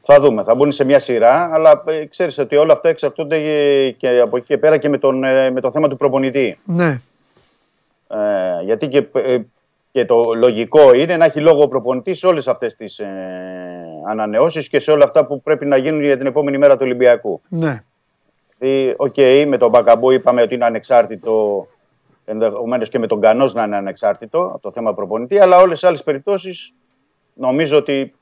[0.02, 3.40] θα δούμε, θα μπουν σε μια σειρά, αλλά ε, ξέρεις ότι όλα αυτά εξαρτούνται
[3.90, 6.58] και από εκεί και πέρα και με, τον, ε, με το θέμα του προπονητή.
[6.66, 7.02] Ναι.
[8.08, 9.38] Ε, γιατί και, ε,
[9.92, 13.08] και το λογικό είναι να έχει λόγο ο προπονητής σε όλες αυτές τις ε,
[14.08, 17.42] ανανεώσεις και σε όλα αυτά που πρέπει να γίνουν για την επόμενη μέρα του Ολυμπιακού.
[17.50, 17.84] Ναι.
[18.62, 21.68] Δηλαδή, OK, okay, με τον Μπακαμπού είπαμε ότι είναι ανεξάρτητο,
[22.26, 25.88] ενδεχομένως και με τον Κανός να είναι ανεξάρτητο από το θέμα προπονητή, αλλά όλες τις
[25.88, 26.74] άλλες περιπτώσεις
[27.34, 28.14] νομίζω ότι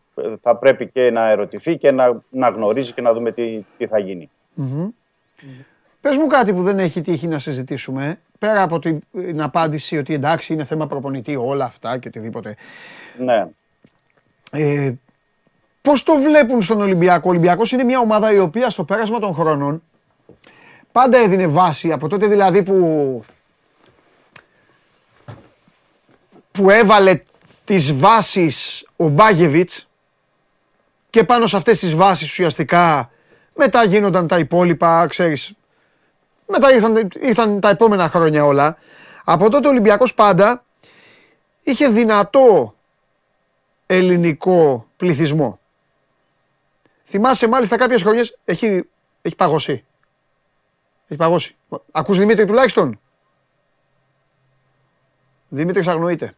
[0.41, 3.99] θα πρέπει και να ερωτηθεί και να, να γνωρίζει και να δούμε τι, τι θα
[3.99, 4.29] γίνει.
[4.57, 4.89] Mm-hmm.
[6.01, 10.53] Πες μου κάτι που δεν έχει τύχει να συζητήσουμε, πέρα από την απάντηση ότι εντάξει
[10.53, 12.55] είναι θέμα προπονητή όλα αυτά και οτιδήποτε.
[13.17, 13.47] Ναι.
[14.51, 14.93] Ε,
[15.81, 19.33] πώς το βλέπουν στον Ολυμπιακό; Ο Ολυμπιακός είναι μια ομάδα η οποία στο πέρασμα των
[19.33, 19.83] χρόνων
[21.00, 23.24] πάντα έδινε βάση, από τότε δηλαδή που,
[26.52, 27.22] που έβαλε
[27.64, 29.89] τις βάσεις ο Μπάγεβιτς
[31.10, 33.12] και πάνω σε αυτές τις βάσεις ουσιαστικά
[33.56, 35.54] μετά γίνονταν τα υπόλοιπα, ξέρεις,
[36.47, 38.78] μετά ήρθαν, ήρθαν τα επόμενα χρόνια όλα.
[39.24, 40.64] Από τότε ο Ολυμπιακός πάντα
[41.64, 42.76] είχε δυνατό
[43.86, 45.60] ελληνικό πληθυσμό.
[47.04, 48.89] Θυμάσαι μάλιστα κάποιες χρονιές, έχει,
[49.22, 49.84] έχει παγώσει.
[51.10, 51.55] Έχει παγώσει.
[51.91, 52.99] Ακούς Δημήτρη τουλάχιστον;
[55.49, 56.34] Δημήτρης αγνοείται.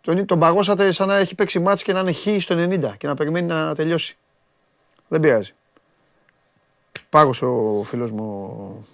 [0.00, 3.06] Τον, τον παγώσατε σαν να έχει παίξει μάτς και να είναι χ στο 90 και
[3.06, 4.16] να περιμένει να τελειώσει.
[5.08, 5.54] Δεν πειράζει.
[7.10, 8.86] Πάγωσε ο φίλος μου.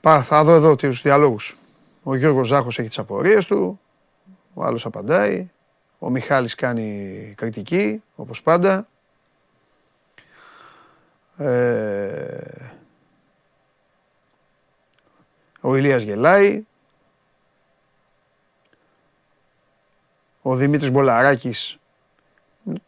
[0.00, 1.56] Πά, θα δω εδώ τους διαλόγους.
[2.02, 3.80] Ο Γιώργος Ζάχος έχει τις απορίες του.
[4.54, 5.50] Ο άλλος απαντάει.
[5.98, 8.88] Ο Μιχάλης κάνει κριτική, όπως πάντα.
[11.38, 12.36] Ε,
[15.60, 16.64] ο Ηλίας γελάει.
[20.42, 21.78] Ο Δημήτρης Μπολαράκης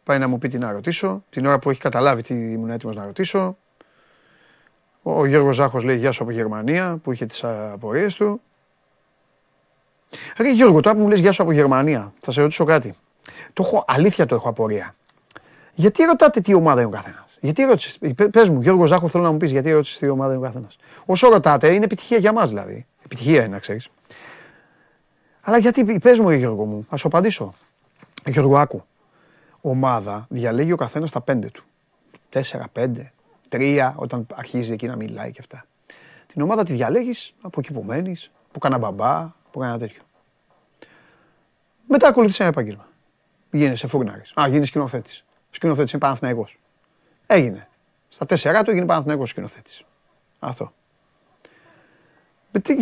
[0.05, 1.25] πάει να μου πει τι να ρωτήσω.
[1.31, 3.57] Την ώρα που έχει καταλάβει τι ήμουν έτοιμος να ρωτήσω.
[5.03, 8.41] Ο Γιώργος Ζάχος λέει γεια σου από Γερμανία που είχε τις απορίες του.
[10.37, 12.95] Ρε Γιώργο, τώρα που μου λες γεια σου από Γερμανία, θα σε ρωτήσω κάτι.
[13.53, 14.95] Το έχω, αλήθεια το έχω απορία.
[15.75, 17.99] Γιατί ρωτάτε τι ομάδα είναι ο καθένας; Γιατί ρώτησες.
[18.31, 20.77] Πε μου, Γιώργος Ζάχο, θέλω να μου πεις γιατί ρώτησες τι ομάδα είναι ο καθένας.
[21.07, 22.87] Όσο ρωτάτε, είναι επιτυχία για μας δηλαδή.
[23.05, 23.89] Επιτυχία είναι, να ξέρεις.
[25.41, 27.53] Αλλά γιατί, πες μου, Γιώργο μου, ας σου απαντήσω.
[28.27, 28.85] Γιώργο, άκου.
[29.61, 31.65] Ομάδα διαλέγει ο καθένας τα πέντε του.
[32.29, 33.13] Τέσσερα, πέντε,
[33.49, 35.67] τρία, όταν αρχίζει εκεί να μιλάει και αυτά.
[36.27, 39.17] Την ομάδα τη διαλέγεις από εκεί που μένεις, από κανένα μπαμπά,
[39.47, 40.03] από κανένα τέτοιο.
[41.87, 42.89] Μετά ακολουθεί ένα επάγγελμα.
[43.51, 44.33] Γίνεσαι φούρναρης.
[44.41, 45.25] Α, γίνεις σκηνοθέτης.
[45.29, 46.49] Ο σκηνοθέτης είναι Παναθυναϊκό.
[47.31, 47.69] Έγινε.
[48.09, 49.85] Στα τέσσερα του έγινε Παναθυναϊκό σκηνοθέτης.
[50.39, 50.73] Αυτό.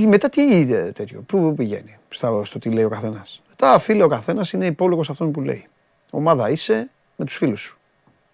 [0.08, 4.08] Μετά τι είδε τέτοιο, πού πηγαίνει; Στο, στο τι λέει ο καθένας; Μετά, φίλε, ο
[4.08, 5.66] καθένας είναι υπόλογος αυτόν που λέει.
[6.10, 7.78] Ομάδα είσαι με τους φίλους σου.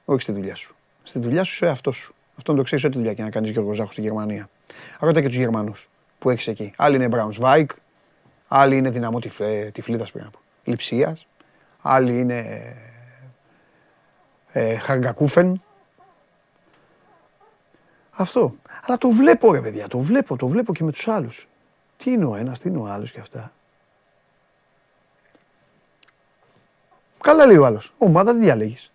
[0.05, 0.75] Όχι στη δουλειά σου.
[1.03, 2.15] Στη δουλειά σου είσαι εαυτό σου.
[2.37, 4.49] Αυτό το ξέρεις ό,τι δουλειά και να κάνεις Γιώργος Ζάχος στη Γερμανία.
[4.99, 5.89] Ρώτα και τους Γερμανούς
[6.19, 6.73] που έχεις εκεί.
[6.77, 7.67] Άλλοι είναι Braunschweig,
[8.49, 9.19] άλλοι είναι δυναμό
[9.73, 10.39] τυφλίδας πριν από.
[10.65, 11.27] Λειψίας,
[11.83, 12.75] άλλοι είναι
[14.53, 15.63] ε, Χαργκακούφεν.
[18.23, 18.55] Αυτό.
[18.87, 21.49] Αλλά το βλέπω ρε παιδιά, το βλέπω, το βλέπω και με τους άλλους.
[21.97, 23.53] Τι είναι ο ένας, τι είναι ο άλλος και αυτά.
[27.21, 27.93] Καλά λέει ο άλλος.
[27.99, 28.91] Ομάδα δεν διαλέγεις.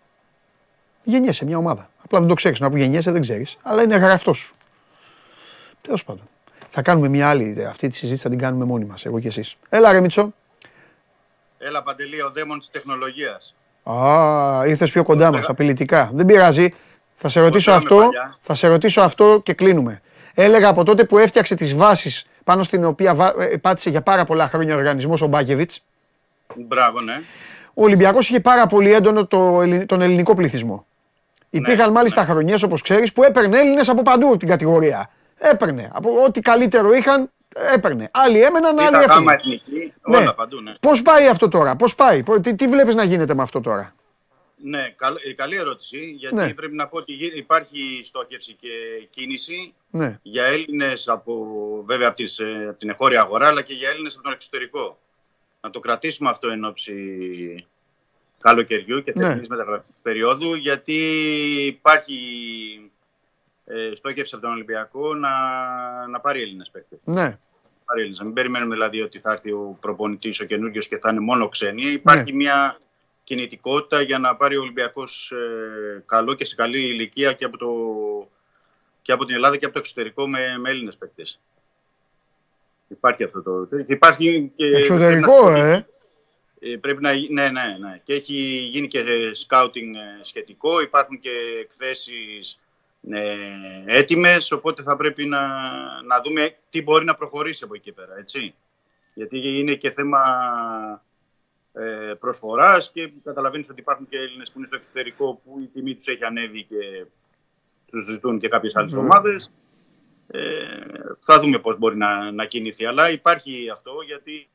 [1.02, 1.90] Γεννιέσαι μια ομάδα.
[2.04, 2.60] Απλά δεν το ξέρεις.
[2.60, 3.56] Να που γεννιέσαι δεν ξέρεις.
[3.62, 4.54] Αλλά είναι γραφτός σου.
[5.80, 6.22] Τέλος πάντων.
[6.70, 7.66] Θα κάνουμε μια άλλη.
[7.66, 9.56] Αυτή τη συζήτηση θα την κάνουμε μόνοι μας, εγώ και εσείς.
[9.68, 10.32] Έλα ρε Μίτσο.
[11.58, 13.54] Έλα Παντελή, ο δαίμον της τεχνολογίας.
[13.82, 16.10] Α, ήρθες πιο κοντά μας, απειλητικά.
[16.14, 16.74] Δεν πειράζει.
[17.20, 18.08] Θα σε ρωτήσω αυτό,
[18.40, 20.00] θα σε ρωτήσω αυτό και κλείνουμε.
[20.34, 24.48] Έλεγα από τότε που έφτιαξε τις βάσεις πάνω στην οποία ε, πάτησε για πάρα πολλά
[24.48, 25.84] χρόνια ο οργανισμός ο Μπάκεβιτς.
[26.54, 27.22] Μπράβο, ναι.
[27.74, 30.86] Ο Ολυμπιακός είχε πάρα πολύ έντονο το, τον ελληνικό πληθυσμό.
[31.50, 32.26] Ναι, Υπήρχαν μάλιστα ναι.
[32.26, 35.10] χρονιές όπως ξέρεις που έπαιρνε Έλληνες από παντού την κατηγορία.
[35.38, 35.90] Έπαιρνε.
[35.92, 37.30] Από ό,τι καλύτερο είχαν
[37.74, 38.08] έπαιρνε.
[38.12, 39.28] Άλλοι έμεναν, άλλοι έφυγαν.
[39.28, 39.62] εθνική,
[40.02, 40.32] όλα ναι.
[40.32, 40.74] παντού, ναι.
[40.80, 43.92] Πώς πάει αυτό τώρα, πώς πάει, τι, τι βλέπεις να γίνεται με αυτό τώρα;
[44.62, 46.54] Ναι, καλ, καλή ερώτηση, γιατί ναι.
[46.54, 48.68] πρέπει να πω ότι υπάρχει στόχευση και
[49.10, 50.18] κίνηση ναι.
[50.22, 51.44] για Έλληνες, από,
[51.86, 54.98] βέβαια από, τις, ε, από την εγχώρια αγορά, αλλά και για Έλληνες από τον εξωτερικό.
[55.60, 57.66] Να το κρατήσουμε αυτό εν ώψη
[58.40, 59.82] καλοκαιριού και θερινής ναι.
[60.02, 60.96] περίοδου, γιατί
[61.66, 62.20] υπάρχει
[63.64, 65.30] ε, στόχευση από τον Ολυμπιακό να,
[66.06, 66.98] να πάρει Έλληνες παίκτες.
[67.04, 67.38] Ναι.
[67.84, 68.20] Πάρει Έλληνες.
[68.20, 71.86] Μην περιμένουμε δηλαδή ότι θα έρθει ο προπονητής ο καινούριο και θα είναι μόνο ξένοι.
[71.86, 72.36] Υπάρχει ναι.
[72.36, 72.78] μια
[73.28, 77.68] κινητικότητα για να πάρει ο Ολυμπιακός ε, καλό και σε καλή ηλικία και από, το,
[79.02, 81.40] και από την Ελλάδα και από το εξωτερικό με, με Έλληνες παίκτες.
[82.88, 83.68] Υπάρχει αυτό το.
[83.86, 84.64] Υπάρχει και.
[84.64, 85.86] Εξωτερικό, ε.
[86.60, 86.76] ε.
[86.76, 88.00] Πρέπει να, ναι, ναι, ναι.
[88.04, 88.34] Και έχει
[88.72, 90.80] γίνει και σκάουτινγκ ε, σχετικό.
[90.80, 92.60] Υπάρχουν και εκθέσεις
[93.10, 93.34] ε,
[93.86, 95.40] έτοιμες, οπότε θα πρέπει να,
[96.02, 98.54] να δούμε τι μπορεί να προχωρήσει από εκεί πέρα, έτσι.
[99.14, 100.22] Γιατί είναι και θέμα
[101.78, 105.94] ε, προσφοράς και καταλαβαίνεις ότι υπάρχουν και Έλληνες που είναι στο εξωτερικό που η τιμή
[105.94, 107.06] τους έχει ανέβει και
[107.86, 108.98] τους ζητούν και κάποιες άλλες mm.
[108.98, 109.52] ομάδες.
[110.26, 110.40] Ε,
[111.20, 112.84] θα δούμε πώς μπορεί να, να κινηθεί.
[112.84, 114.48] Αλλά υπάρχει αυτό γιατί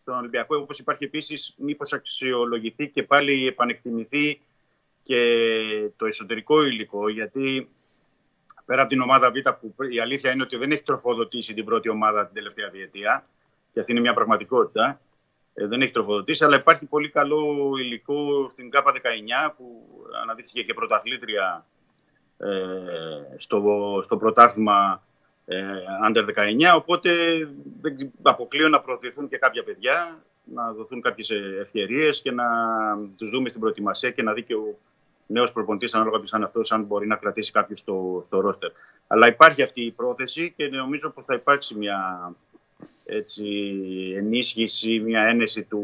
[0.00, 4.40] στον Ολυμπιακό, όπως υπάρχει επίσης, μήπως αξιολογηθεί και πάλι επανεκτιμηθεί
[5.02, 7.68] και το εσωτερικό υλικό, γιατί
[8.64, 11.88] πέρα από την ομάδα Β, που η αλήθεια είναι ότι δεν έχει τροφοδοτήσει την πρώτη
[11.88, 13.26] ομάδα την τελευταία διετία,
[13.72, 14.98] και αυτή είναι μια πραγματικότητα, ε,
[15.56, 18.92] δεν έχει τροφοδοτήσει, αλλά υπάρχει πολύ καλό υλικό στην ΚΑΠΑ
[19.48, 19.86] 19 που
[20.22, 21.66] αναδείχθηκε και πρωταθλήτρια
[22.38, 25.02] ε, στο, στο πρωτάθλημα
[25.46, 25.66] ε,
[26.08, 26.26] Under 19,
[26.76, 27.10] οπότε
[27.80, 31.30] δεν αποκλείω να προωθηθούν και κάποια παιδιά, να δοθούν κάποιες
[31.60, 32.44] ευκαιρίες και να
[33.16, 34.78] τους δούμε στην προετοιμασία και να δει και ο
[35.26, 38.70] νέος προπονητής, ανάλογα ποιος είναι αυτός, αν μπορεί να κρατήσει κάποιο στο, στο ρόστερ.
[39.06, 42.30] Αλλά υπάρχει αυτή η πρόθεση και νομίζω πως θα υπάρξει μια
[43.08, 43.44] έτσι,
[44.16, 45.82] ενίσχυση, μια ένεση του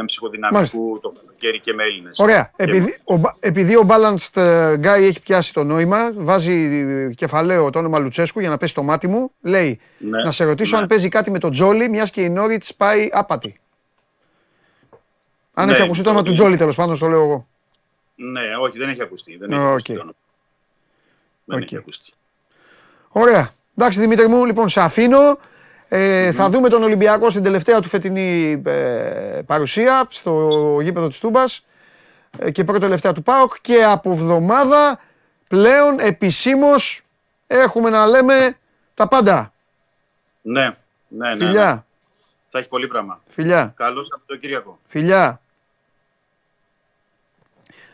[0.00, 2.18] έμψυχου δυναμικού το καλοκαίρι και με Έλληνες.
[2.18, 2.50] Ωραία.
[2.56, 7.98] Επειδή, ο, επειδή ο Balanced ε, Guy έχει πιάσει το νόημα, βάζει κεφαλαίο το όνομα
[7.98, 10.82] Λουτσέσκου για να πέσει το μάτι μου, λέει ναι, να σε ρωτήσω ναι.
[10.82, 13.60] αν παίζει κάτι με τον Τζόλι, μιας και η Νόριτς πάει άπατη.
[15.54, 17.46] Αν ναι, έχει ακουστεί το όνομα του Τζόλι, τέλος πάντων, το λέω εγώ.
[18.14, 19.36] Ναι, όχι, δεν έχει ακουστεί.
[19.36, 19.68] Δεν έχει okay.
[19.68, 19.92] ακουστεί.
[21.44, 21.62] Δεν okay.
[21.62, 22.12] έχει ακουστεί.
[23.08, 23.50] Ωραία.
[23.76, 25.38] Εντάξει, Δημήτρη μου, λοιπόν, σε αφήνω.
[25.96, 30.50] Ε, Θα δούμε τον Ολυμπιακό στην τελευταία του φετινή ε, παρουσία στο
[30.82, 31.64] γήπεδο της Τούμπας
[32.38, 35.00] ε, και πρώτο τελευταία του ΠΑΟΚ και από εβδομάδα
[35.48, 37.02] πλέον επισήμως
[37.46, 38.56] έχουμε να λέμε
[38.94, 39.52] τα πάντα.
[40.42, 40.62] Ναι,
[41.08, 41.34] ναι, ναι.
[41.34, 41.44] ναι.
[41.46, 41.86] Φιλιά,
[42.46, 43.20] Θα έχει πολύ πράγμα.
[43.28, 44.78] φιλιά, Καλώς από τον Κυριακό.
[44.86, 45.40] φιλιά.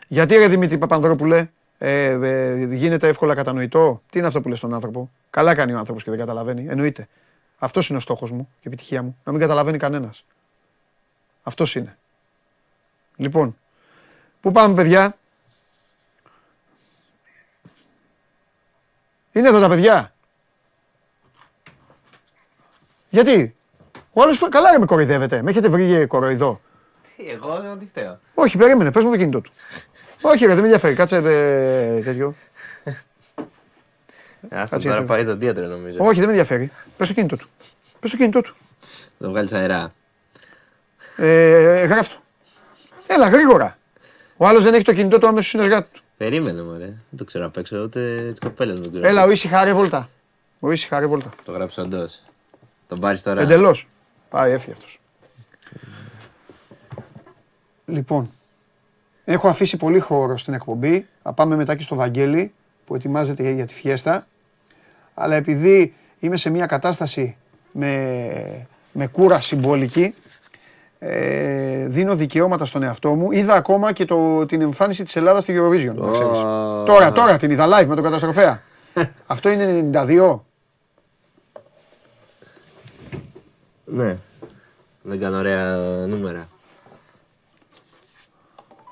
[0.07, 4.73] Γιατί ρε Δημήτρη Παπανδρόπουλε, ε, ε, γίνεται εύκολα κατανοητό; Τι είναι αυτό που λες στον
[4.73, 6.65] άνθρωπο; Καλά κάνει ο άνθρωπος και δεν καταλαβαίνει.
[6.69, 7.07] Εννοείται.
[7.63, 9.17] Αυτός είναι ο στόχος μου και η επιτυχία μου.
[9.23, 10.25] Να μην καταλαβαίνει κανένας.
[11.43, 11.97] Αυτός είναι.
[13.15, 13.57] Λοιπόν,
[14.41, 15.15] πού πάμε παιδιά;
[19.31, 20.13] Είναι εδώ τα παιδιά.
[23.09, 23.55] Γιατί;
[24.13, 25.41] Ο άλλος καλά ρε με κοροϊδεύετε.
[25.41, 26.61] Με έχετε βρει κοροϊδό.
[27.17, 28.19] Εγώ δεν τη φταίω.
[28.33, 29.51] Όχι, περίμενε, πες μου το κινητό του.
[30.31, 30.95] Όχι, ρε, δεν με ενδιαφέρει.
[30.95, 32.35] Κάτσε ε, τέτοιο.
[34.49, 35.97] Άστο Κάτσε, τώρα γιατί- πάει τον διάτρο νομίζω.
[35.99, 36.71] Όχι, δεν με ενδιαφέρει.
[36.97, 37.47] Πες το κινητό του.
[37.99, 38.55] Πες το κινητό του.
[39.19, 39.93] Το βγάλεις αερά.
[41.17, 42.15] Ε, γράφ' το.
[43.07, 43.77] Έλα, γρήγορα.
[44.37, 46.01] Ο άλλος δεν έχει το κινητό του άμεσο συνεργάτη του.
[46.17, 46.85] Περίμενε μωρέ.
[46.85, 48.89] Δεν το ξέρω απ' έξω ούτε τι κοπέλε μου.
[48.91, 49.07] ξέρω.
[49.07, 50.09] Έλα, ο ήσυχα ρε βόλτα.
[50.59, 51.29] Ο ήσυχα ρε βόλτα.
[51.45, 52.23] Το γράψω όντως.
[52.87, 53.41] Τον πάρεις τώρα.
[53.41, 53.87] Εντελώς.
[54.29, 54.99] Πάει, έφυγε αυτός.
[57.85, 58.29] Λοιπόν,
[59.25, 61.07] έχω αφήσει πολύ χώρο στην εκπομπή.
[61.23, 62.53] Θα πάμε μετά και στο Βαγγέλη
[62.91, 64.27] που ετοιμάζεται για τη φιέστα.
[65.13, 67.35] Αλλά επειδή είμαι σε μια κατάσταση
[67.71, 70.13] με, με κούρα συμβολική,
[70.99, 73.31] ε, δίνω δικαιώματα στον εαυτό μου.
[73.31, 75.95] Είδα ακόμα και το, την εμφάνιση της Ελλάδας στη Eurovision.
[75.95, 76.37] να ξέρεις.
[76.37, 76.83] Ω.
[76.85, 78.61] Τώρα, τώρα την είδα live με τον καταστροφέα.
[79.27, 80.39] Αυτό είναι 92.
[83.85, 84.15] Ναι.
[85.01, 85.75] Δεν κάνω ωραία
[86.07, 86.47] νούμερα.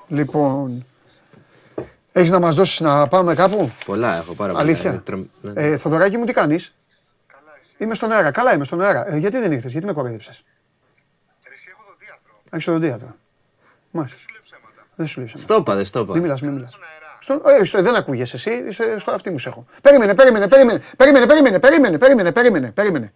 [0.08, 0.84] Λοιπόν,
[2.12, 4.64] Έχεις να μας δώσεις να πάμε κάπου; Πολλά έχω πάρα πολλά.
[4.64, 4.90] Αλήθεια.
[4.90, 6.06] Ε, ναι, ναι.
[6.06, 6.74] ε μου, τι κάνεις;
[7.78, 8.30] Είμαι στον αέρα.
[8.30, 9.12] Καλά, είμαι στον αέρα.
[9.14, 10.44] Ε, γιατί δεν ήρθες, γιατί με κοροϊδέψες;
[12.50, 13.16] Έχεις το δίατρο.
[13.90, 14.18] Μάλιστα.
[14.94, 16.12] Δεν σου λέει Στο είπα, δεν στο είπα.
[16.12, 16.78] Μην μιλάς, μην μιλάς.
[17.20, 17.40] Στον...
[17.44, 19.66] Ε, ε, δεν ακούγε εσύ, είσαι στο αυτή μου σε έχω.
[19.82, 21.58] Περίμενε, περίμενε, περίμενε, περίμενε, περίμενε,
[21.98, 23.12] περίμενε, περίμενε, περίμενε.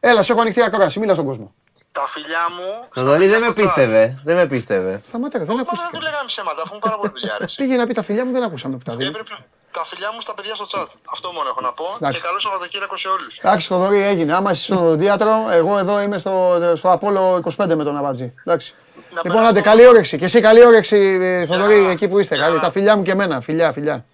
[0.00, 1.54] Έλα, σε έχω ανοιχτή ακρόαση, μίλα στον κόσμο.
[1.98, 2.88] Τα φιλιά μου.
[2.92, 3.56] Θοδωρή δεν με στο chat.
[3.56, 4.18] πίστευε.
[4.24, 5.00] Δεν με πίστευε.
[5.06, 5.96] Σταμάτα, ρε, δεν Μα δεν ακούστηκε.
[5.96, 7.34] του λέγαμε ψέματα, αφού είναι πάρα πολύ δουλειά.
[7.38, 7.56] ρε, εσύ.
[7.56, 9.06] Πήγε να πει τα φιλιά μου, δεν ακούσαμε που τα δύο.
[9.06, 9.30] Έπρεπε
[9.72, 10.86] τα φιλιά μου στα παιδιά στο chat.
[11.10, 11.84] Αυτό μόνο έχω να πω.
[11.96, 12.20] Εντάξει.
[12.20, 13.38] Και καλό Σαββατοκύριακο σε όλους.
[13.38, 14.32] Εντάξει, Θοδωρή, έγινε.
[14.34, 18.34] Άμα είσαι στο οδοντίατρο, εγώ εδώ είμαι στο, στο Απόλο 25 με τον Αβατζή.
[18.44, 18.74] Εντάξει.
[18.96, 20.16] Να Λοιπόν, περάσω άντε, το- καλή όρεξη.
[20.18, 21.90] Και εσύ καλή όρεξη, ε, Θοδωρή, Γεια.
[21.90, 22.36] εκεί που είστε.
[22.38, 22.58] Καλή.
[22.60, 23.40] Τα φιλιά μου και εμένα.
[23.40, 24.04] Φιλιά, φιλιά.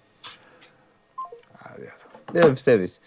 [2.31, 2.99] Δεν με πιστεύεις.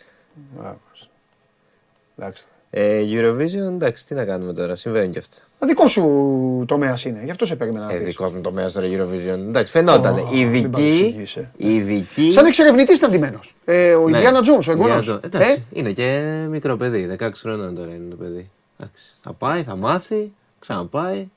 [2.18, 2.44] Εντάξει.
[2.70, 4.74] Ε, Eurovision, εντάξει, τι να κάνουμε τώρα.
[4.74, 5.36] Συμβαίνουν κι αυτά.
[5.58, 7.20] Α, Δικό σου τομέας είναι.
[7.24, 8.06] Γι' αυτό σε περίμενα να Ε, πεις.
[8.06, 9.38] δικό μου τομέας τώρα Eurovision.
[9.38, 10.14] Εντάξει, φαινόταν.
[10.18, 10.68] Ω, Η μην ειδική.
[10.70, 11.50] παρεξηγείσαι.
[11.56, 12.32] Η ειδική.
[12.32, 13.54] Σαν εξερευνητής ήταν ντυμένος.
[13.64, 14.16] Ε, ο Ναι.
[14.16, 15.10] Ινδιάνα Τζόνς, ο Indiana εγγονός.
[15.10, 15.24] Jones.
[15.24, 16.20] Ε, Εντάξει, είναι και
[16.50, 17.06] μικρό παιδί.
[17.06, 18.50] 16 χρόνων τώρα είναι το παιδί.
[18.80, 21.28] Εντάξει, θα πάει, θα μάθει, ξαναπάει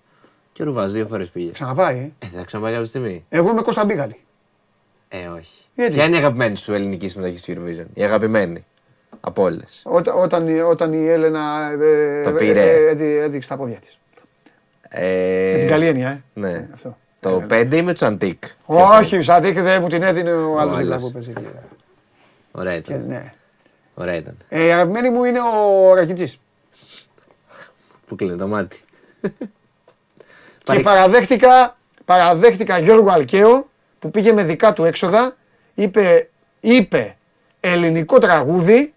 [0.53, 1.51] και ρουβάζει δύο φορές πήγε.
[1.51, 3.25] Ξαναπάει, ε; Ε, θα ξαναπάει κάποια στιγμή.
[3.29, 4.15] Εγώ είμαι Κώστα Μπίγαλη.
[5.09, 5.51] Ε, όχι.
[5.75, 8.65] Γιατί; Ποια είναι η αγαπημένη σου ελληνική συμμετοχή στη Eurovision, η αγαπημένη
[9.19, 9.81] από όλες.
[9.85, 12.61] Όταν, όταν, η- όταν η Έλενα ε, Το ε, πήρε.
[12.61, 13.97] ε, έδει- έδειξε τα πόδια της.
[14.89, 16.21] Ε, Με την καλή έννοια, ε.
[16.33, 16.67] Ναι.
[16.73, 16.97] Αυτό.
[17.19, 18.43] Το 5 είμαι τους Αντίκ.
[18.65, 21.05] Όχι, σαν δίκη δεν μου την έδινε ο άλλος δίπλα άλλος.
[21.07, 21.33] που παίζει.
[22.51, 23.05] Ωραία Και, ήταν.
[23.07, 23.33] ναι.
[23.93, 24.37] Ωραία ήταν.
[24.49, 26.39] Ε, η αγαπημένη μου είναι ο Ρακιτζής.
[28.07, 28.79] Που κλείνει το μάτι.
[30.63, 33.69] Και Πάρε- παραδέχτηκα, παραδέχτηκα Γιώργο Αλκαίο
[33.99, 35.35] που πήγε με δικά του έξοδα,
[35.73, 36.29] είπε,
[36.59, 37.15] είπε
[37.59, 38.93] ελληνικό τραγούδι,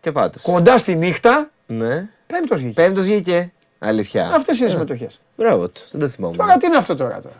[0.00, 0.38] Και πάτω.
[0.42, 2.08] κοντά στη νύχτα, Ναι.
[2.26, 2.72] πέμπτος βγήκε.
[2.82, 3.52] Πέμπτος βγήκε.
[3.78, 4.30] Αλήθεια.
[4.34, 5.20] Αυτές είναι οι συμμετοχές.
[5.36, 5.80] Μπράβο του.
[5.90, 6.36] Δεν το θυμόμουν.
[6.36, 7.20] Τώρα τι είναι αυτό τώρα.
[7.22, 7.34] τώρα;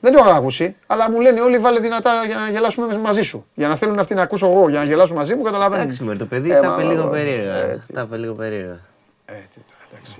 [0.00, 3.46] Δεν το έχω ακούσει, αλλά μου λένε όλοι βάλε δυνατά για να γελάσουμε μαζί σου.
[3.54, 5.84] Για να θέλουν αυτοί να ακούσω εγώ, για να γελάσουν μαζί μου, καταλαβαίνουν.
[5.84, 7.54] Εντάξει, μωρέ, το παιδί Ε, τα μα, είπε λίγο μα, περίεργα.
[7.54, 8.80] ε, Τα είπε λίγο περίεργα.
[9.24, 10.14] Ε, τι τώρα, εντάξει.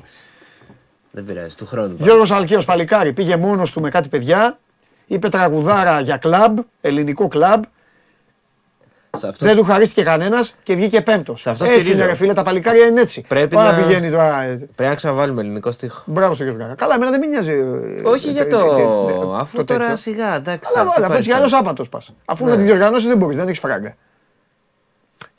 [1.10, 1.88] Δεν πειράζει, του χρόνου.
[1.88, 2.02] πάλι.
[2.02, 4.58] Γιώργος Αλκαίος Παλικάρη πήγε μόνος του με κάτι παιδιά,
[5.06, 7.68] είπε τραγουδάρα για κλαμπ, ελληνικό κλαμπ, Σε
[9.26, 11.40] αυτό δεν του χαρίστηκε κανένας και βγήκε πέμπτος.
[11.42, 11.98] Σε αυτό έτσι στηρίζω.
[12.02, 13.24] είναι ρε φίλε, τα παλικάρια είναι έτσι.
[13.28, 14.42] Πρέπει Τώρα να- πηγαίνει τώρα.
[14.42, 16.02] ε, πρέπει να ξαναβάλουμε ελληνικό στίχο.
[16.06, 16.74] Μπράβο στον Γιώργο Καρά.
[16.76, 17.50] Καλά, εμένα δεν με νοιάζει.
[17.50, 18.56] ε, Όχι ε, για ε, το.
[18.58, 18.80] ε,
[19.36, 19.96] ε, Αφού το τώρα τέτοιο.
[19.96, 20.70] σιγά, εντάξει.
[20.74, 22.12] Αλλά θα βάλε, το αυτό έτσι κι πάρεις αλλιώ άπατος πας.
[22.24, 22.50] Αφού Ναι.
[22.50, 23.96] να τη διοργανώσει δεν μπορείς, δεν έχεις φράγκα.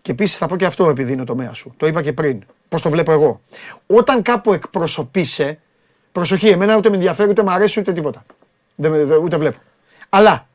[0.02, 1.74] Και επίσης θα πω και αυτό επειδή είναι ο τομέα σου.
[1.78, 2.44] Το είπα και πριν.
[2.70, 3.42] Πώς το βλέπω εγώ.
[3.88, 5.60] Όταν κάπου εκπροσωπείσαι,
[6.12, 8.26] προσοχή, εμένα ούτε με ενδιαφέρει, ούτε με αρέσει, ούτε τίποτα.
[8.76, 9.58] Δεν, με- ούτε βλέπω.
[10.10, 10.48] Αλλά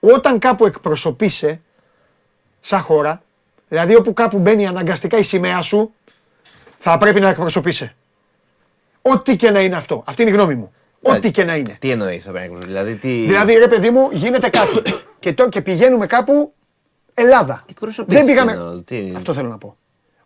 [0.00, 1.60] όταν κάπου εκπροσωπείσαι,
[2.66, 3.22] σαν χώρα,
[3.68, 5.92] δηλαδή όπου κάπου μπαίνει αναγκαστικά η σημαία σου,
[6.78, 7.94] θα πρέπει να εκπροσωπείσαι.
[9.02, 10.02] Ό,τι και να είναι αυτό.
[10.06, 10.72] Αυτή είναι η γνώμη μου.
[11.02, 11.76] Ό,τι και να είναι.
[11.78, 13.08] Τι εννοείς θα πρέπει να Δηλαδή, τι.
[13.08, 14.82] Δηλαδή, ρε παιδί μου, γίνεται κάτι.
[15.18, 16.52] και, το, και πηγαίνουμε κάπου
[17.14, 17.64] Ελλάδα.
[17.70, 18.52] Εκπροσωπήσεις Δεν πήγαμε.
[18.52, 19.76] εννοώ, τι- Αυτό θέλω να πω.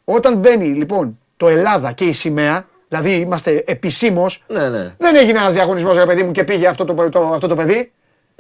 [0.05, 4.45] Όταν μπαίνει λοιπόν το Ελλάδα και η σημαία, δηλαδή είμαστε επισήμως.
[4.49, 4.95] Ναι, ναι.
[4.99, 7.93] Δεν έγινε ένας διαγωνισμός, ρε παιδί μου, και πήγε αυτό το, το, αυτό το παιδί.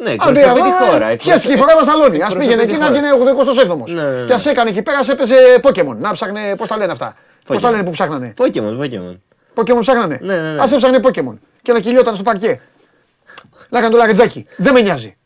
[0.03, 1.07] Ναι, Αν εκπροσωπεί πήγε τη εδώ, χώρα.
[1.07, 2.07] ε, εκπροσωπεί- Χαίρεστηκε η φορά μας σταλόνι.
[2.07, 2.99] Α εκπροσωπεί πήγαινε τη εκεί να χώρα.
[2.99, 3.89] γίνει 87ο.
[3.89, 4.25] Ναι, ναι, ναι.
[4.27, 5.97] Και α έκανε εκεί πέρα, σε έπαιζε Pokémon.
[5.99, 7.15] Να ψάχνε, πώς τα λένε αυτά.
[7.47, 8.35] Πώς τα λένε που ψάχνανε.
[8.39, 9.17] Pokemon, Pokemon.
[9.55, 10.19] Pokemon ψάχνανε.
[10.23, 10.61] Ναι, ναι, ναι.
[10.61, 11.35] Α έψαχνε Pokemon.
[11.63, 12.61] Και να κυλιόταν στο παρκέ.
[13.69, 14.47] Να έκανε το λαρετζάκι.
[14.57, 15.17] Δεν με νοιάζει.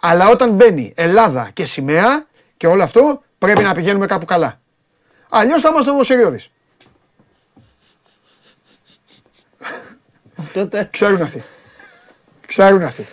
[0.00, 2.26] Αλλά όταν μπαίνει Ελλάδα και σημαία
[2.56, 4.60] και όλο αυτό πρέπει να πηγαίνουμε κάπου καλά.
[5.28, 6.50] Αλλιώς θα είμαστε ομοσυριώδεις.
[10.52, 10.88] Τότε.
[10.92, 11.42] Ξέρουν αυτοί.
[12.46, 13.06] Ξέρουν αυτοί.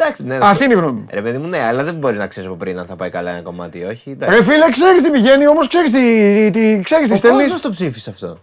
[0.00, 0.38] Εντάξει, ναι.
[0.42, 1.06] Αυτή είναι η γνώμη μου.
[1.10, 3.30] Ρε παιδί μου, ναι, αλλά δεν μπορείς να ξέρεις από πριν αν θα πάει καλά
[3.30, 4.10] ένα κομμάτι ή όχι.
[4.10, 4.36] εντάξει.
[4.38, 7.42] Ρε φίλε, ξέρεις τι πηγαίνει, όμως ξέρεις τι, τι, ξέρεις τι Ο στέλνει.
[7.42, 8.38] κόσμος το ψήφισε αυτό.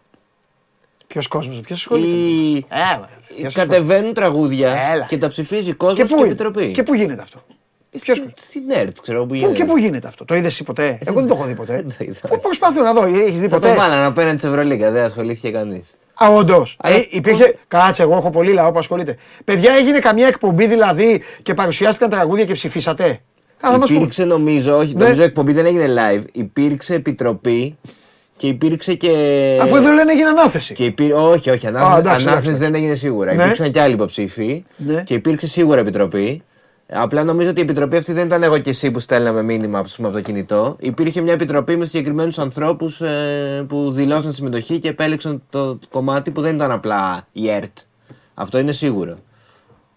[1.08, 2.08] Ποιος κόσμος, ποιος ασχολείται.
[2.08, 2.66] Οι...
[3.38, 5.06] ποιος Κατεβαίνουν τραγούδια Έλα.
[5.06, 6.72] και τα ψηφίζει Και κόσμο και, πού, επιτροπή.
[6.72, 7.44] και πού γίνεται αυτό;
[8.02, 9.54] ποιος- Στη- Στην ΕΡΤ, ξέρω που Πού, γίνεται.
[9.54, 11.74] και πού γίνεται αυτό; Το είδες εσύ ποτέ; Εγώ δεν το έχω δει ποτέ.
[11.88, 12.28] Δεν το είδα.
[12.28, 13.04] Πού- Προσπαθώ να δω.
[13.06, 15.96] Έχεις δει Θα το ποτέ; βάλανε απέναντι τη Ευρωλίγκα, δεν ασχολήθηκε κανείς.
[16.24, 16.78] Α, όντως.
[16.82, 17.56] Αλλά υπήρχε.
[17.68, 19.16] Κάτσε, εγώ έχω πολύ λαό που ασχολείται.
[19.46, 23.04] Παιδιά, έγινε καμιά εκπομπή δηλαδή και παρουσιάστηκαν τραγούδια και ψηφίσατε;
[23.62, 25.04] Α, θα μας Υπήρξε νομίζω, όχι, Ναι.
[25.04, 26.22] νομίζω εκπομπή δεν έγινε live.
[26.32, 27.78] Υπήρξε επιτροπή
[28.36, 29.08] και υπήρξε και.
[29.58, 29.70] πούμε.
[29.70, 30.74] Αφού εδώ λένε έγινε ανάθεση.
[30.74, 31.12] Και υπή...
[31.12, 32.64] Όχι, όχι, ανάθεση, εντάξει, ανάθεση εντάξει.
[32.66, 33.34] δεν έγινε σίγουρα.
[33.34, 33.42] Ναι.
[33.44, 35.02] Υπήρξαν και άλλοι υποψήφοι Ναι.
[35.04, 36.44] και υπήρξε σίγουρα επιτροπή.
[36.90, 39.96] Απλά νομίζω ότι η επιτροπή αυτή δεν ήταν εγώ και εσύ που στέλναμε μήνυμα ας
[39.96, 40.76] πούμε, από το κινητό.
[40.80, 43.02] Υπήρχε μια επιτροπή με συγκεκριμένους ανθρώπους
[43.68, 47.78] που δηλώσαν συμμετοχή και επέλεξαν το κομμάτι που δεν ήταν απλά η ΕΡΤ.
[48.34, 49.18] Αυτό είναι σίγουρο.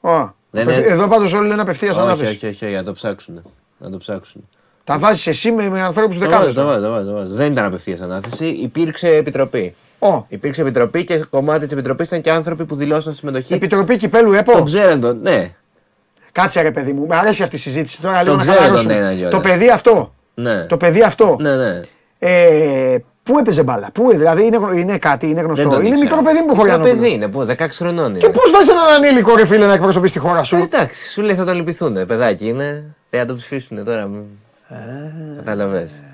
[0.01, 0.11] Ω,
[0.51, 2.31] Δεν απευθ- είναι- Εδώ πάντως όλοι λένε απευθείας όχι, ανάθεση.
[2.35, 3.43] όχι, όχι, όχι, να το ψάξουν.
[3.79, 4.49] Να το ψάξουν.
[4.85, 6.53] Τα βάζεις εσύ με, με ανθρώπους Το βάζω, δεκάδε.
[6.61, 7.35] το βάζω, το βάζω, το βάζω.
[7.35, 8.47] Δεν ήταν απευθείας ανάθεση.
[8.47, 9.75] Υπήρξε επιτροπή.
[9.99, 13.55] Ω, Υπήρξε επιτροπή και κομμάτι της επιτροπής ήταν και άνθρωποι που δηλώσαν συμμετοχή.
[13.55, 14.53] Επιτροπή Κυπέλου ΕΠΟ.
[14.53, 15.55] Το ξέραν τον, ναι.
[16.33, 18.97] Κάτσε ρε παιδί μου, μου αρέσει αυτή η συζήτηση τώρα λίγο να ξέρω τον χαλαρώσουμε.
[18.97, 19.31] ένα και όλα.
[19.31, 20.65] Το παιδί αυτό, ναι.
[20.67, 21.81] το παιδί αυτό, Ναι, ναι.
[22.19, 25.97] ε, πού έπαιζε μπάλα, πού, δηλαδή είναι, γνω- είναι κάτι, είναι γνωστό, Δεν τον είναι
[25.97, 26.17] ήξερα.
[26.17, 28.35] μικρό παιδί που Μικρό χωράει παιδί είναι, που 16 χρονών Και είναι.
[28.35, 31.35] πώς βάζεις έναν ανήλικο ρε φίλε να εκπροσωπείς τη χώρα σου; Ε, εντάξει, σου λέει
[31.35, 32.07] θα τον λυπηθούν.
[32.07, 32.95] Παιδάκι είναι.
[33.11, 34.07] Δεν θα το ψηφίσουν τώρα.
[34.07, 34.23] μ.
[35.37, 36.05] Καταλαβες.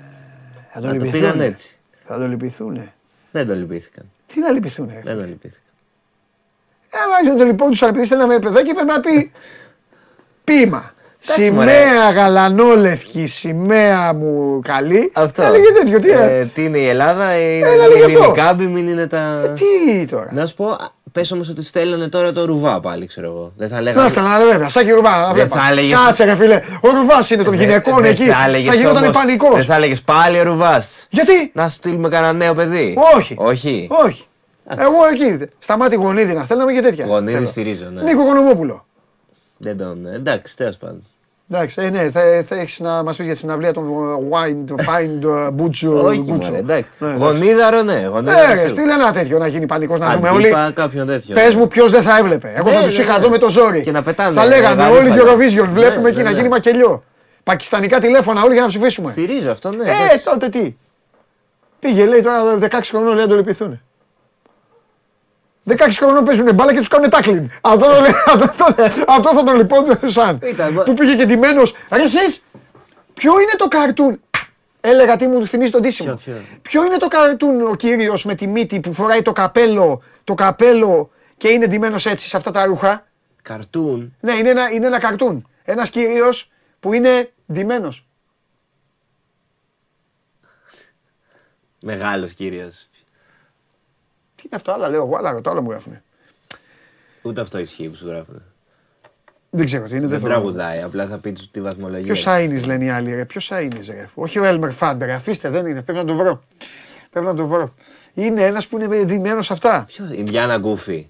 [0.73, 1.77] Θα Να το πήγαν έτσι.
[2.07, 2.93] Θα το λυπηθούνε.
[3.31, 4.03] Δεν το λυπήθηκαν.
[4.27, 5.01] Τι να λυπηθούνε.
[5.05, 5.61] Δεν το λυπήθηκαν.
[6.89, 9.31] Ε, άμα το λοιπόν τους επειδή στέλναμε παιδάκι πρέπει να πει
[10.51, 10.91] ποίημα.
[11.29, 11.71] Εντάξει, μωρέ.
[11.71, 15.11] Σημαία γαλανόλευκη, σημαία μου καλή.
[15.15, 15.41] Αυτό.
[15.41, 18.29] Θα λέγε τέτοιο, τι, ε, ε, τι είναι η Ελλάδα, είναι, Έλα, λέγε είναι αυτό.
[18.29, 19.53] η κάμπη, μην είναι τα.
[19.55, 20.77] τι τώρα; Να σου πω,
[21.11, 23.51] πες όμως ότι στέλνανε τώρα το ρουβά πάλι, ξέρω εγώ.
[23.57, 24.03] Δεν θα λέγανε.
[24.03, 24.69] Να στέλνα, βέβαια.
[24.69, 25.17] Σάκη Ρουβά.
[25.27, 25.55] να βλέπα.
[25.61, 26.61] θα έλεγες- Κάτσε, ρε φίλε.
[26.81, 28.23] Ο Ρουβάς είναι των γυναικών Δεν εκεί.
[28.23, 29.55] θα Θα έλεγες γινόταν όμως- πανικός.
[29.55, 31.07] Δεν θα έλεγες πάλι ο ρουβάς.
[31.09, 32.97] Γιατί; Να στείλουμε κανένα νέο παιδί.
[33.15, 33.35] Όχι.
[33.37, 33.87] Όχι.
[34.05, 34.23] Όχι.
[34.69, 35.45] Εγώ εκεί.
[35.59, 37.05] Σταμάτη γονίδι να στέλναμε και τέτοια.
[37.05, 37.45] Γονίδι Θέλω.
[37.45, 38.01] στηρίζω, ναι.
[38.01, 38.85] Νίκο Κονομόπουλο.
[39.57, 40.05] Δεν τον.
[40.05, 41.03] Εντάξει, τέλος πάντων.
[41.51, 43.89] Εντάξει, ε, ναι, θα, θα έχεις να μας πεις για τη συναυλία των ε,
[44.31, 46.03] Wine, το Find, Μπούτσο.
[46.03, 46.49] Όχι, Μπούτσο.
[46.49, 46.89] μωρέ, εντάξει.
[46.99, 47.25] Ναι, εντάξει.
[47.25, 48.05] Γονίδαρο, ναι.
[48.11, 48.39] Γονίδαρο.
[48.39, 48.69] Ε, ρε, σίγουρα.
[48.69, 50.45] στείλε ένα τέτοιο να γίνει πανικός να δούμε όλοι.
[50.45, 51.35] Αντίπα κάποιον τέτοιο.
[51.35, 51.59] Πες ναι.
[51.59, 52.53] μου ποιος δεν θα έβλεπε.
[52.55, 53.19] Εγώ Ναι, θα τους ναι, είχα ναι.
[53.19, 53.81] εδώ με το ζόρι.
[53.81, 54.99] Και να πετάνε, Θα λέγανε γαρίφαλα.
[54.99, 55.67] όλοι Eurovision.
[55.73, 56.35] Βλέπουμε Ναι, εκεί ναι, να ναι.
[56.37, 57.03] γίνει μακελιό.
[57.43, 59.11] Πακιστανικά τηλέφωνα όλοι για να ψηφίσουμε.
[59.11, 59.83] Στηρίζω αυτό, ναι.
[59.83, 60.25] Ε, εντάξει.
[60.25, 60.75] τότε τι.
[61.79, 63.81] Πήγε λέει τώρα 16 χρονών λέει να το λυπηθούν.
[65.67, 67.49] 16 χρονών παίζουν μπάλα και τους κάνουν τάκλιν.
[67.61, 68.11] Αυτό, το λέει-
[68.49, 68.65] αυτό,
[69.07, 70.39] αυτό θα τον λυπόντουσαν.
[70.43, 71.73] Ήταν, Που πήγε και ντυμένος.
[71.91, 72.45] Ρε εσείς,
[73.13, 74.21] ποιο είναι το καρτούν;
[74.81, 76.15] Έλεγα τι μου θυμίζει τον τίσιμο.
[76.15, 80.01] Ποιο, ποιο; Ποιο είναι το καρτούν ο κύριος με τη μύτη που φοράει το καπέλο,
[80.23, 83.05] το καπέλο και είναι ντυμένος έτσι σε αυτά τα ρούχα;
[83.41, 84.15] Καρτούν.
[84.19, 85.47] Ναι, είναι ένα, είναι ένα καρτούν.
[85.63, 88.05] Ένας κύριος που είναι ντυμένος.
[91.81, 92.89] Μεγάλος κύριος.
[94.49, 96.03] Τι είναι αυτό, άλλα λέω εγώ, άλλα, το άλλο μου γράφουνε.
[97.21, 98.41] Ούτε αυτό ισχύει που σου γράφουν.
[99.49, 100.31] Δεν ξέρω τι είναι, δεν Δεν θέλω.
[100.31, 102.13] τραγουδάει, απλά θα πει του τη βαθμολογία.
[102.13, 103.25] Ποιος Άινι λένε οι άλλοι, ρε.
[103.25, 104.09] Ποιος Άινι, ρε.
[104.13, 105.81] Όχι ο Έλμερ Φάντερ, αφήστε, δεν είναι.
[105.81, 106.43] Πρέπει να το βρω.
[107.11, 107.73] Πρέπει να το βρω.
[108.13, 109.83] Είναι ένας που είναι ντυμένο σε αυτά.
[109.87, 111.09] Ποιο, Ινδιάνα Γκούφι.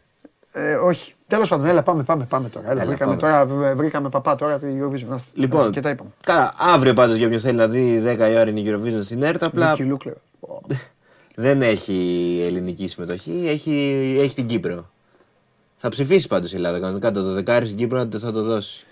[0.52, 1.14] Ε, όχι.
[1.28, 2.70] Τέλος πάντων, έλα, πάμε, πάμε, πάμε τώρα.
[2.72, 3.46] Έλα, Έλα, βρήκαμε, πάμε.
[3.46, 5.08] τώρα β- βρήκαμε παπά τώρα τη Eurovision.
[5.14, 5.30] Άστε.
[5.34, 6.10] Λοιπόν, Και τα είπαμε.
[6.24, 9.24] Καλά, αύριο πάντως για όποιον θέλει να δει 10 η ώρα είναι η Eurovision στην
[9.24, 9.44] ΕΡΤ.
[9.44, 10.14] Απλά Νίκη Λούκλερ.
[11.40, 11.94] δεν έχει
[12.46, 14.90] ελληνική συμμετοχή, έχει, έχει την Κύπρο.
[15.78, 18.86] Θα ψηφίσει πάντως η Ελλάδα κανονικά το 12 στην Κύπρο να το- θα το δώσει.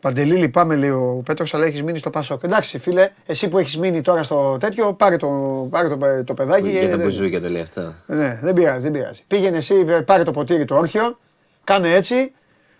[0.00, 2.42] Παντελή, λυπάμαι, λέει ο Πέτρος, αλλά έχεις μείνει στο Πασόκ.
[2.44, 5.28] Εντάξει, φίλε, εσύ που έχεις μείνει τώρα στο τέτοιο, πάρε το,
[5.70, 6.70] πάρε το, το παιδάκι.
[6.70, 8.02] Για τα ε, μπουζούκια το λέει αυτά.
[8.06, 9.22] Ναι, δεν πειράζει, δεν πειράζει.
[9.26, 11.18] Πήγαινε εσύ, πάρε το ποτήρι το όρθιο,
[11.64, 12.32] κάνε έτσι,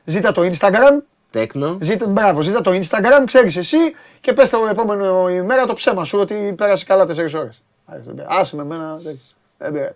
[0.05, 1.79] ζήτα το Instagram, Τέκνο.
[1.81, 3.77] ζήτα, μπράβο, ζήτα το Instagram, ξέρεις εσύ
[4.21, 7.63] και πες το επόμενο ημέρα το ψέμα σου ότι πέρασε καλά 4 ώρες.
[8.27, 9.19] Άσε με εμένα, δεν
[9.59, 9.95] δεν πειράζει.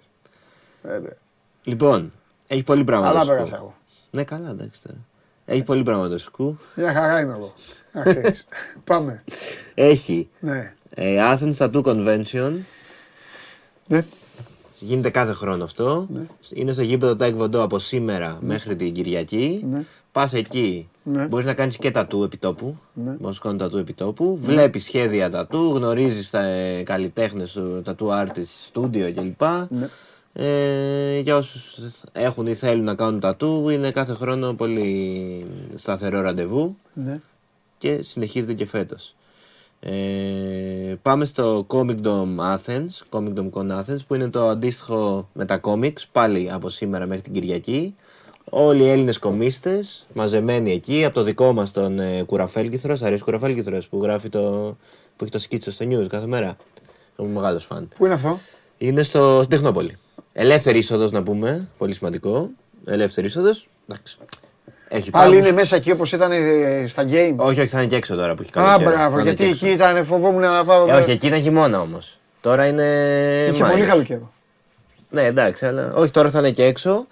[0.83, 1.17] Δεν πειράζει.
[1.65, 2.13] Λοιπόν,
[2.47, 3.35] έχει πολύ πράγμα Αλλά το σκου.
[3.35, 3.75] πέρασα εγώ.
[4.11, 4.99] Ναι, καλά, εντάξει τώρα.
[5.45, 6.59] Έχει πολύ πράγμα το σκου.
[6.75, 7.55] Μια χαρά είμαι εγώ.
[7.93, 8.47] Να ξέρεις.
[8.85, 9.25] Πάμε.
[9.75, 10.75] Έχει Ναι.
[10.91, 12.53] ε, Athens Tattoo Convention
[13.87, 14.05] Ναι.
[14.79, 16.07] Γίνεται κάθε χρόνο αυτό.
[16.11, 16.27] Ναι.
[16.51, 19.65] Είναι στο γήπεδο Τάικ Βοντό από σήμερα μέχρι την Κυριακή.
[19.71, 19.85] Ναι.
[20.13, 20.89] Πας εκεί.
[21.13, 21.27] Ναι.
[21.27, 22.77] Μπορείς να κάνεις και τατού επιτόπου.
[22.95, 23.03] Ναι.
[23.05, 24.39] Μπορείς να σου κάνουν τατού επιτόπου.
[24.43, 29.43] Βλέπεις σχέδια τατού, γνωρίζεις τα ε, καλλιτέχνες του τατού artist, studio κλπ.
[29.69, 29.89] Ναι.
[30.33, 31.79] Ε, για όσους
[32.13, 37.21] έχουν ή θέλουν να κάνουν τατού, είναι κάθε χρόνο πολύ σταθερό ραντεβού Ναι.
[37.79, 39.15] και συνεχίζεται και φέτος.
[39.81, 45.45] Ε, πάμε στο Comic Dome Athens, Comic Dome Con Athens, που είναι το αντίστοιχο με
[45.45, 47.95] τα comics, πάλι από σήμερα μέχρι την Κυριακή.
[48.45, 53.89] Όλοι οι Έλληνες κομίστες μαζεμένοι εκεί, από το δικό μας τον ε, Κουραφέλκυθρος, αρέσει Κουραφέλκυθρος
[53.89, 54.41] που γράφει το,
[55.17, 56.57] που έχει το σκίτσο στο news κάθε μέρα.
[57.19, 57.89] Είμαι μεγάλος φαν.
[57.97, 58.39] Πού είναι αυτό;
[58.79, 59.97] Είναι στο, στην Τεχνόπολη.
[60.33, 62.49] Ελεύθερη είσοδος να πούμε, πολύ σημαντικό.
[62.85, 63.69] Ελεύθερη είσοδος.
[63.89, 64.17] Εντάξει.
[64.89, 65.47] Έχει Πάλι πάγους.
[65.47, 67.35] είναι μέσα εκεί όπως ήταν ε, στα game.
[67.37, 68.85] Όχι, όχι, θα είναι και έξω τώρα που έχει Α, καλοκαίρι.
[68.85, 69.67] Θα μπράβο, είναι γιατί και έξω.
[69.67, 70.89] εκεί ήταν, φοβόμουν να πάω.
[70.89, 72.19] Ε, όχι, εκεί ήταν χειμώνα όμως.
[72.41, 72.85] Τώρα είναι.
[73.51, 73.77] Είχε Μάιος.
[73.77, 74.31] πολύ καλό καιρό.
[75.11, 77.07] Ναι, εντάξει, αλλά όχι, τώρα θα είναι και έξω.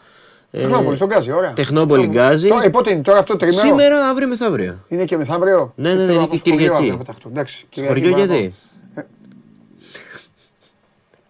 [0.51, 1.53] Ε, Τεχνόπολης, στον Γκάζι, ωραία.
[1.53, 2.49] Τεχνόπολη Το- Γκάζι.
[2.49, 3.67] Τώρα, ε, πότε είναι, τώρα αυτό το τριμέρο.
[3.67, 4.85] Σήμερα, αύριο μεθαύριο.
[4.89, 6.77] Είναι και μεθαύριο; Ναι, ναι, Θέλω ναι, να είναι πάω και στο χωριό Κυριακή.
[6.77, 7.29] αύριο να πεταχτώ.
[7.29, 8.55] Εντάξει, Στο Κυριακή χωριό μπορώ να γιατί;
[8.95, 9.05] πάω.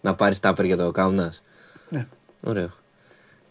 [0.00, 1.42] Να πάρεις τάπερ για το κάουνας;
[1.88, 2.06] Ναι.
[2.40, 2.68] Ωραίο.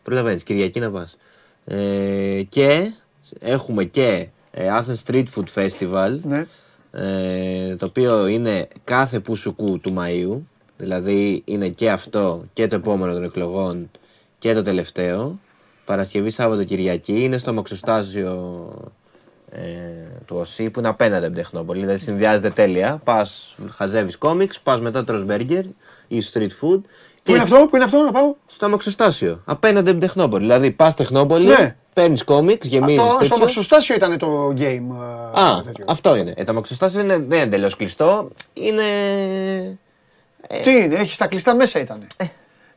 [0.03, 1.18] Προλαβαίνει, Κυριακή να πας.
[1.65, 2.91] Ε, και
[3.39, 6.19] έχουμε και ε, Athens Street Food Festival.
[6.23, 6.45] Ναι.
[6.91, 10.39] ε, το οποίο είναι κάθε πουσουκού του Μαΐου,
[10.77, 13.91] δηλαδή είναι και αυτό και το επόμενο των εκλογών
[14.39, 15.39] και το τελευταίο.
[15.88, 18.34] Παρασκευή, Σάββατο, Κυριακή, είναι στο μαξοστάσιο
[19.51, 19.59] ε,
[20.26, 23.01] του ΟΣΥ που είναι απέναντι από την Τεχνόπολη, δηλαδή συνδυάζεται τέλεια.
[23.03, 25.64] Πας, χαζεύεις κόμιξ, πας μετά τρως μπέργκερ
[26.07, 26.81] ή street food.
[27.23, 30.43] Πού είναι αυτό, πού είναι αυτό να πάω; Στο αμαξοστάσιο, απέναντι από την Τεχνόπολη.
[30.43, 31.76] Δηλαδή πας Τεχνόπολη, Ναι.
[31.93, 33.38] παίρνεις κόμιξ, γεμίζεις Αυτό, στο τέτοιο.
[33.38, 34.85] μαξοστάσιο ήταν το game.
[35.35, 35.85] ε, Α, τέτοιο.
[35.88, 36.34] αυτό είναι.
[36.38, 38.30] Ε, το αμαξοστάσιο είναι, δεν είναι εντελώς κλειστό.
[38.53, 38.84] Είναι.
[40.64, 42.07] Τι είναι, έχει τα κλειστά μέσα ήταν.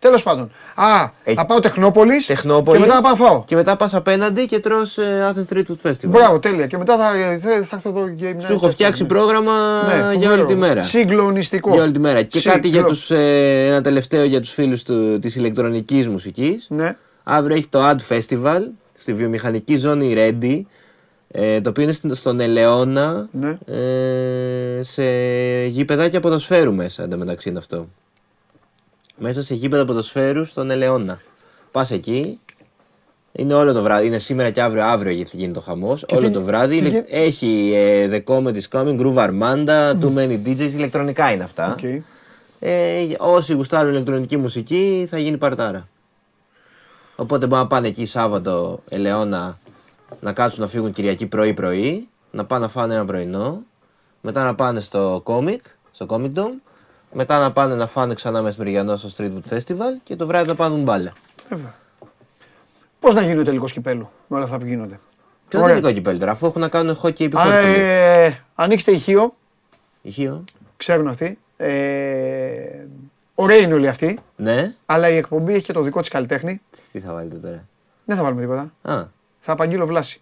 [0.00, 0.50] Τέλος πάντων.
[0.74, 2.26] Α, Ε, θα πάω Τεχνόπολης.
[2.26, 2.76] Τεχνόπολη.
[2.78, 3.44] Και μετά να πάω να φάω.
[3.44, 6.06] Και μετά πας απέναντι και τρως ε, Athens Street Food Festival.
[6.08, 6.66] Μπράβο, τέλεια.
[6.66, 7.08] Και μετά θα,
[7.42, 8.42] θα, θα έρθω εδώ game night.
[8.44, 10.32] Σου έχω φτιάξει πρόγραμμα Ναι, για φοβερό.
[10.32, 10.82] όλη τη μέρα.
[10.82, 11.72] Συγκλονιστικό.
[11.72, 12.22] Για όλη τη μέρα.
[12.22, 16.66] Και κάτι για Συγκλο- τους, ε, ένα τελευταίο για τους φίλους του, της ηλεκτρονικής μουσικής.
[16.68, 16.96] Ναι.
[17.22, 18.60] Αύριο έχει το ADD Festival
[18.96, 20.60] στη βιομηχανική ζώνη Ρέντη.
[21.32, 23.58] Ε, το οποίο είναι στην- στον Ελαιώνα Ναι.
[23.66, 25.02] ε, σε
[25.66, 27.88] γήπεδάκια ποδοσφαίρου μέσα εντωμεταξύ είναι αυτό.
[29.22, 31.20] Μέσα σε γήπεδα ποδοσφαίρου στον Ελαιώνα.
[31.70, 32.40] Πας εκεί.
[33.32, 34.06] Είναι όλο το βράδυ.
[34.06, 34.84] Είναι σήμερα και αύριο.
[34.84, 36.04] Αύριο γιατί γίνεται ο χαμός.
[36.12, 36.80] Όλο τι- το βράδυ.
[36.80, 40.72] τι Είναι- γι- Έχει ε, The Comet Is Coming, Groove Armada, 2manydjs.
[40.72, 41.72] Ηλεκτρονικά είναι αυτά.
[41.72, 41.82] Οκ.
[42.62, 45.88] Ε, όσοι γουστάρουν ηλεκτρονική μουσική θα γίνει παρτάρα.
[47.16, 49.58] Οπότε μπορούν να πάνε εκεί Σάββατο Ελαιώνα
[50.20, 53.62] να κάτσουν να φύγουν Κυριακή πρωί-πρωί, να πάνε να φάνε ένα πρωινό,
[54.20, 55.58] μετά να πάνε στο Comic,
[55.90, 56.54] στο Comic Dome,
[57.12, 60.54] μετά να πάνε να φάνε ξανά μεσημεριανό στο Street Food Festival και το βράδυ να
[60.54, 61.12] πάνε μπάλα.
[63.00, 65.00] Πώς να γίνει ο τελικό κυπέλου με όλα αυτά που γίνονται;
[65.48, 65.74] Ποιο Ωραία.
[65.74, 67.54] τελικό κυπέλ τώρα, αφού έχουν να κάνουν hockey επί Α, χώρου.
[67.56, 69.34] ε, ανοίξτε ηχείο,
[70.02, 70.44] Ηχείο.
[70.76, 71.38] ξέρουν αυτοί.
[71.56, 72.86] Ε,
[73.34, 74.74] ωραίοι είναι όλοι αυτοί, Ναι.
[74.86, 76.60] αλλά η εκπομπή έχει και το δικό της καλλιτέχνη.
[76.92, 77.64] Τι θα βάλετε τώρα;
[78.04, 78.72] Δεν θα βάλουμε τίποτα.
[78.82, 79.06] Α,
[79.38, 80.20] Θα απαγγείλω Βλάση.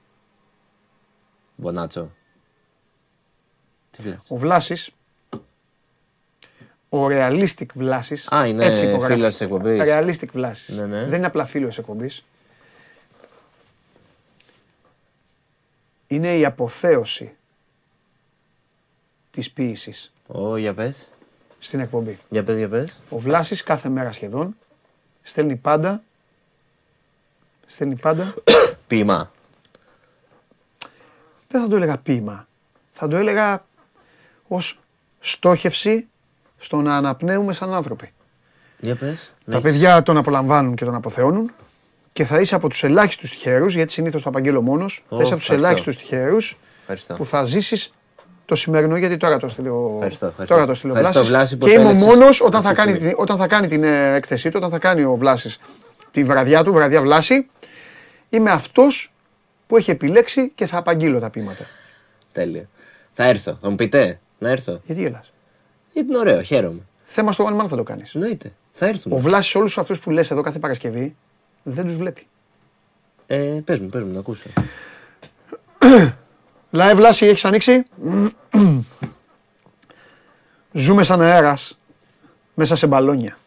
[1.54, 2.10] Μπονάτσο.
[3.90, 4.90] Τι λες; Ο Βλάσης,
[6.88, 8.32] ο realistic Βλάσης.
[8.34, 9.80] Α, είναι φίλος της εκπομπής.
[9.84, 10.76] Realistic Βλάσης.
[10.76, 11.04] Ναι, ναι.
[11.04, 12.24] Δεν είναι απλά φίλος εκπομπής.
[16.06, 17.32] Είναι η αποθέωση
[19.30, 21.08] της ποίησης Ω, για πες.
[21.58, 22.18] στην εκπομπή.
[22.28, 23.00] Για πες, για πες.
[23.08, 24.56] Ο Βλάσης κάθε μέρα σχεδόν
[25.22, 26.02] στέλνει πάντα
[27.66, 28.34] στέλνει πάντα
[28.86, 29.32] Ποίημα.
[31.48, 32.46] δεν θα το έλεγα ποίημα
[32.92, 33.64] θα το έλεγα
[34.48, 34.78] ως
[35.20, 36.08] στόχευση
[36.58, 38.12] στο να αναπνέουμε σαν άνθρωποι.
[38.80, 39.32] Για πες.
[39.50, 39.60] Τα Ναι.
[39.60, 41.50] παιδιά τον απολαμβάνουν και τον αποθεώνουν
[42.12, 45.32] και θα είσαι από τους ελάχιστους τυχερούς, γιατί συνήθως το απαγγέλω μόνος, Ω, θα είσαι
[45.32, 45.66] από τους ευχαριστώ.
[45.66, 47.14] ελάχιστους τυχερούς Ευχαριστώ.
[47.14, 47.92] που θα ζήσεις
[48.44, 50.54] το σημερινό, γιατί τώρα το στείλω, Ευχαριστώ, ευχαριστώ.
[50.54, 51.56] τώρα το στείλω Ευχαριστώ, Βλάσης.
[51.56, 53.08] Βλάση, που και είμαι ο επέλεξες μόνος όταν θα, αυτή τη κάνει, στιγμή.
[53.12, 55.58] την- όταν θα κάνει την ε, έκθεσή του, όταν θα κάνει ο Βλάσης
[56.10, 57.46] τη βραδιά του, βραδιά Βλάση,
[58.28, 59.12] είμαι αυτός
[59.66, 61.64] που έχει επιλέξει και θα απαγγείλω τα πείματα.
[62.32, 62.68] Τέλεια.
[63.12, 63.58] Θα έρθω.
[63.60, 64.80] Θα μου πείτε; Να έρθω.
[64.84, 65.32] Γιατί γελάς;
[65.98, 66.42] Γιατί είναι ωραίο.
[66.42, 66.80] Χαίρομαι.
[67.04, 68.14] Θέμα στο όνομα θα το κάνεις.
[68.14, 68.52] Εννοείται.
[68.72, 69.14] Θα έρθουμε.
[69.14, 71.16] Ο Βλάσης όλους αυτούς που λες εδώ κάθε Παρασκευή
[71.62, 72.26] δεν τους βλέπει.
[73.26, 74.48] Ε, πες μου, πες μου να ακούσω.
[76.72, 77.82] Live Βλάση έχεις ανοίξει;
[80.72, 81.78] Ζούμε σαν αέρας
[82.54, 83.38] μέσα σε μπαλόνια.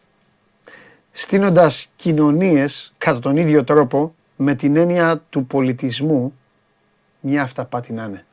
[1.12, 6.34] Στείνοντας κοινωνίες κατά τον ίδιο τρόπο με την έννοια του πολιτισμού
[7.20, 8.24] μια αυταπάτη να είναι.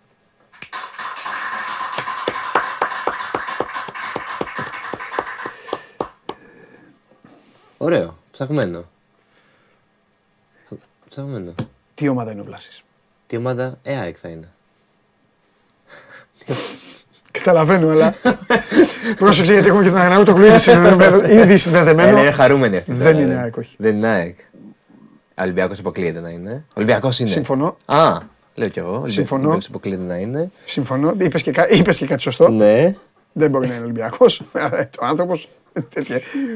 [7.82, 8.18] Ωραίο.
[8.32, 8.84] Ψαγμένο.
[11.10, 11.54] Ψαγμένο.
[11.96, 12.84] Τι ομάδα είναι ο Βλάσης;
[13.28, 14.52] Τι ομάδα, ε, ΑΕΚ θα είναι.
[17.32, 18.14] Καταλαβαίνω, αλλά.
[19.20, 21.18] Πρόσεξε γιατί έχουμε και τον Αγναούτογλου ήδη συνδεδεμένο.
[21.42, 22.20] Ήδη Ε, συνδεδεμένο.
[22.20, 22.94] είναι χαρούμενοι αυτοί.
[22.94, 23.40] Δεν τώρα, είναι ρε.
[23.40, 23.76] ΑΕΚ, όχι.
[23.78, 24.38] Δεν είναι ΑΕΚ.
[25.42, 26.66] Ολυμπιακός αποκλείεται να είναι.
[26.76, 27.30] Ολυμπιακός είναι.
[27.30, 27.78] Συμφωνώ.
[27.86, 28.18] Α,
[28.56, 29.08] λέω κι εγώ.
[29.08, 29.40] Συμφωνώ.
[29.42, 30.52] Ολυμπιακός αποκλείεται να είναι.
[30.66, 31.14] Συμφωνώ.
[31.18, 32.50] Είπες και, κα- είπες και κάτι σωστό.
[32.50, 32.96] Ναι.
[33.34, 34.42] Δεν μπορεί να είναι Ολυμπιακός.
[35.02, 35.50] Ο άνθρωπος.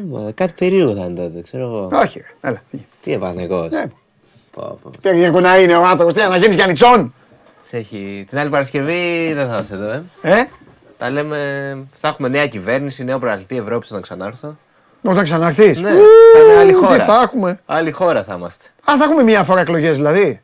[0.09, 1.89] Μα, κάτι περίεργο θα είναι τότε, ξέρω εγώ.
[1.91, 2.49] Όχι, ρε.
[2.49, 2.61] έλα.
[2.69, 2.83] φύγε.
[3.01, 3.67] Τι επανεκώ.
[3.67, 3.83] Ναι.
[5.01, 6.13] Περίεργο να είναι ο άνθρωπος.
[6.13, 7.13] Τι να γίνει για νιτσόν.
[7.67, 8.25] Σε έχει.
[8.29, 10.03] Την άλλη Παρασκευή δεν θα είσαι εδώ, ε.
[10.21, 10.43] Ε,
[10.97, 11.37] Τα λέμε.
[11.95, 14.57] Θα έχουμε νέα κυβέρνηση, νέο προαλτή Ευρώπης να ξανάρθω.
[15.01, 15.89] όταν ξαναρθείς; Ναι,
[16.33, 16.97] θα είναι άλλη χώρα.
[16.97, 18.65] Τι θα έχουμε; Άλλη χώρα θα είμαστε.
[18.91, 20.41] Α, θα έχουμε μία φορά εκλογές δηλαδή.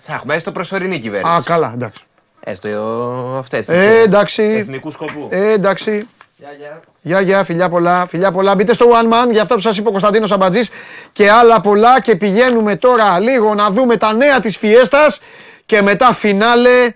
[0.00, 1.32] Θα έχουμε έστω προσωρινή κυβέρνηση.
[1.32, 2.04] Α, καλά, εντάξει.
[2.40, 2.68] Έστω
[3.38, 3.68] αυτές.
[3.68, 4.42] Ε, εντάξει.
[4.42, 5.28] Εθνικούς σκοπού.
[5.30, 6.06] Ε, εντάξει.
[6.38, 6.80] Γεια, γεια.
[7.02, 8.54] Γεια, γεια, φιλιά πολλά, φιλιά πολλά.
[8.54, 10.70] Μπείτε στο One Man για αυτά που σας είπε ο Κωνσταντίνος Αμπατζής
[11.12, 15.20] και άλλα πολλά και πηγαίνουμε τώρα λίγο να δούμε τα νέα της Φιέστας
[15.66, 16.94] και μετά φινάλε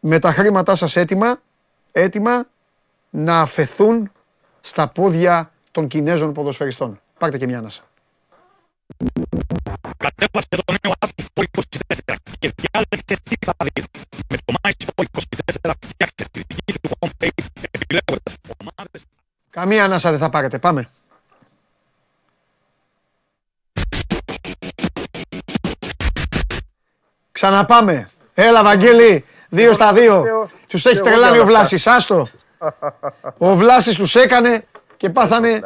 [0.00, 1.40] με τα χρήματά σας έτοιμα,
[1.92, 2.46] έτοιμα
[3.10, 4.12] να αφαιθούν
[4.60, 7.00] στα πόδια των Κινέζων ποδοσφαιριστών.
[7.18, 7.82] Πάρτε και μια ανάσα.
[9.96, 11.60] Κατέβασε το νέο app του Sport
[12.06, 13.84] 24 και διάλεξε τι θα δεις.
[14.28, 15.04] Με το MySport
[15.62, 19.02] 24 φτιάξτε τη δική σου homepage επιλέγοντας ομάδες
[19.50, 20.58] Καμία ανάσα δεν θα πάρετε.
[20.58, 20.88] Πάμε.
[27.32, 28.10] Ξαναπάμε.
[28.34, 29.24] Έλα, Βαγγέλη.
[29.48, 30.48] Δύο στα δύο.
[30.68, 31.86] Τους έχεις τρελάνει ο Βλάσης.
[31.86, 32.26] Άστο.
[33.38, 34.66] Ο Βλάσης τους έκανε
[34.96, 35.60] και πάθανε...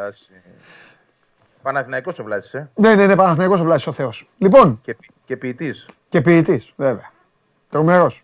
[1.61, 2.69] Παναθηναϊκός ο Βλάσης, ε.
[2.75, 4.25] Ναι, ναι, ναι, Παναθηναϊκός ο Βλάσης ο Θεός.
[4.37, 5.85] Λοιπόν, Και, ποι- και ποιητής.
[6.09, 7.11] και ποιητής, βέβαια.
[7.69, 8.23] Τρομερός.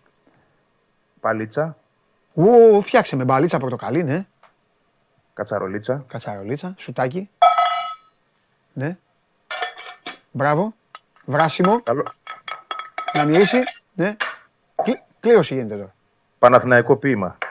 [1.20, 1.76] Παλίτσα,
[2.34, 4.26] Ου, φτιάξε με μπαλίτσα πορτοκαλί, ναι.
[5.34, 6.04] κατσαρολίτσα.
[6.06, 7.30] Κατσαρολίτσα, σουτάκι.
[8.72, 8.96] Ναι.
[10.30, 10.74] Μπράβο.
[11.24, 11.80] Βράσιμο.
[11.82, 12.04] Καλό.
[13.14, 13.58] Να μυρίσει.
[13.94, 14.16] Ναι.
[14.82, 15.94] Κλει- Κλήρωση γίνεται τώρα.
[16.38, 17.38] Παναθηναϊκό ποίημα.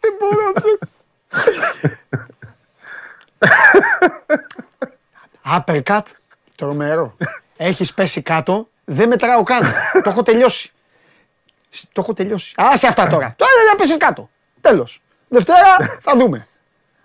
[0.00, 0.52] Δεν μπορώ.
[5.56, 6.02] Uppercut.
[6.56, 7.16] Τρομερό.
[7.56, 8.68] Έχεις πέσει κάτω.
[8.84, 9.62] Δεν μετράω καν.
[9.92, 10.72] Το έχω τελειώσει.
[11.68, 12.52] Σ- Το έχω τελειώσει.
[12.56, 13.34] Άσε αυτά τώρα.
[13.36, 14.30] Τώρα δεν πέσεις κάτω.
[14.60, 15.02] Τέλος.
[15.28, 16.46] Δευτέρα θα δούμε.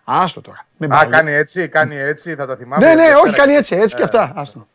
[0.04, 0.66] Άστο τώρα.
[0.78, 1.12] Με Α, μπαλί.
[1.12, 2.86] κάνει έτσι, κάνει έτσι, θα τα θυμάμαι.
[2.86, 3.20] Ναι, ναι, Δευτέρα.
[3.20, 4.34] όχι, κάνει έτσι, έτσι και αυτά.
[4.36, 4.68] Άστο.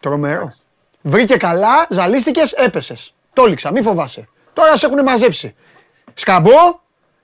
[0.00, 0.54] Τρομερό.
[1.02, 3.14] Βρήκε καλά, ζαλίστηκες, έπεσες.
[3.32, 4.28] Τόλιξα, μη φοβάσαι.
[4.52, 5.54] Τώρα σε έχουν μαζέψει.
[6.14, 6.80] Σκαμπό,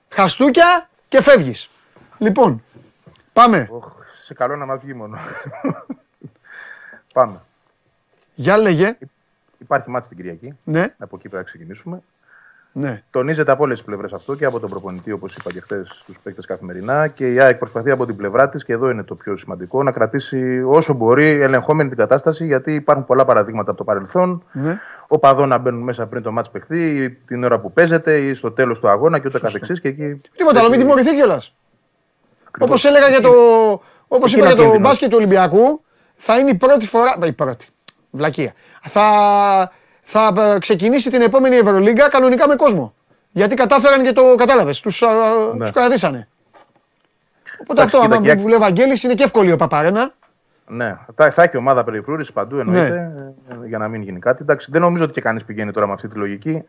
[0.09, 1.69] χαστούκια και φεύγεις.
[2.17, 2.63] Λοιπόν,
[3.33, 3.67] πάμε.
[3.71, 3.91] Οχ,
[4.23, 5.17] σε καλό να μας βγει μόνο.
[7.13, 7.39] Πάμε.
[8.35, 8.97] Για λέγε.
[9.57, 10.57] Υπάρχει μάτι την Κυριακή.
[10.63, 12.01] Ναι, Από εκεί πρέπει να ξεκινήσουμε.
[12.71, 13.03] ναι.
[13.11, 16.13] Τονίζεται από όλες τις πλευρές αυτό και από τον προπονητή, όπως είπα και χθες στου
[16.23, 17.07] παίκτες καθημερινά.
[17.07, 19.91] Και η ΑΕΚ προσπαθεί από την πλευρά της, και εδώ είναι το πιο σημαντικό, να
[19.91, 24.43] κρατήσει όσο μπορεί ελεγχόμενη την κατάσταση, γιατί υπάρχουν πολλά παραδείγματα από το παρελθόν.
[24.51, 24.79] ναι.
[25.07, 28.51] Οπαδών να μπαίνουν μέσα πριν το μάτς παιχτεί, ή την ώρα που παίζεται ή στο
[28.51, 29.81] τέλος του αγώνα και ούτε καθεξής.
[29.81, 30.21] Και εκεί.
[30.37, 31.55] Τίποτα άλλο, μην τιμωρηθεί κιόλας.
[32.59, 33.29] Όπως έλεγα για το,
[34.07, 34.87] όπως Εκεί είπα για είναι ο το κίνδυνος.
[34.89, 35.81] μπάσκετ του Ολυμπιακού,
[36.15, 37.15] θα είναι η πρώτη φορά.
[37.23, 37.67] Η πρώτη.
[38.11, 38.53] Βλακεία.
[38.81, 39.03] Θα,
[40.01, 42.93] θα ε, ξεκινήσει την επόμενη Ευρωλίγκα κανονικά με κόσμο.
[43.31, 44.79] Γιατί κατάφεραν και το κατάλαβες.
[44.79, 45.59] Τους Ναι.
[45.59, 46.27] τους κρατήσανε.
[47.61, 50.11] Οπότε Εντάξει, αυτό, κοίτα, άμα και- που λέει ο Βαγγέλης, είναι και εύκολη ο Παπαρένα.
[50.67, 53.55] Ναι, θα, θα έχει ομάδα περιφρούρηση παντού εννοείται, Ναι.
[53.63, 54.39] ε, για να μην γίνει κάτι.
[54.41, 56.63] Εντάξει, δεν νομίζω ότι και κανείς πηγαίνει τώρα με αυτή τη λογική.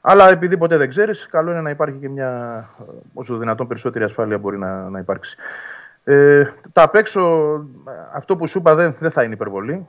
[0.00, 4.04] Αλλά επειδή ποτέ δεν ξέρεις, καλό είναι να υπάρχει και μια ε, όσο δυνατόν περισσότερη
[4.04, 5.36] ασφάλεια μπορεί να, να υπάρξει.
[6.04, 7.20] Ε, τα απ' έξω,
[7.88, 9.86] ε, αυτό που σου είπα δεν, δεν θα είναι υπερβολή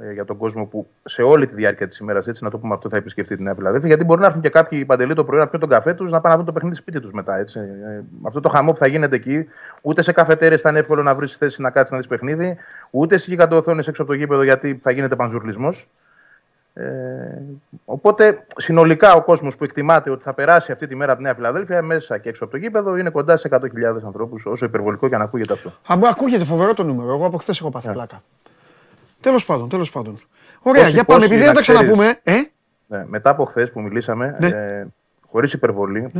[0.00, 2.74] ε, για τον κόσμο που σε όλη τη διάρκεια της ημέρας, έτσι να το πούμε
[2.74, 3.88] αυτό, θα επισκεφτεί την Νέα Φιλαδέλφια.
[3.88, 6.20] Γιατί μπορεί να έρθουν και κάποιοι παντελή το πρωί να πιούν τον καφέ τους, να
[6.20, 7.38] πάνε να δουν το παιχνίδι σπίτι τους μετά.
[7.38, 7.58] Έτσι.
[7.58, 9.48] Ε, αυτό το χαμό που θα γίνεται εκεί,
[9.82, 12.56] ούτε σε καφετέρε θα είναι εύκολο να βρεις θέση να κάτσεις να δεις παιχνίδι,
[12.90, 15.88] ούτε σε γιγαντοοθόνες έξω από το γήπεδο γιατί θα γίνεται πανζουρλισμός.
[16.74, 16.84] Ε,
[17.84, 21.34] οπότε συνολικά ο κόσμος που εκτιμάται ότι θα περάσει αυτή τη μέρα από τη Νέα
[21.34, 23.58] Φιλαδέλφια μέσα και έξω από το γήπεδο είναι κοντά σε 100.000
[24.04, 25.72] ανθρώπους, όσο υπερβολικό και αν ακούγεται αυτό.
[25.92, 27.12] Α, μου ακούγεται φοβερό το νούμερο.
[27.12, 28.22] Εγώ από χθες έχω πάθει πλάκα.
[29.20, 30.16] Τέλος πάντων, τέλος πάντων.
[30.62, 31.18] Ωραία, Πόσοι- για πάμε.
[31.18, 32.20] πόσοι Επειδή δεν να τα ξαναπούμε.
[32.22, 32.32] Ε,
[32.86, 34.46] Ναι, μετά από χθες που μιλήσαμε, Ναι.
[34.46, 34.86] ε,
[35.30, 36.12] χωρίς υπερβολή,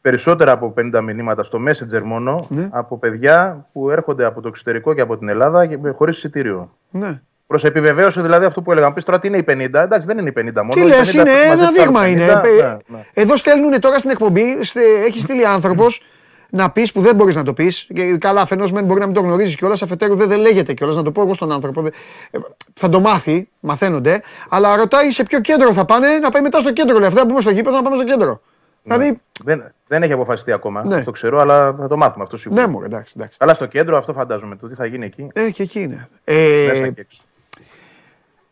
[0.00, 2.68] περισσότερα από 50 μηνύματα στο Messenger μόνο Ναι.
[2.72, 6.76] από παιδιά που έρχονται από το εξωτερικό και από την Ελλάδα χωρίς εισιτήριο.
[6.90, 7.20] ναι.
[7.52, 8.92] Προς επιβεβαίωση δηλαδή αυτό που έλεγα.
[8.92, 10.72] Πεις τώρα τι είναι οι 50, εντάξει δεν είναι οι 50 μόνο.
[10.72, 12.24] Τι οι λες, 50 είναι μαζέψει ένα άλλους δείγμα 50, είναι.
[12.24, 13.04] ναι, Ε, ναι.
[13.12, 16.02] Εδώ στέλνουν τώρα στην εκπομπή, στε- έχει στείλει άνθρωπος
[16.50, 17.86] να πεις που δεν μπορείς να το πεις.
[18.18, 21.02] Καλά, αφενός μεν μπορεί να μην το γνωρίζεις κιόλας, αφετέρου δεν, δεν λέγεται κιόλας να
[21.02, 21.82] το πω εγώ στον άνθρωπο.
[21.82, 21.92] Δεν-
[22.30, 22.38] ε,
[22.74, 26.72] Θα το μάθει, μαθαίνονται, αλλά ρωτάει σε ποιο κέντρο θα πάνε, να πάει μετά στο
[26.72, 26.98] κέντρο.
[26.98, 28.40] Λέει, αυτά που πούμε στο γήπεδο να πάμε στο κέντρο.
[28.82, 30.84] Δηλαδή, Δεν, Δεν έχει αποφασιστεί ακόμα.
[30.84, 31.02] Ναι.
[31.02, 32.60] Το ξέρω, αλλά θα το μάθουμε αυτό σίγουρα.
[32.60, 33.36] Ναι, μου, εντάξει, εντάξει.
[33.40, 34.56] Αλλά στο κέντρο αυτό φαντάζομαι.
[34.56, 35.28] Το τι θα γίνει εκεί.
[35.32, 36.08] Ε, και εκεί είναι.
[36.24, 37.22] μέσα Ε, και έξω.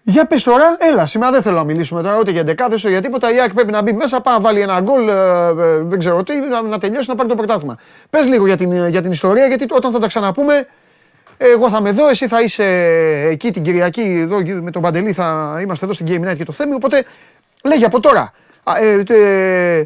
[0.02, 3.01] Για πες τώρα, έλα, σήμερα δεν θέλω να μιλήσουμε τώρα ούτε για δεκάδες ούτε για
[3.01, 3.35] τίποτα.
[3.35, 6.22] Η ΑΕΚ πρέπει να μπει μέσα, πάει να βάλει ένα γκολ, ε, ε, δεν ξέρω
[6.22, 7.78] τι, να, να τελειώσει να πάρει το πρωτάθλημα.
[8.10, 10.66] Πες λίγο για την, για την ιστορία, γιατί όταν θα τα ξαναπούμε,
[11.36, 12.64] εγώ θα είμαι εδώ, εσύ θα είσαι
[13.31, 16.52] εκεί την Κυριακή, εδώ με τον Παντελή θα είμαστε εδώ στην Game Night και το
[16.52, 17.05] Θέμη, οπότε
[17.64, 18.32] λέγε από τώρα.
[18.62, 19.85] Α, ε, ε,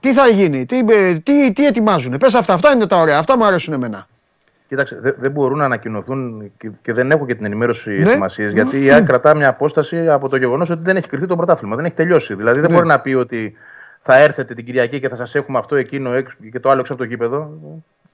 [0.00, 2.18] τι θα γίνει, τι, ε, τι, τι ετοιμάζουν.
[2.18, 4.06] Πες αυτά, αυτά είναι τα ωραία, αυτά μου αρέσουν εμένα.
[4.68, 8.10] Κοίταξε, δε- δεν μπορούν να ανακοινωθούν και, και δεν έχω και την ενημέρωση Ναι.
[8.10, 11.36] ετοιμασίες, γιατί η ΑΕΚ κρατά μια απόσταση από το γεγονός ότι δεν έχει κρυθεί το
[11.36, 11.76] πρωτάθλημα.
[11.76, 12.34] Δεν έχει τελειώσει.
[12.34, 12.76] Δηλαδή δεν Ναι.
[12.76, 13.56] μπορεί να πει ότι
[13.98, 16.92] θα έρθετε την Κυριακή και θα σας έχουμε αυτό, εκείνο έξω και το άλλο έξω
[16.92, 17.50] από το γήπεδο.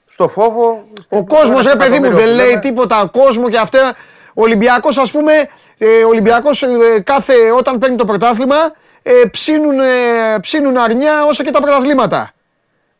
[0.08, 0.84] Στο φόβο.
[1.08, 3.00] Ο κόσμος, ρε παιδί μου, δεν λέει τίποτα.
[3.02, 3.94] Ο κόσμος και αυτά.
[4.34, 5.32] Ο Ολυμπιακός, ας πούμε,
[5.78, 6.68] ε, ο Ολυμπιακός, ε,
[7.04, 8.56] κάθε, όταν παίρνει το πρωτάθλημα,
[9.02, 12.32] ε, ψήνουν, ε, ψήνουν αρνιά όσο και τα πρωταθλήματα.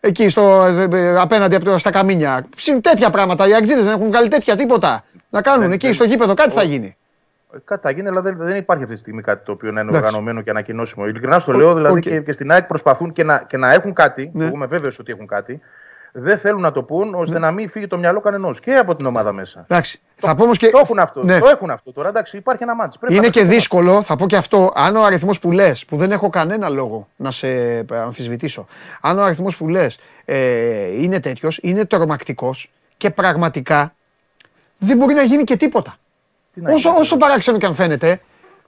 [0.05, 2.45] Εκεί στο, ε, ε, απέναντι από το, στα καμίνια.
[2.57, 3.49] Ψήνουν τέτοια πράγματα.
[3.49, 5.05] Οι Αεκτζήδες δεν έχουν βγάλει τέτοια τίποτα.
[5.31, 6.97] Να κάνουν Δεν- εκεί δεν- στο γήπεδο, κάτι θα γίνει.
[7.65, 9.89] Κάτι θα γίνει, αλλά δεν, δεν υπάρχει αυτή τη στιγμή κάτι το οποίο να είναι
[9.91, 10.07] Εντάξει.
[10.07, 11.07] οργανωμένο και ανακοινώσιμο.
[11.07, 12.03] Ειλικρινά στο Ο- λέω, δηλαδή οκ.
[12.03, 14.45] και, και στην ΑΕΚ προσπαθούν και να, και να έχουν κάτι, Ναι.
[14.45, 15.61] εγώ είμαι βέβαιος ότι έχουν κάτι,
[16.13, 19.07] δεν θέλουν να το πούν ώστε να μην φύγει το μυαλό κανενός και από την
[19.07, 19.65] ομάδα μέσα.
[19.69, 20.01] Εντάξει.
[20.17, 20.71] Θα πω όμως και.
[20.71, 21.25] Το έχουν αυτό.
[21.25, 21.39] Ναι.
[21.39, 22.09] Το έχουν αυτό τώρα.
[22.09, 22.99] Εντάξει, υπάρχει ένα μάτι.
[23.09, 26.29] Είναι και δύσκολο, θα πω και αυτό, αν ο αριθμός που λες, που δεν έχω
[26.31, 27.49] κανένα λόγο να σε
[27.91, 28.67] αμφισβητήσω,
[29.01, 33.95] αν ο αριθμός που λες ε, είναι τέτοιος, είναι τρομακτικός και πραγματικά
[34.79, 35.97] δεν μπορεί να γίνει και τίποτα.
[36.69, 38.21] Όσο, όσο παράξενο και αν φαίνεται,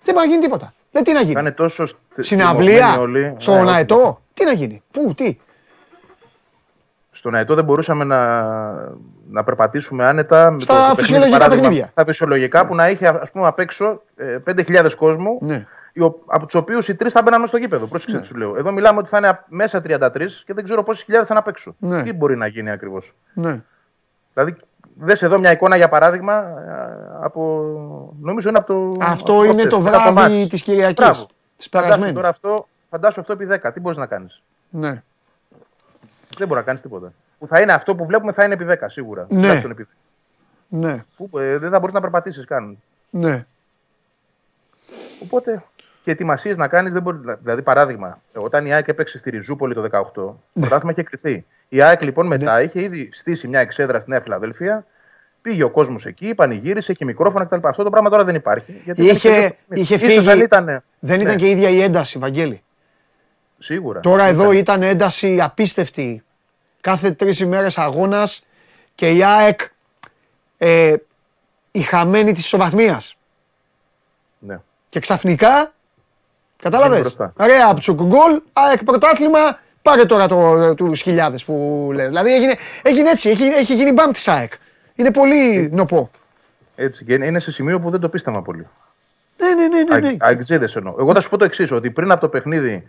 [0.03, 0.75] δεν μπορεί να γίνει τίποτα.
[0.91, 1.41] Δεν τι να γίνει.
[1.41, 3.35] Είναι τόσο στε- Συναυλία, στριμωγμένοι όλοι.
[3.39, 3.75] στον Ναι, όχι.
[3.75, 5.39] αετό, τι να γίνει, πού, τι;
[7.24, 8.18] Στον αετό δεν μπορούσαμε να,
[9.30, 10.51] να περπατήσουμε άνετα.
[10.51, 11.88] με Στα το- το παιχνίδι, φυσιολογικά παράδειγμα, παιχνίδια.
[11.92, 15.66] Στα φυσιολογικά που να είχε ας πούμε απ' έξω ε, 5.000 κόσμο, Ναι.
[15.92, 17.86] οι ο- από τους οποίους οι τρεις θα μπαίναμε στο γήπεδο.
[17.86, 18.56] Πρόσεξε τι σου λέω.
[18.56, 21.42] Εδώ μιλάμε ότι θα είναι α- μέσα 33 και δεν ξέρω πόσες χιλιάδες θα είναι
[21.46, 21.74] απ' έξω.
[21.78, 22.02] Ναι.
[22.02, 23.62] Τι μπορεί να γίνει ακριβώς; Ναι.
[24.34, 24.56] Δηλαδή,
[24.98, 27.40] δες εδώ μια εικόνα για παράδειγμα ε, από.
[28.20, 28.96] Νομίζω είναι από το.
[29.05, 30.46] Αυτό από είναι χθες, το από βράδυ μάτς.
[30.48, 31.26] της Κυριακής, Μπράβο.
[31.56, 32.14] της Φαντάσου περασμένης.
[32.14, 33.72] τώρα αυτό, φαντάσου αυτό επί 10.
[33.72, 35.02] Τι μπορείς να κάνεις; Ναι.
[36.39, 37.12] Δεν μπορεί να κάνει τίποτα.
[37.39, 39.27] Που θα είναι αυτό που βλέπουμε θα είναι επί 10 σίγουρα.
[39.28, 39.40] Ναι.
[39.40, 39.94] Τουλάχιστον επί 10.
[40.69, 41.05] Ναι.
[41.16, 42.78] Που, ε, δεν θα μπορείς να περπατήσεις καν.
[43.11, 43.47] Ναι.
[45.23, 45.62] Οπότε
[46.05, 47.19] και ετοιμασίες να κάνεις δεν μπορεί.
[47.40, 51.44] Δηλαδή, παράδειγμα, όταν η ΑΕΚ έπαιξε στη Ριζούπολη το 18, το πρωτάθλημα είχε κρυθεί.
[51.69, 54.86] Η ΑΕΚ λοιπόν μετά είχε ήδη στήσει μια εξέδρα στη Νέα Φιλαδέλφια.
[55.43, 57.59] Πήγε ο κόσμος εκεί, πανηγύρισε και μικρόφωνα κτλ.
[57.62, 58.81] Αυτό το πράγμα τώρα δεν υπάρχει.
[58.85, 60.12] Γιατί δεν έχει Είχε, τελειώσει το είχε παιχνίδι.
[60.12, 60.36] Ίσως φύγει.
[60.36, 60.82] δεν ήταν.
[60.98, 62.62] δεν ήταν ναι, και η ίδια η ένταση, Βαγγέλη.
[63.59, 64.01] Σίγουρα.
[64.01, 64.56] Τώρα εδώ Ήταν.
[64.56, 66.23] ήταν ένταση απίστευτη.
[66.85, 68.44] Κάθε τρεις ημέρες αγώνας
[68.94, 69.61] και η ΑΕΚ
[70.59, 70.94] ε,
[71.70, 73.16] η χαμένη της ισοβαθμίας.
[74.39, 74.61] Ναι.
[74.89, 75.70] Και ξαφνικά, Είναι
[76.56, 77.32] κατάλαβες, μπροστά.
[77.39, 82.06] ρε αψουκ γκολ, ΑΕΚ πρωτάθλημα, πάρε τώρα το, τους χιλιάδες που λες.
[82.06, 84.52] Δηλαδή έγινε, έγινε έτσι, έχει, έχει γίνει μπαμ της ΑΕΚ.
[84.94, 86.11] Είναι πολύ νοπό.
[86.77, 88.69] Έτσι, και είναι σε σημείο που δεν το πίστευα πολύ.
[89.36, 90.11] Ναι, ναι, ναι, ναι.
[90.11, 90.16] ναι.
[90.19, 90.94] Αγκτζίδε εννοώ.
[90.98, 92.89] Εγώ θα σου πω το εξής: Ότι πριν από το παιχνίδι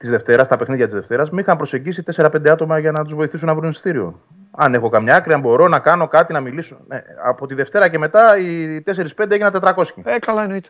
[0.00, 3.46] της Δευτέρας, τα παιχνίδια της Δευτέρας, με είχαν προσεγγίσει 4-5 άτομα για να τους βοηθήσουν
[3.46, 4.20] να βρουν εισιτήριο.
[4.50, 6.76] Αν έχω καμιά άκρη, αν μπορώ να κάνω κάτι, να μιλήσω.
[6.88, 10.68] Ναι, από τη Δευτέρα και μετά οι 4-5 έγιναν 400 Ε, καλά εννοείται.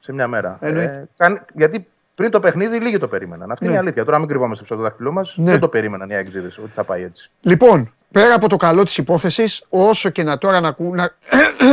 [0.00, 0.56] σε μια μέρα.
[0.60, 1.08] Εννοείται.
[1.16, 3.50] καν- γιατί πριν το παιχνίδι λίγοι το περίμεναν.
[3.50, 3.70] Αυτή Ναι.
[3.70, 4.04] είναι η αλήθεια.
[4.04, 5.34] Τώρα μην κρυβόμαστε στο δάχτυλό μας.
[5.36, 5.50] Ναι.
[5.50, 7.30] Δεν το περίμεναν οι Αγκτζίδε ότι θα πάει έτσι.
[7.40, 11.10] Λοιπόν, πέρα από το καλό της υπόθεσης, όσο και να τώρα να, ακού- να,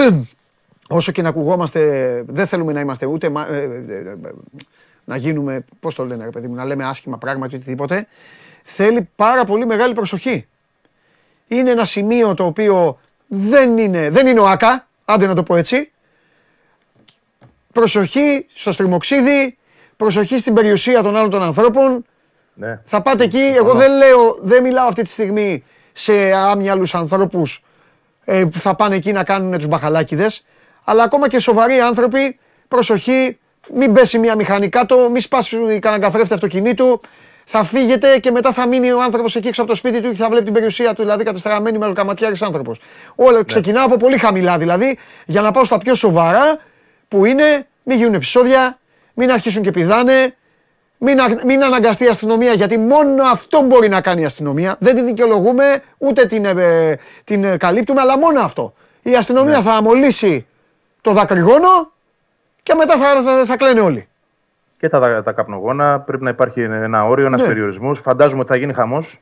[0.98, 1.82] όσο και να ακουγόμαστε,
[2.28, 4.16] δεν θέλουμε να είμαστε ούτε μα- ε, ε, ε,
[5.08, 8.08] να γίνουμε, πώς το λένε ρε παιδί μου, να λέμε άσχημα πράγματα ή οτιδήποτε,
[8.64, 10.48] θέλει πάρα πολύ μεγάλη προσοχή.
[11.48, 15.56] Είναι ένα σημείο το οποίο δεν είναι, δεν είναι ο ΑΚΑ, άντε να το πω
[15.56, 15.92] έτσι.
[17.74, 19.58] Προσοχή στο στριμοξίδι,
[19.98, 22.06] προσοχή στην περιουσία των άλλων των ανθρώπων,
[22.54, 22.82] Ναι.
[22.86, 23.54] θα πάτε εκεί.
[23.58, 27.64] Εγώ δεν λέω, δεν μιλάω αυτή τη στιγμή σε άμυαλους ανθρώπους
[28.26, 30.46] ε, που θα πάνε εκεί να κάνουν τους μπαχαλάκιδες.
[30.84, 33.38] Αλλά ακόμα και σοβαροί άνθρωποι, προσοχή,
[33.74, 37.02] μην πέσει μια μηχανή κάτω, μην σπάσει κανένα καθρέφτη αυτοκινήτου.
[37.50, 40.16] Θα φύγετε και μετά θα μείνει ο άνθρωπος εκεί έξω από το σπίτι του και
[40.16, 42.80] θα βλέπει την περιουσία του, δηλαδή κατεστραμμένη με καματιάρης άνθρωπος.
[43.16, 46.60] Όλα ξεκινάω από πολύ χαμηλά δηλαδή, για να πάω στα πιο σοβαρά,
[47.08, 48.78] που είναι μην γίνουν επεισόδια,
[49.14, 50.36] μην αρχίσουν και πηδάνε,
[50.98, 54.76] μην, α- μην αναγκαστεί η αστυνομία, γιατί μόνο αυτό μπορεί να κάνει η αστυνομία.
[54.80, 58.74] Δεν την δικαιολογούμε, ούτε την, ε, την ε, καλύπτουμε, αλλά μόνο αυτό.
[59.02, 60.48] Η αστυνομία θα αμολύσει
[61.02, 61.92] το δακρυγόνο
[62.68, 64.08] και μετά θα, θα, θα κλαίνε όλοι.
[64.80, 67.48] Και τα, τα καπνογόνα πρέπει να υπάρχει ένα όριο, ένας Ναι.
[67.48, 68.00] περιορισμός.
[68.00, 69.20] Φαντάζομαι ότι θα γίνει χαμός.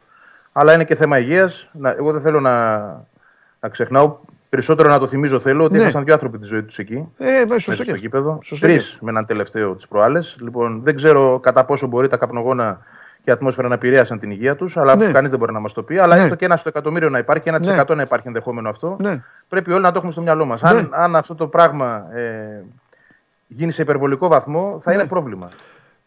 [0.52, 1.68] Αλλά είναι και θέμα υγείας.
[1.98, 2.78] Εγώ δεν θέλω να,
[3.60, 4.18] να ξεχνάω.
[4.50, 5.82] Περισσότερο να το θυμίζω θέλω ότι Ναι.
[5.82, 7.08] έχασαν δύο άνθρωποι τη ζωή τους εκεί.
[7.18, 7.98] Ε, ε, μέσα σωστό στο και.
[8.00, 8.40] γήπεδο.
[8.44, 8.98] Σωστό Τρεις και.
[9.02, 10.38] με έναν τελευταίο τι προάλλες.
[10.40, 12.80] Λοιπόν, δεν ξέρω κατά πόσο μπορεί τα καπνογόνα
[13.24, 15.12] και ατμόσφαιρα να επηρέασαν την υγεία τους, αλλά Ναι.
[15.12, 15.98] κανείς δεν μπορεί να μας το πει.
[15.98, 16.22] Αλλά Ναι.
[16.24, 17.96] έστω και ένα στο εκατομμύριο να υπάρχει, ένα Ναι.
[17.96, 18.96] να υπάρχει ενδεχόμενο αυτό.
[19.00, 19.22] Ναι.
[19.48, 20.62] Πρέπει όλοι να το έχουμε στο μυαλό μας.
[20.62, 20.70] Ναι.
[20.70, 22.64] Αν, αν αυτό το πράγμα ε,
[23.48, 24.98] γίνει σε υπερβολικό βαθμό, θα Ναι.
[24.98, 25.50] είναι πρόβλημα.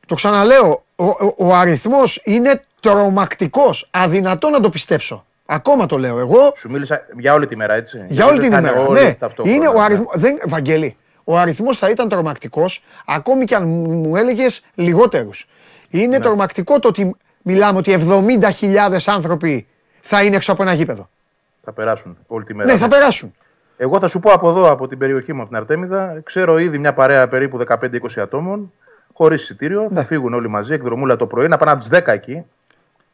[0.06, 3.88] Το ξαναλέω, ο, ο, ο αριθμός είναι τρομακτικός.
[3.90, 5.24] Αδυνατό να το πιστέψω.
[5.46, 6.52] Ακόμα το λέω εγώ.
[6.56, 8.04] Σου μίλησα για όλη τη μέρα, έτσι.
[8.08, 8.86] Για όλη την δεν θα είναι ημέρα.
[8.88, 9.56] όλοι Ναι, ταυτόχρονα.
[9.56, 14.64] είναι ο αριθμός, δεν, Βαγγέλη, ο αριθμός θα ήταν τρομακτικός, ακόμη και αν μου έλεγες
[14.74, 15.48] λιγότερους.
[15.90, 16.20] Είναι Ναι.
[16.24, 19.66] τρομακτικό το ότι μιλάμε ότι 70.000 άνθρωποι
[20.00, 21.08] θα είναι έξω από ένα γήπεδο.
[21.64, 22.72] Θα περάσουν όλη τη μέρα.
[22.72, 23.34] Ναι, θα περάσουν.
[23.80, 26.78] Εγώ θα σου πω από εδώ, από την περιοχή μου, από την Αρτέμιδα, ξέρω ήδη
[26.78, 27.74] μια παρέα περίπου 15-20
[28.16, 28.72] ατόμων,
[29.12, 29.80] χωρίς εισιτήριο.
[29.90, 30.00] Ναι.
[30.00, 32.44] Θα φύγουν όλοι μαζί, εκδρομούλα το πρωί, να πάνε από τις 10 εκεί,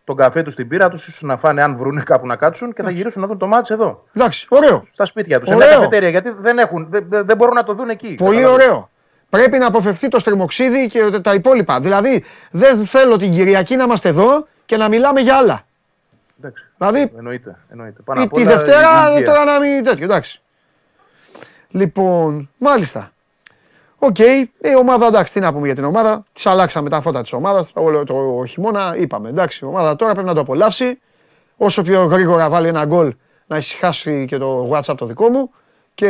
[0.05, 2.83] τον καφέ τους, την πύρα τους, ίσως να φάνε αν βρουν κάπου να κάτσουν και
[2.83, 4.05] θα γυρίσουν να δουν το μάτς εδώ.
[4.13, 4.87] Εντάξει, ωραίο.
[4.91, 5.79] Στα σπίτια τους, σε μια Ωραίο.
[5.79, 6.09] καφετέρια.
[6.09, 8.15] Γιατί δεν, έχουν, δεν, δεν δεν μπορούν να το δουν εκεί.
[8.15, 8.69] Πολύ Καταλαβαίνεις.
[8.69, 8.89] ωραίο.
[9.31, 11.81] Πρέπει να αποφευθεί το στριμωξίδι και τα υπόλοιπα.
[11.81, 15.63] Δηλαδή, δεν θέλω την Κυριακή να είμαστε εδώ και να μιλάμε για άλλα.
[16.39, 16.65] Εντάξει.
[16.79, 17.57] Δηλαδή, Εννοείται.
[17.71, 18.01] εννοείται.
[18.05, 19.27] Πάνω ή απ' τη όλα, Δευτέρα, η υγεία.
[19.27, 20.39] τώρα να μην τέτοιο, εντάξει.
[21.79, 23.11] Λοιπόν, μάλιστα.
[23.99, 26.25] Οκ, η ομάδα εντάξει, τι να πούμε για την ομάδα.
[26.33, 27.71] Της αλλάξαμε τα φώτα της ομάδας.
[27.75, 29.29] Όλο το χειμώνα είπαμε.
[29.29, 31.01] Εντάξει, η ομάδα τώρα πρέπει να το απολαύσει.
[31.57, 33.15] Όσο πιο γρήγορα βάλει ένα γκολ
[33.47, 35.51] να ησυχάσει και το WhatsApp το δικό μου.
[35.95, 36.09] Και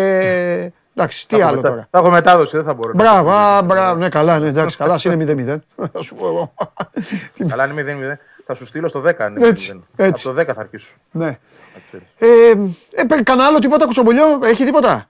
[0.96, 1.86] εντάξει, τι Θα έχω άλλο μετά- τώρα.
[1.90, 2.92] Θα έχω μετάδοση, δεν θα μπορώ.
[2.92, 3.34] να Μπράβο, πω.
[3.36, 5.58] α, μπράβο, ναι, καλά, ναι, εντάξει, καλά, ας είναι 0-0.
[5.92, 6.52] Θα σου πω εγώ.
[7.48, 7.82] Καλά, είναι
[8.12, 8.18] 0-0.
[8.46, 9.12] Θα σου στείλω στο 10.
[9.24, 10.04] αν είναι Έτσι, 0.
[10.04, 10.28] έτσι.
[10.28, 10.94] Από το 10 θα αρχίσω.
[11.10, 11.38] Ναι.
[12.18, 12.26] Ε,
[12.92, 15.08] ε, παι- κανένα άλλο τίποτα κουτσομπολιό, έχει τίποτα;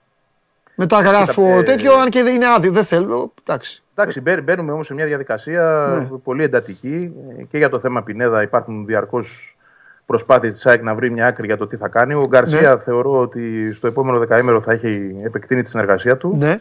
[0.75, 3.33] Μεταγράφω Κοίτα, ε, τέτοιο, αν και δεν είναι άδειο, δεν θέλω.
[3.43, 3.83] Εντάξει.
[3.95, 6.17] Εντάξει, μπαι- μπαίνουμε όμως σε μια διαδικασία Ναι.
[6.23, 9.57] πολύ εντατική ε, και για το θέμα Πινέδα υπάρχουν διαρκώς
[10.05, 12.13] προσπάθειες της ΑΕΚ να βρει μια άκρη για το τι θα κάνει.
[12.13, 12.79] Ο Γκαρσία Ναι.
[12.79, 16.35] θεωρώ ότι στο επόμενο δεκαήμερο θα έχει επεκτείνει τη συνεργασία του.
[16.37, 16.59] Ναι.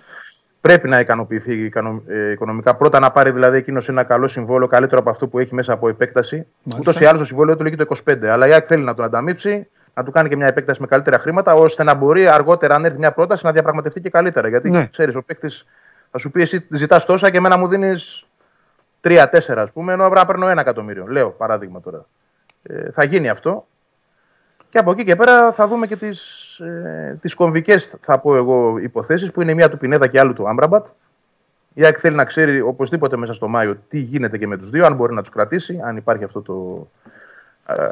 [0.60, 2.74] Πρέπει να ικανοποιηθεί οικονο- ε, οικονομικά.
[2.76, 5.88] Πρώτα να πάρει δηλαδή εκείνος ένα καλό συμβόλαιο, καλύτερο από αυτό που έχει μέσα από
[5.88, 6.34] επέκταση.
[6.36, 6.78] Μάλιστα.
[6.80, 8.26] Ούτως ή άλλως το συμβόλαιο του λύγει το 25.
[8.28, 11.18] Αλλά η ΑΕΚ θέλει να τον ανταμείψει, να του κάνει και μια επέκταση με καλύτερα
[11.18, 14.48] χρήματα, ώστε να μπορεί αργότερα, αν έρθει μια πρόταση, να διαπραγματευτεί και καλύτερα.
[14.48, 14.86] Γιατί Ναι.
[14.86, 15.66] ξέρεις, ο παίκτης
[16.10, 18.26] θα σου πει εσύ ζητάς τόσα και εμένα μου δίνεις
[19.00, 21.06] 3-4 ας πούμε, ενώ πρέπει να παίρνω ένα εκατομμύριο.
[21.06, 22.04] Λέω παράδειγμα τώρα.
[22.62, 23.66] Ε, θα γίνει αυτό.
[24.70, 28.78] Και από εκεί και πέρα θα δούμε και τις, ε, τις κομβικές, θα πω εγώ,
[28.78, 30.86] υποθέσεις που είναι η μία του Πινέδα και η άλλη του Άμπραμπατ.
[31.74, 34.86] Η ΑΕΚ θέλει να ξέρει οπωσδήποτε μέσα στο Μάιο τι γίνεται και με τους δύο,
[34.86, 37.10] αν μπορεί να τους κρατήσει, αν υπάρχει αυτό το, ε,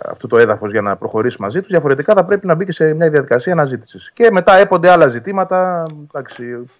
[0.04, 1.68] αυτό το έδαφος για να προχωρήσει μαζί τους.
[1.68, 4.10] Διαφορετικά θα πρέπει να μπει και σε μια διαδικασία αναζήτησης.
[4.14, 6.70] Και μετά έπονται άλλα ζητήματα εντάξει,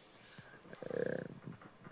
[0.83, 1.15] ε,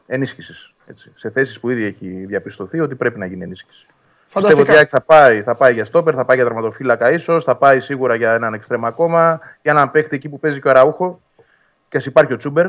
[0.07, 0.75] ενίσχυσης.
[0.87, 3.87] Έτσι, σε θέσεις που ήδη έχει διαπιστωθεί ότι πρέπει να γίνει ενίσχυση.
[4.35, 4.79] Πιστεύω ότι η Φανταστικά.
[4.79, 8.15] ΑΕΚ θα πάει, θα πάει για στόπερ, θα πάει για τερματοφύλακα ίσως, θα πάει σίγουρα
[8.15, 11.21] για έναν εξτρέμα ακόμα, για έναν παίχτη εκεί που παίζει και ο Ραούχο
[11.89, 12.67] και ας υπάρχει ο Τσούμπερ.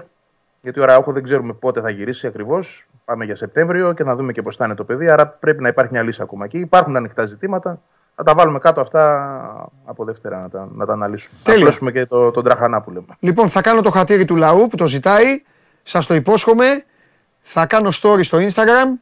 [0.62, 2.88] Γιατί ο Ραούχο δεν ξέρουμε πότε θα γυρίσει ακριβώς.
[3.06, 5.10] Πάμε για Σεπτέμβριο και να δούμε και πώς θα είναι το παιδί.
[5.10, 6.58] Άρα πρέπει να υπάρχει μια λύση ακόμα εκεί.
[6.58, 7.82] Υπάρχουν ανοιχτά ζητήματα.
[8.24, 11.36] Θα τα βάλουμε κάτω αυτά από Δευτέρα να τα, να τα αναλύσουμε.
[11.38, 11.62] Να Τέλεια.
[11.62, 13.06] πλώσουμε και το, τον τραχανά που λέμε.
[13.20, 15.44] Λοιπόν, θα κάνω το χατήρι του λαού που το ζητάει.
[15.84, 16.86] Σας το υπόσχομαι.
[17.42, 19.00] Θα κάνω story στο Instagram.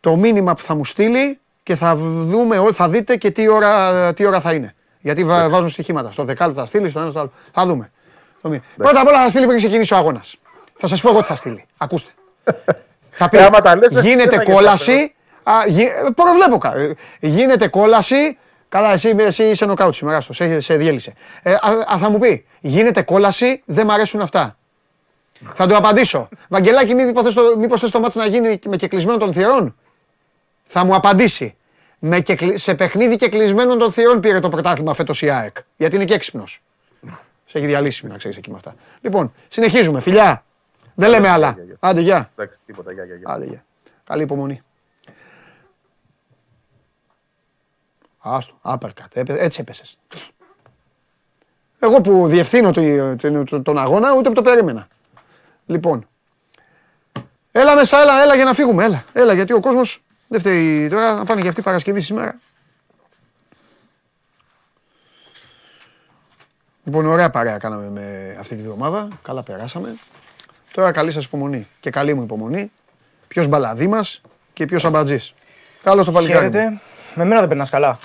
[0.00, 4.12] Το μήνυμα που θα μου στείλει και θα δούμε, όλοι- θα δείτε και τι ώρα,
[4.14, 4.74] τι ώρα θα είναι.
[5.00, 6.12] Γιατί βα- βάζουν στοιχήματα.
[6.12, 7.32] Στο δεκάλεπτο θα στείλεις, στο ένα στο άλλο.
[7.52, 7.90] Θα δούμε.
[8.42, 8.64] Το μήνυμα.
[8.76, 10.36] Πρώτα απ' όλα θα στείλει πριν ξεκινήσει ο αγώνας.
[10.74, 11.64] Θα σας πω εγώ τι θα στείλει.
[11.76, 12.10] Ακούστε.
[13.10, 15.14] θα πει, Ε, άμα τα λες, δεν- γίνεται δεν θα γίνει κόλαση.
[15.42, 16.58] Α, γι, προβλέπω.
[16.58, 18.38] κα- ε, Γίνεται κόλαση.
[18.68, 21.12] Καλά, εσύ, εσύ είσαι νοκάουτ σήμερα, άστο, σε, σε διέλυσε.
[21.42, 21.58] Ε, α,
[21.94, 24.56] α, θα μου πει, γίνεται κόλαση, δεν μ' αρέσουν αυτά.
[25.54, 26.28] Θα του απαντήσω.
[26.48, 29.76] Βαγγελάκη, μήπως θες το, μήπως θες το μάτς να γίνει με κεκλεισμένο των θυρών;
[30.64, 31.56] Θα μου απαντήσει.
[31.98, 35.56] Με κεκλει- σε παιχνίδι και κλεισμένων των θυρών πήρε το πρωτάθλημα φέτος η ΑΕΚ.
[35.76, 36.62] Γιατί είναι και έξυπνος.
[37.46, 38.74] Σε έχει διαλύσει, να ξέρεις εκεί με αυτά.
[39.00, 40.00] Λοιπόν, συνεχίζουμε.
[40.00, 40.44] Φιλιά.
[40.94, 41.52] Δεν λέμε άλλα.
[41.56, 41.76] γεια, γεια.
[41.80, 42.30] Άντε, γεια.
[42.36, 42.92] Εντάξει, τίποτα.
[42.92, 43.28] Γεια, γεια, γεια.
[43.34, 43.64] Άντε, γεια.
[44.04, 44.62] Καλή υπομονή.
[48.22, 49.16] Άστο, άπερκατ.
[49.16, 49.98] Έπε- Έτσι έπεσες.
[51.78, 54.88] Εγώ που διευθύνω το- το- το- τον αγώνα, ούτε που το περίμενα.
[55.66, 56.06] Λοιπόν.
[57.52, 58.84] Έλα μέσα, έλα, έλα για να φύγουμε.
[58.84, 62.38] Έλα, έλα γιατί ο κόσμος δεν φταίει τώρα να πάνε για αυτή Παρασκευή σήμερα.
[66.84, 69.08] Λοιπόν, ωραία παρέα κάναμε με αυτή τη βδομάδα.
[69.22, 69.94] Καλά περάσαμε.
[70.72, 72.72] Τώρα καλή σας υπομονή και καλή μου υπομονή.
[73.28, 74.20] Ποιος μπαλαδί μας
[74.52, 75.34] και ποιος αμπατζής.
[75.82, 76.80] Καλώς το παλικάρι.
[77.14, 77.14] Μου.
[77.14, 77.20] Χαίρετε.
[77.20, 77.98] Με μένα δεν περνάς καλά.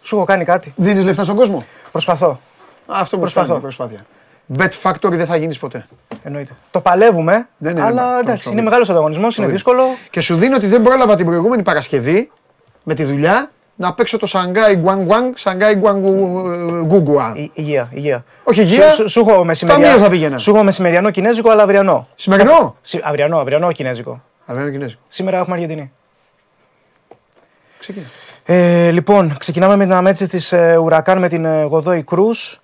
[0.00, 0.72] Σου έχω κάνει κάτι.
[0.76, 2.40] Δίνεις λεφτά στον κόσμο; Προσπαθώ.
[2.86, 3.46] Αυτό μου Προσπαθώ.
[3.46, 4.06] φτάνει προσπάθεια.
[4.58, 5.86] Bet Factory δεν θα γίνεις ποτέ.
[6.22, 6.52] Εννοείται.
[6.70, 7.48] Το παλεύουμε.
[7.58, 8.12] Δεν είναι αλλά θέμα.
[8.18, 8.68] εντάξει, Αυτό είναι είναι.
[8.68, 9.54] μεγάλος ανταγωνισμός, είναι είναι.
[9.54, 9.82] δύσκολο.
[10.10, 12.30] Και σου δίνω ότι δεν πρόλαβα την προηγούμενη Παρασκευή
[12.84, 17.32] με τη δουλειά να παίξω το Shanghai Guangguang, Shanghai Guangguang.
[17.36, 18.24] Η- Υγεία, υγεία.
[18.44, 20.38] Όχι υγεία, Σου, σου, σου έχω μεσημεριά- ταμείο θα πήγαινα.
[20.38, 22.08] Σου έχω μεσημεριανό κινέζικο, αλλά αυριανό.
[22.16, 24.22] Σημερινό; Συ- αυριανό, αυριανό κινέζικο.
[24.46, 25.00] Αβαίνω Κινέζικο.
[25.08, 25.92] Σήμερα έχουμε Αργεντινή.
[27.86, 28.06] Ξεκινά.
[28.44, 32.60] Ε, λοιπόν, ξεκινάμε με την αναμέτρηση της ε, Ουρακάν με την ε, Γοδόη Κρούς.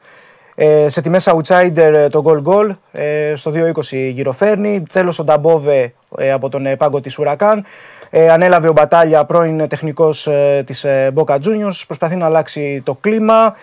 [0.55, 4.83] Ε, σε τιμές outsider ε, το goal goal ε, στο 2-20 γυροφέρνει.
[4.93, 7.65] Τέλος ο Νταμπόβε ε, από τον ε, πάγκο της Ουρακάν.
[8.11, 11.83] Ε, ανέλαβε ο Μπατάλια, πρώην τεχνικός ε, της ε, Boca Juniors.
[11.87, 13.57] Προσπαθεί να αλλάξει το κλίμα.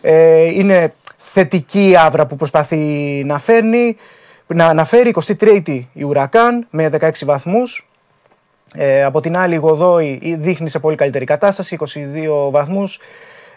[0.00, 2.76] Ε, είναι θετική η άβρα που προσπαθεί
[3.24, 3.96] να φέρνει.
[4.46, 7.86] Να, να φέρει 23η η Ουρακάν με 16 βαθμούς.
[8.74, 13.00] Ε, από την άλλη, η Γοδόη δείχνει σε πολύ καλύτερη κατάσταση, 22 βαθμούς.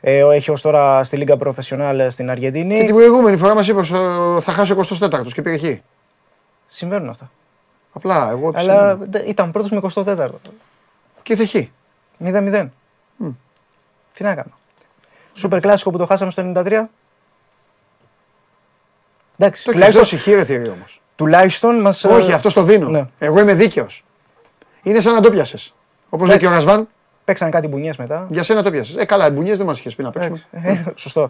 [0.02, 2.78] Ε, έχει ως τώρα στη Λίγκα Professional στην Αργεντινή.
[2.80, 5.82] Και την προηγούμενη φορά μας είπε ότι θα χάσει ο 24ο και πήγε εκεί.
[6.68, 7.32] Συμβαίνουν αυτά.
[7.94, 9.12] Απλά εγώ τι Αλλά συμβαίνουν.
[9.12, 10.28] δε- ήταν πρώτος με 24ο.
[11.24, 11.72] Και ήρθε εκεί.
[12.20, 12.68] 0-0.
[14.14, 14.52] Τι να κάνω.
[15.34, 16.90] Σούπερ κλάσικο που το χάσαμε στο 93.
[19.38, 21.02] Εντάξει, Το έχει τουλάχιστον, δώσει χείρε θηρίο όμως.
[21.16, 22.04] τουλάχιστον μας...
[22.04, 22.90] ε, Όχι, αυτό το δίνω.
[22.90, 23.04] Ναι.
[23.20, 24.05] Εγώ είμαι δίκαιος.
[24.86, 25.74] Είναι σαν να το πιάσες.
[26.10, 26.88] Όπως λέει και ο Ρασβάν,
[27.26, 28.28] Παίξανε κάτι μπουνιές μετά.
[28.30, 28.96] για σένα το πιάσες.
[28.96, 30.40] Ε, καλά, μπουνιές δεν μας είχες πει να παίξουμε.
[30.52, 31.30] Ε, σωστό.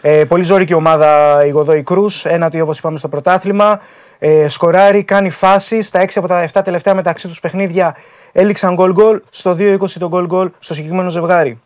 [0.00, 3.80] Ε, πολύ ζώρικη ομάδα η Γοδόη Κρούς, ένατη όπως είπαμε στο πρωτάθλημα.
[4.18, 5.82] Ε, σκοράρει, κάνει φάση.
[5.82, 7.96] Στα 6 από τα 7 τελευταία μεταξύ τους παιχνίδια
[8.32, 9.20] έληξαν γκολ γκολ.
[9.30, 11.60] Στο 2-20 το γκολ γκολ στο συγκεκριμένο ζευγάρι.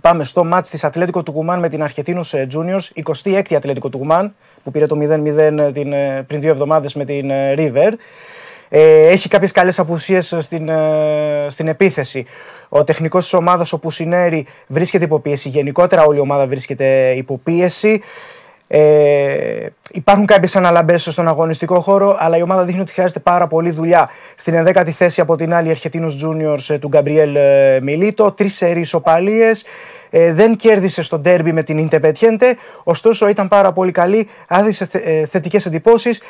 [0.00, 4.34] Πάμε στο μάτς της Ατλέτικο Τουκουμάν με την Αρχετίνους ε, Juniors, 26η Ατλέτικο Τουκουμάν,
[4.64, 7.92] που πήρε το 0-0 την, ε, πριν δύο εβδομάδες με την ε, River.
[8.74, 12.24] Ε, έχει κάποιες καλές απουσίες στην, ε, στην επίθεση.
[12.68, 15.48] Ο τεχνικός της ομάδας, ο Πουσινέρη, βρίσκεται υπό πίεση.
[15.48, 18.00] Γενικότερα όλη η ομάδα βρίσκεται υπό πίεση.
[18.66, 23.70] Ε, υπάρχουν κάποιες αναλαμπές στον αγωνιστικό χώρο, αλλά η ομάδα δείχνει ότι χρειάζεται πάρα πολύ
[23.70, 24.10] δουλειά.
[24.34, 28.32] Στην 11η θέση από την άλλη, η Αρχετίνος Juniors ε, του Γκαμπριέλ ε, Μιλίτο.
[28.32, 29.50] Τρεις σερεί ισοπαλίε.
[30.10, 32.56] Ε, δεν κέρδισε στο ντέρμπι με την Ιντεπετιέντε.
[32.84, 34.28] Ωστόσο, ήταν πάρα πολύ καλή.
[34.48, 34.86] Άδισε
[35.26, 36.20] θετικές εντυπώσεις.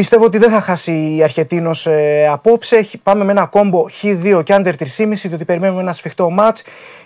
[0.00, 2.82] Πιστεύω ότι δεν θα χάσει η Αρχετίνος ε, απόψε.
[2.82, 6.56] Χ- Πάμε με ένα κόμπο Χ2 και under 3,5, διότι περιμένουμε ένα σφιχτό ματ.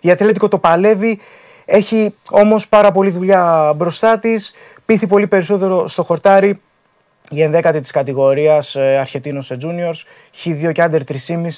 [0.00, 1.18] Η Ατλέτικο το παλεύει.
[1.64, 4.52] Έχει όμως πάρα πολλή δουλειά μπροστά της.
[4.86, 6.60] Πείθει πολύ περισσότερο στο χορτάρι.
[7.30, 10.06] Η ενδέκατη της κατηγορίας Αρχετίνος σε Juniors.
[10.44, 11.00] Χ2 και under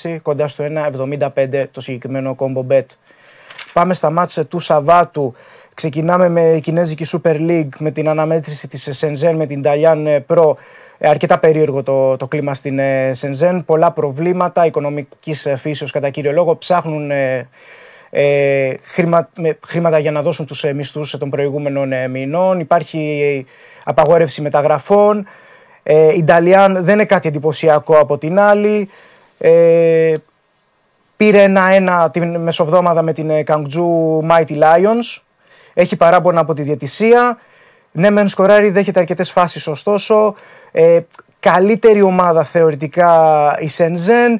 [0.02, 2.84] 3,5 κοντά στο 1,75 το συγκεκριμένο combo bet.
[3.72, 5.34] Πάμε στα μάτσε του Σαββάτου.
[5.74, 10.52] Ξεκινάμε με η Κινέζικη Super League με την αναμέτρηση της Σενζέν με την Ταλιάν Pro.
[10.98, 13.64] Ε, Αρκετά περίεργο το, το κλίμα στην ε, Σενζέν.
[13.64, 16.56] Πολλά προβλήματα οικονομικής ε, φύσεως κατά κύριο λόγο.
[16.56, 17.48] Ψάχνουν ε,
[18.10, 22.60] ε, χρήμα, με, χρήματα για να δώσουν τους ε, μισθούς των προηγούμενων ε, μηνών.
[22.60, 23.50] Υπάρχει ε,
[23.84, 25.26] απαγόρευση μεταγραφών.
[25.82, 28.88] Ε, η Νταλιάν δεν είναι κάτι εντυπωσιακό από την άλλη.
[29.38, 30.14] Ε,
[31.16, 33.84] Πήρε ένα-ένα την μεσοβδόμαδα με την ε, Kangju
[34.30, 35.22] Mighty Lions.
[35.74, 37.38] Έχει παράπονα από τη διαιτησία.
[37.96, 40.34] Ναι, μεν σκοράρει, δέχεται αρκετές φάσεις ωστόσο.
[40.72, 40.98] Ε,
[41.40, 44.38] καλύτερη ομάδα θεωρητικά η Shenzhen.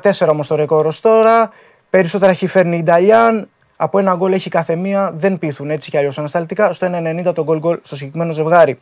[0.00, 1.50] 1-1-4 όμως το ρεκόρ ως τώρα.
[1.90, 3.48] Περισσότερα έχει φέρνει η Νταλιάν.
[3.76, 5.12] Από ένα γκολ έχει κάθε μία.
[5.14, 6.72] Δεν πείθουν έτσι κι αλλιώς ανασταλτικά.
[6.72, 6.86] Στο
[7.26, 8.78] 1-90 το γκολ γκολ στο συγκεκριμένο ζευγάρι.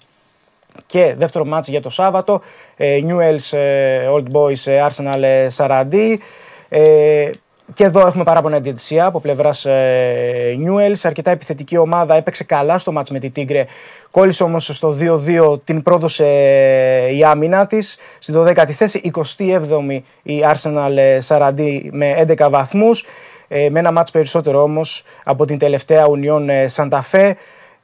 [0.87, 2.41] Και δεύτερο μάτς για το Σάββατο,
[2.77, 6.21] ε, Newell's ε, Old Boys ε, Arsenal ε, Σαραντί.
[6.69, 7.31] Ε,
[7.75, 11.01] και εδώ έχουμε παράπονα διαιτησία από πλευράς ε, Newell's.
[11.03, 12.15] Αρκετά επιθετική ομάδα.
[12.15, 13.65] Έπαιξε καλά στο μάτς με τη Τίγκρε.
[14.11, 15.65] Κόλλησε όμως στο 2-2.
[15.65, 17.99] Την πρόδωσε ε, η άμυνα της.
[18.19, 23.05] Στην 12η θέση, 27η η Arsenal ε, Σαραντί με 11 βαθμούς.
[23.49, 27.33] Ε, με ένα μάτς περισσότερο όμως από την τελευταία Union ε, Santa Fe.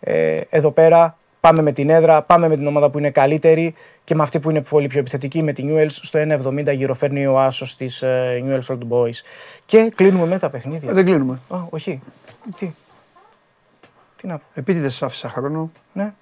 [0.00, 3.74] Ε, εδώ πέρα πάμε με την έδρα, πάμε με την ομάδα που είναι καλύτερη
[4.04, 7.40] και με αυτή που είναι πολύ πιο επιθετική με την Newell's στο 1.70 γυροφέρνει ο
[7.40, 9.20] άσος της ε, Newell's Old Boys.
[9.64, 10.90] Και κλείνουμε με τα παιχνίδια.
[10.90, 11.40] Ε, δεν κλείνουμε.
[11.48, 12.00] Α, όχι.
[12.56, 12.74] Τι;
[14.16, 14.44] Τι να πω.
[14.54, 15.70] Επίτηδες σα άφησας χρόνο.
[15.92, 16.12] Ναι.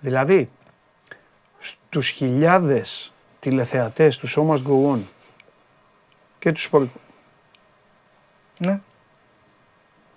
[0.00, 0.50] Δηλαδή,
[1.60, 4.98] στους χιλιάδες τηλεθεατές του Show Must Go On
[6.38, 6.86] και του Sport,
[8.58, 8.80] Ναι.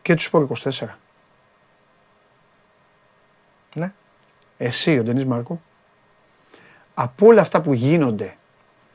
[0.02, 0.98] και του Sport 24.
[3.74, 3.92] Ναι.
[4.58, 5.62] Εσύ, ο Ντενής Μάρκο,
[6.94, 8.36] από όλα αυτά που γίνονται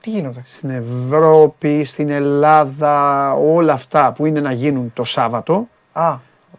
[0.01, 6.17] Τι γίνονται; στην Ευρώπη, στην Ελλάδα, όλα αυτά που είναι να γίνουν το Σάββατο, Α,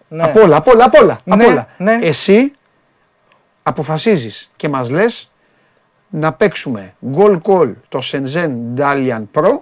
[0.07, 0.23] ναι.
[0.23, 1.67] απ' όλα, απ' όλα, απ' όλα, απ' Ναι, όλα.
[1.77, 1.99] ναι.
[2.01, 2.53] Εσύ
[3.63, 5.31] αποφασίζεις και μας λες
[6.09, 9.57] να παίξουμε goal call το Shenzhen Dalian Pro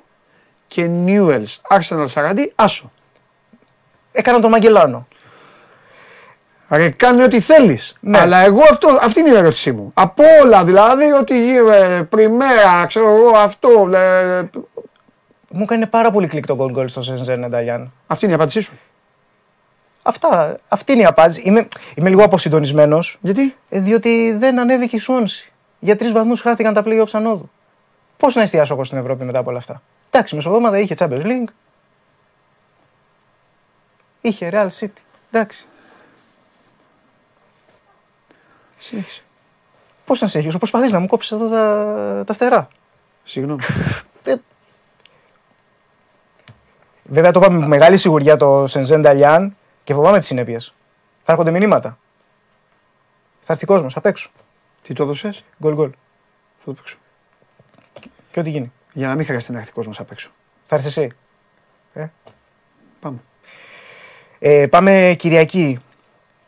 [0.67, 2.91] και Newell's Arsenal Sarandi άσο.
[4.11, 5.07] Έκανα τον Μαγκελάνο.
[6.69, 7.97] Ρε κάνε ό,τι θέλεις.
[7.99, 8.19] Ναι.
[8.19, 9.91] Αλλά εγώ αυτό, αυτή είναι η ερώτησή μου.
[9.93, 13.89] Από όλα δηλαδή, ότι γύρω πριμέρα, ξέρω εγώ αυτό.
[13.93, 14.49] ε,
[15.49, 17.91] Μου έκανε πάρα πολύ κλικ το γκολ γκολ στο Σενζέν Νταλιάν.
[18.07, 18.79] αυτή είναι η απάντησή σου.
[20.01, 21.41] Αυτά, αυτή είναι η απάντηση.
[21.45, 23.17] Είμαι, είμαι λίγο αποσυντονισμένος.
[23.21, 25.51] Γιατί; Ε, διότι δεν ανέβηκε η Σουόνση.
[25.79, 27.49] Για τρεις βαθμούς χάθηκαν τα playoffs ανόδου.
[28.17, 29.81] Πώς να εστιάσω εγώ στην Ευρώπη μετά από όλα αυτά;
[30.11, 31.47] Εντάξει, μεσοδόματα είχε Champions League.
[34.21, 35.01] Είχε Real City.
[35.31, 35.67] Εντάξει.
[38.79, 39.21] Συνέχισε.
[40.05, 42.67] Πώς να σε έχει, προσπαθείς να μου κόψεις εδώ τα, τα φτερά.
[43.23, 43.61] Συγγνώμη.
[47.09, 50.73] Βέβαια το είπαμε με μεγάλη σιγουριά το Σενζέν Νταλιάν και φοβάμαι τις συνέπειες.
[51.23, 51.97] Θα έρχονται μηνύματα.
[53.39, 54.29] Θα έρθει κόσμος απ' έξω.
[54.81, 55.89] Τι το έδωσες, Γκολ γκολ.
[56.57, 56.97] θα το παίξω.
[58.31, 58.71] Και ό,τι γίνει.
[58.93, 60.29] Για να μην χρειαστεί να έρθει κόσμος απ' έξω.
[60.63, 61.09] Θα έρθει εσύ.
[61.93, 62.07] Ε.
[62.99, 63.17] Πάμε.
[64.39, 65.79] Ε, πάμε Κυριακή.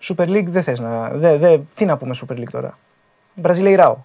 [0.01, 1.09] Super League δεν θες να...
[1.13, 2.77] Δε, δε, τι να πούμε Super League τώρα;
[3.33, 3.97] Μπραζιλεϊράο.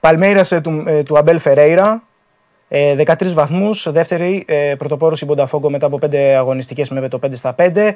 [0.00, 2.02] Παλμέιρας ε, του, ε, του Αμπέλ Φερέιρα.
[2.70, 7.28] Ε, 13 βαθμούς, δεύτερη ε, πρωτοπόρος η Μπονταφόγκο μετά από 5 αγωνιστικές με το 5
[7.32, 7.92] στα 5.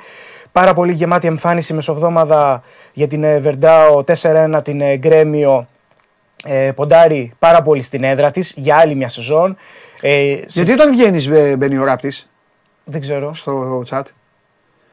[0.52, 2.62] Πάρα πολύ γεμάτη εμφάνιση μεσοβδόμαδα
[2.93, 5.66] για την ε, Βερντάο 4-1 την ε, Γκρέμιο.
[6.44, 9.56] Ε, ποντάρει πάρα πολύ στην έδρα της για άλλη μια σεζόν.
[10.01, 12.31] Ε, σε- Γιατί όταν βγαίνεις, μπαίνει ο ράπτης;
[12.85, 13.35] Δεν ξέρω.
[13.35, 14.02] στο chat,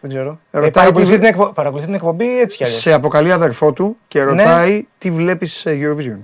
[0.01, 0.39] Δεν ξέρω.
[0.51, 1.45] Ρωτάει Ε, παρακολουθεί, τι- την εκπο...
[1.53, 2.79] παρακολουθεί την εκπομπή έτσι κι αλλιώς.
[2.79, 4.25] σε αποκαλεί αδερφό του και Ναι.
[4.25, 6.17] ρωτάει τι βλέπεις σε Eurovision;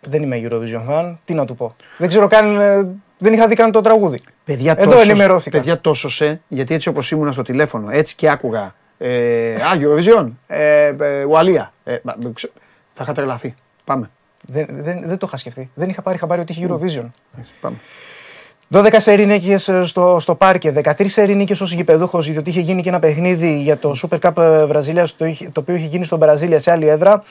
[0.00, 1.16] Δεν είμαι Eurovision fan.
[1.24, 1.74] Τι να του πω.
[1.98, 2.60] Δεν ξέρω καν.
[2.60, 4.20] ε, Δεν είχα δει καν το τραγούδι.
[4.44, 5.56] Παιδιά, Εδώ τόσο- ενημερώθηκα.
[5.58, 8.74] Παιδιά, τόσο σε, γιατί έτσι όπως ήμουν στο τηλέφωνο, έτσι και άκουγα.
[8.98, 11.72] Ε, α, Eurovision, ε, ε, Ουαλία.
[11.84, 12.52] Ε, μα, δεν ξέρω.
[12.94, 13.54] θα είχα τρελαθεί.
[13.84, 14.10] Πάμε.
[14.46, 15.70] Δεν, δεν, δεν το είχα σκεφτεί.
[15.74, 17.10] Δεν είχα πάρει χαμπάρι ότι είχε Eurovision.
[17.60, 17.76] Πάμε.
[18.72, 22.82] 12 σερή νίκες, ε, στο, στο πάρκε, 13 σερή νίκες ως γηπεδούχος, διότι είχε γίνει
[22.82, 26.04] και ένα παιχνίδι για το Super Cup ε, Βραζιλίας, το, είχε- το οποίο είχε γίνει
[26.04, 27.22] στον Βραζίλια σε άλλη έδρα.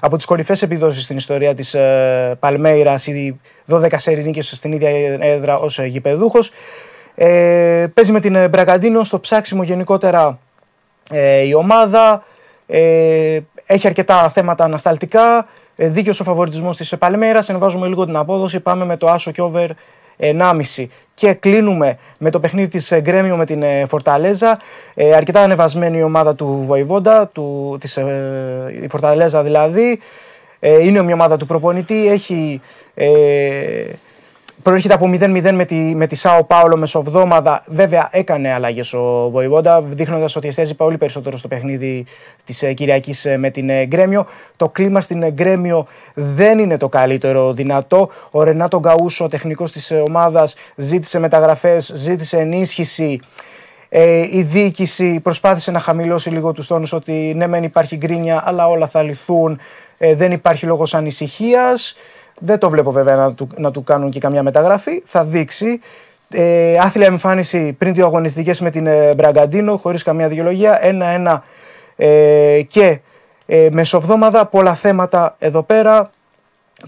[0.00, 4.90] Από τις κορυφαίες επιδόσεις στην ιστορία της ε, Παλμέιρας, οι 12 σερή νίκες στην ίδια
[5.20, 6.50] έδρα ως ε, γηπεδούχος.
[7.14, 10.38] Ε, παίζει με την ε, Μπραγκαντίνο στο ψάξιμο γενικότερα
[11.10, 12.22] ε, η ομάδα.
[12.66, 15.46] Ε, έχει αρκετά θέματα ανασταλτικά.
[15.76, 17.48] Ε, δίκαιος ο φαβοριτισμός της Παλμέρας.
[17.48, 18.60] Ενβάζουμε λίγο την απόδοση.
[18.60, 19.66] Πάμε με το Άσο και over
[20.20, 20.86] 1,5.
[21.14, 24.58] Και κλείνουμε με το παιχνίδι της ε, Γκρέμιο με την ε, Φορταλέζα.
[24.94, 30.00] Ε, αρκετά ανεβασμένη η ομάδα του Βοηβόντα, του, της, ε, η Φορταλέζα δηλαδή.
[30.60, 32.08] Ε, είναι μια ομάδα του προπονητή.
[32.08, 32.60] Έχει
[32.94, 33.08] ε,
[34.62, 37.62] Προέρχεται από 0-0 με τη, με τη Σάο Πάολο μεσοβδόμαδα.
[37.66, 42.06] Βέβαια έκανε αλλαγές ο Βοηβόντα, δείχνοντας ότι εστιάζει πολύ περισσότερο στο παιχνίδι
[42.44, 44.26] της Κυριακής με την ε, Γκρέμιο.
[44.56, 48.10] Το κλίμα στην ε, Γκρέμιο δεν είναι το καλύτερο δυνατό.
[48.30, 53.20] Ο Ρενάτο Γκαούσο, ο τεχνικός της ομάδας, ζήτησε μεταγραφές, ζήτησε ενίσχυση.
[53.88, 58.68] Ε, η διοίκηση προσπάθησε να χαμηλώσει λίγο τους τόνους ότι ναι μεν υπάρχει γκρίνια αλλά
[58.68, 59.58] όλα θα λυθούν,
[59.98, 61.96] ε, δεν υπάρχει λόγος ανησυχίας.
[62.42, 65.02] Δεν το βλέπω βέβαια να του, να του κάνουν και καμιά μεταγραφή.
[65.04, 65.80] Θα δείξει.
[66.32, 70.84] Ε, άθλια εμφάνιση πριν δύο αγωνιστικές με την ε, Μπραγκαντίνο, χωρίς καμία δικαιολογία.
[70.84, 71.42] Ένα-ένα
[71.96, 73.00] ε, και
[73.46, 76.10] ε, μεσοβδόμαδα, πολλά θέματα εδώ πέρα.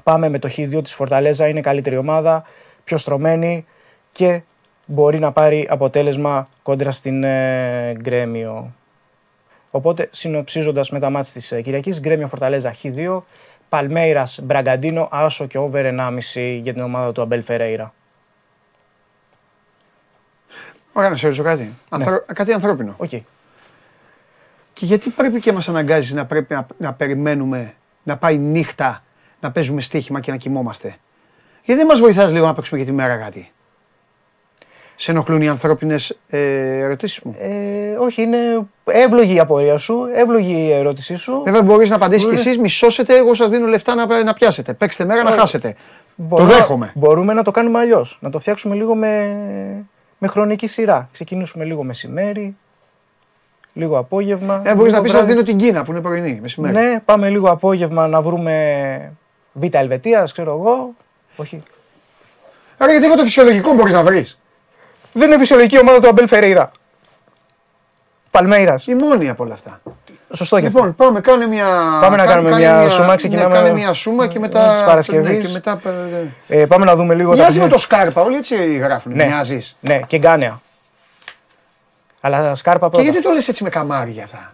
[0.03, 2.45] Πάμε με το Χ2 της Φορταλέζα, είναι καλύτερη ομάδα,
[2.85, 3.67] πιο στρωμένη
[4.13, 4.43] και
[4.87, 8.73] μπορεί να πάρει αποτέλεσμα κόντρα στην ε, Γκρέμιο.
[9.71, 13.23] Οπότε, συνοψίζοντας με τα μάτς της ε, Κυριακής, Γκρέμιο Φορταλέζα Χ2,
[13.73, 17.95] Παλμέιρας Μπραγκαντίνο, άσο και over 1,5 για την ομάδα του Αμπέλ Φερέιρα.
[20.93, 21.75] Ωραία, να σε ρωτήσω κάτι.
[21.91, 22.95] Ανθρω- Κάτι ανθρώπινο.
[22.97, 23.09] Οκ.
[24.73, 29.03] Και γιατί πρέπει και μας αναγκάζει να πρέπει να, να περιμένουμε να πάει νύχτα
[29.41, 30.97] να παίζουμε στοίχημα και να κοιμόμαστε;
[31.65, 33.53] Γιατί δεν μας βοηθάς λίγο να παίξουμε για τη μέρα κάτι.
[35.03, 37.37] Σε ενοχλούν οι ανθρώπινες ε, ερωτήσεις μου.
[37.39, 38.39] Ε, όχι, είναι
[38.85, 41.43] εύλογη η απορία σου, εύλογη η ερώτησή σου.
[41.45, 44.33] Βέβαια μπορείς να απαντήσεις κι Μπορεί- εσείς, μη σώσετε, εγώ σας δίνω λεφτά να, να
[44.35, 44.73] πιάσετε.
[44.75, 45.39] Παίξτε μέρα να Όχι.
[45.39, 45.75] χάσετε.
[46.15, 46.93] Μπορούμε- Το δέχομαι.
[46.95, 48.19] Μπορούμε να το κάνουμε αλλιώς.
[48.21, 49.37] Να το φτιάξουμε λίγο με,
[50.19, 51.09] με χρονική σειρά.
[51.13, 52.57] Ξεκινήσουμε λίγο μεσημέρι,
[53.73, 54.63] λίγο απόγευμα.
[54.65, 55.33] Ε, μπορείς λίγο να πεις σας βράδυ.
[55.33, 56.75] δίνω την Κίνα που είναι πρωινή, μεσημέρι.
[56.75, 59.13] Ναι, πάμε λίγο απόγευμα να βρούμε
[59.53, 60.95] Β' Ελβετίας, ξέρω εγώ.
[61.37, 61.63] Όχι.
[62.79, 64.37] Άρα γιατί εγώ το φυσιολογικό μπορείς να βρεις.
[65.13, 66.71] Δεν είναι φυσιολογική ομάδα του Αμπέλ Φερέιρα.
[68.31, 68.87] Παλμέιρας.
[68.87, 69.81] Η μόνη από όλα αυτά.
[70.35, 71.65] Σωστό και Λοιπόν, πάμε, κάνε μια.
[72.01, 74.73] Πάμε να κάνε- κάνουμε κάνε μια σούμα, ξεκινάμε Ναι, κάνε μια σούμα και μετά.
[74.73, 75.53] της Παρασκευής.
[75.53, 75.81] ναι, και μετά
[76.49, 77.71] ε, Ε, πάμε να δούμε λίγο Μοιάζει με παιχνίδια.
[77.75, 79.13] το Σκάρπα, όλοι έτσι γράφουν.
[79.17, 79.25] Ναι.
[79.27, 79.77] Μοιάζεις.
[79.81, 80.61] Ναι, και Γκάνεα.
[82.21, 83.03] Αλλά Σκάρπα Και πρώτα.
[83.03, 84.51] γιατί το λες έτσι με καμάρια αυτά;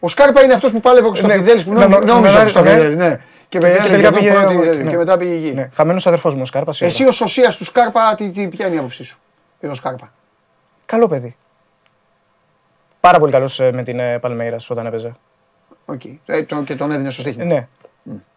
[0.00, 2.38] Ο Σκάρπα είναι αυτός που πάλευε ο Ναι, Κωνσταντιδέλης που με- νόμι- με- νόμιζε με-
[2.38, 2.96] ο Κωνσταντιδέλης.
[2.96, 3.08] ναι.
[3.08, 3.18] Ναι.
[3.48, 4.90] Και Και έλεγε τελικά εδώ πήγε- πρώτη, ναι.
[4.90, 5.54] και μετά πήγε εκεί.
[5.56, 6.76] Ναι, χαμένος αδερφός μου ο Σκάρπας.
[6.76, 6.94] σίγουρα.
[6.96, 9.18] Εσύ ως σωσίας του Σκάρπα, τι, τι, ποια είναι η άποψή σου;
[9.62, 10.12] Για τον Σκάρπα.
[10.86, 11.36] Καλό παιδί.
[13.00, 15.14] Πάρα πολύ καλός ε, με την ε, Παλμέιρας όταν έπαιζε.
[15.84, 16.00] Οκ.
[16.26, 17.44] Ε, τον- Και τον έδινε στο στοίχημα.
[17.44, 17.66] Ναι.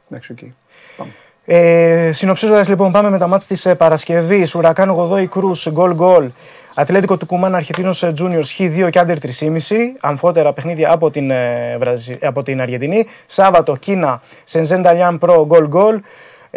[0.09, 0.37] Εντάξει, οκ.
[0.97, 1.11] Πάμε.
[1.45, 4.55] Ε, Συνοψίζοντας λοιπόν, πάμε με τα ματς της ε, Παρασκευής.
[4.55, 6.29] Ουρακάν Γοδόι Κρους, γκολ γκολ.
[6.75, 9.75] Ατλέτικο Τουκουμάν Αρχεντίνος Juniors Χ2 και under 3,5.
[9.99, 13.05] Αμφότερα παιχνίδια από την, ε, Βραζι- από την Αργεντινή.
[13.25, 16.01] Σάββατο Κίνα Σενζέν Νταλιάν Προ γκολ γκολ.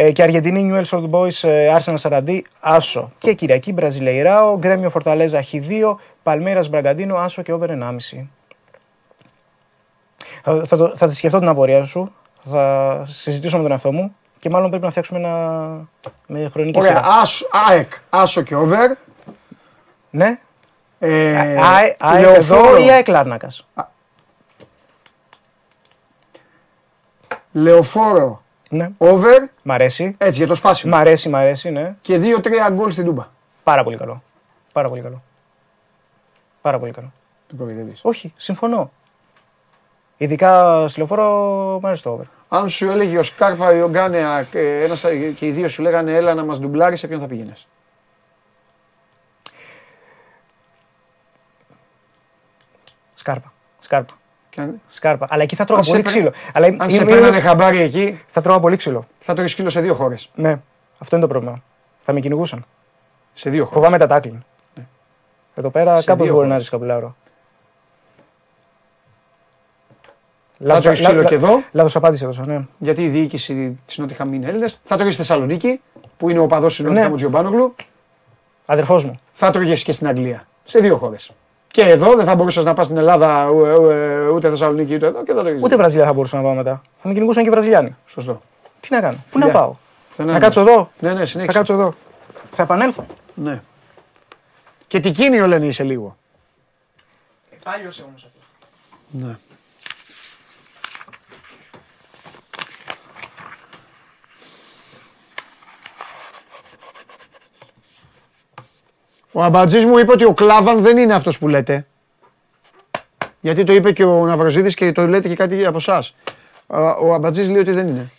[0.01, 3.11] Ε, και Αργεντινή Newell's Old Boys ε, Arsenal Σαραντί Άσο.
[3.19, 8.27] Και Κυριακή Μπραζιλεϊράο, Γκρέμιο Φορταλέζα Χ2, Παλμέρα Μπραγκαντίνο Άσο και over 1,5.
[10.43, 14.15] Θα, θα, το- θα τη σκεφτώ την απορία σου, θα συζητήσω με τον εαυτό μου
[14.39, 15.69] και μάλλον πρέπει να φτιάξουμε ένα
[16.27, 16.91] με χρονική Ωραία.
[16.97, 17.07] σειρά.
[17.21, 18.97] Άσο, ΑΕΚ, άσο και over.
[20.11, 20.39] Ναι.
[20.99, 22.37] Ε, Α- ΑΕΚ λεωφόρο.
[22.77, 23.67] εδώ ή ΑΕΚ Λάρνακας;
[27.53, 28.43] Λεωφόρο.
[28.69, 28.89] Ναι.
[28.99, 29.49] Over.
[29.63, 30.15] Μ' αρέσει.
[30.19, 30.97] Έτσι για το σπάσιμο.
[30.97, 31.97] Μ' αρέσει, μ' αρέσει, ναι.
[32.01, 33.27] Και 2-3 γκολ στην Τούμπα.
[33.63, 34.23] Πάρα πολύ καλό.
[34.73, 35.23] Πάρα πολύ καλό.
[36.61, 37.13] Πάρα πολύ καλό.
[37.47, 38.01] Το κοροϊδεύεις.
[38.03, 38.91] Όχι, συμφωνώ.
[40.17, 42.25] Ειδικά στη λεωφόρο μ' αρέσει το over.
[42.49, 45.83] Αν σου έλεγε ο Σκάρπα ή ο Γκάνεα ε, ένας, ε, και οι δύο σου
[45.83, 47.69] λέγανε έλα να μας ντουμπλάρεις, σε ποιον θα πήγαινες;
[53.15, 53.53] Σκάρπα.
[53.81, 54.15] Σκάρπα.
[54.51, 55.27] Και αν- Σκάρπα.
[55.31, 56.33] Αλλά εκεί θα τρώγα Αν σε πολύ πέ- ξύλο.
[56.53, 59.07] Αλλά Αν είμαι- σε είμαι- παίρνανε χαμπάρι εκεί, Θα τρώγα πολύ ξύλο.
[59.21, 60.31] θα το σκύλο σε δύο χώρες.
[60.35, 60.61] Ναι,
[60.99, 61.63] αυτό είναι το πρόβλημα.
[61.99, 62.65] Θα με κυνηγούσαν.
[63.33, 63.75] Σε δύο χώρες.
[63.77, 64.45] Φοβάμαι τα τάκλιν.
[65.55, 66.63] Εδώ πέρα Σε κάπως δύο μπορεί να χώρες.
[66.71, 67.17] ρισκαπουλάρω.
[70.65, 71.63] Θα τρώει ξύλο και εδώ.
[71.73, 72.67] Λάθος απάντηση έδωσα, ναι.
[72.79, 74.81] Γιατί η διοίκηση της Νότιχαμ είναι Έλληνες.
[74.85, 75.81] Θα τρώγες στη Θεσσαλονίκη,
[76.17, 77.13] που είναι ο παδό της Νότιχαμ Ναι.
[77.13, 77.75] ο Τζιομπάνογλου.
[78.67, 79.21] Αδερφός μου.
[79.33, 80.47] Θα τρώγες και στην Αγγλία.
[80.65, 81.31] Σε δύο χώρες.
[81.71, 83.83] Και εδώ δεν θα μπορούσες να πας στην Ελλάδα ου- ου-
[84.29, 85.61] ου- ούτε Θεσσαλονίκη ούτε εδώ και θα τρώγε.
[85.63, 86.83] Ούτε Βραζιλία θα μπορούσα να πάω μετά.
[87.03, 87.97] Θα με κυνηγούσαν και οι Βραζιλιάνοι.
[88.07, 88.43] Σωστό.
[88.81, 89.47] Τι να κάνω, πού Φιλιά.
[89.47, 89.75] να πάω;
[90.09, 90.73] Πουθενά Να δεν κάτσω πας.
[90.73, 91.59] εδώ; Ναι, ναι, Θα συνέχισε.
[91.59, 91.95] κάτσω εδώ.
[92.53, 93.63] Θα επανέλθω; Ναι.
[94.87, 96.17] Και τι κίνιο λένε είσαι λίγο;
[97.65, 99.27] Πάλιωσε όμω αυτό.
[99.27, 99.37] Ναι.
[109.33, 111.87] Ο Αμπατζής μου είπε ότι ο Κλάβαν δεν είναι αυτός που λέτε.
[113.41, 116.15] Γιατί το είπε και ο Ναυροζίδης και το λέτε και κάτι από εσάς.
[117.03, 118.11] Ο Αμπατζής λέει ότι δεν είναι.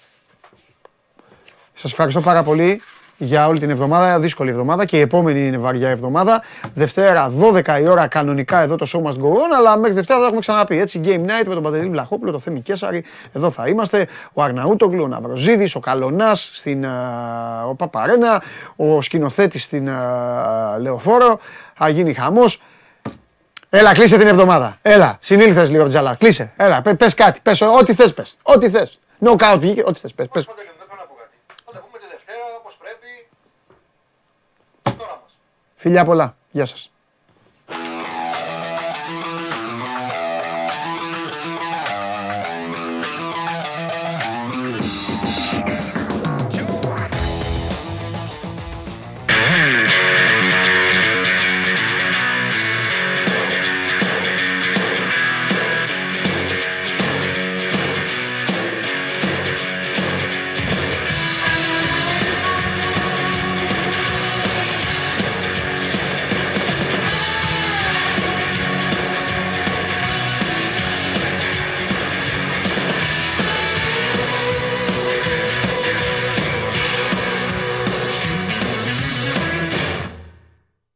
[1.73, 2.81] Σας ευχαριστώ πάρα πολύ
[3.21, 4.19] για όλη την εβδομάδα.
[4.19, 6.43] Δύσκολη εβδομάδα και η επόμενη είναι βαριά εβδομάδα.
[6.73, 10.25] Δευτέρα 12 η ώρα κανονικά εδώ το show must go on, αλλά μέχρι Δευτέρα θα
[10.25, 10.79] έχουμε ξαναπεί.
[10.79, 13.03] Έτσι, Game Night με τον Παντελή Βλαχόπουλο, το Θέμη Κέσαρη.
[13.33, 14.07] Εδώ θα είμαστε.
[14.33, 18.41] Ο Αρναούτογλου, ο Ναυροζίδης, ο Καλονάς, στην, α, ο Παπαρένα,
[18.75, 21.39] ο σκηνοθέτης στην α, Λεωφόρο.
[21.75, 22.61] Θα γίνει χαμός.
[23.69, 24.77] Έλα, κλείσε την εβδομάδα.
[24.81, 26.15] Έλα, συνήλθες λίγο τζαλά.
[26.15, 26.51] Κλείσε.
[26.55, 27.39] Έλα, πε- πες κάτι.
[27.43, 28.35] Πες ό,τι θες πες.
[28.41, 28.99] Ό,τι θες.
[29.25, 30.13] Knockout βγήκε, ό,τι θες.
[30.13, 30.47] Πες, πες.
[35.79, 36.37] Φιλιά πολλά.
[36.51, 36.91] Γεια σας.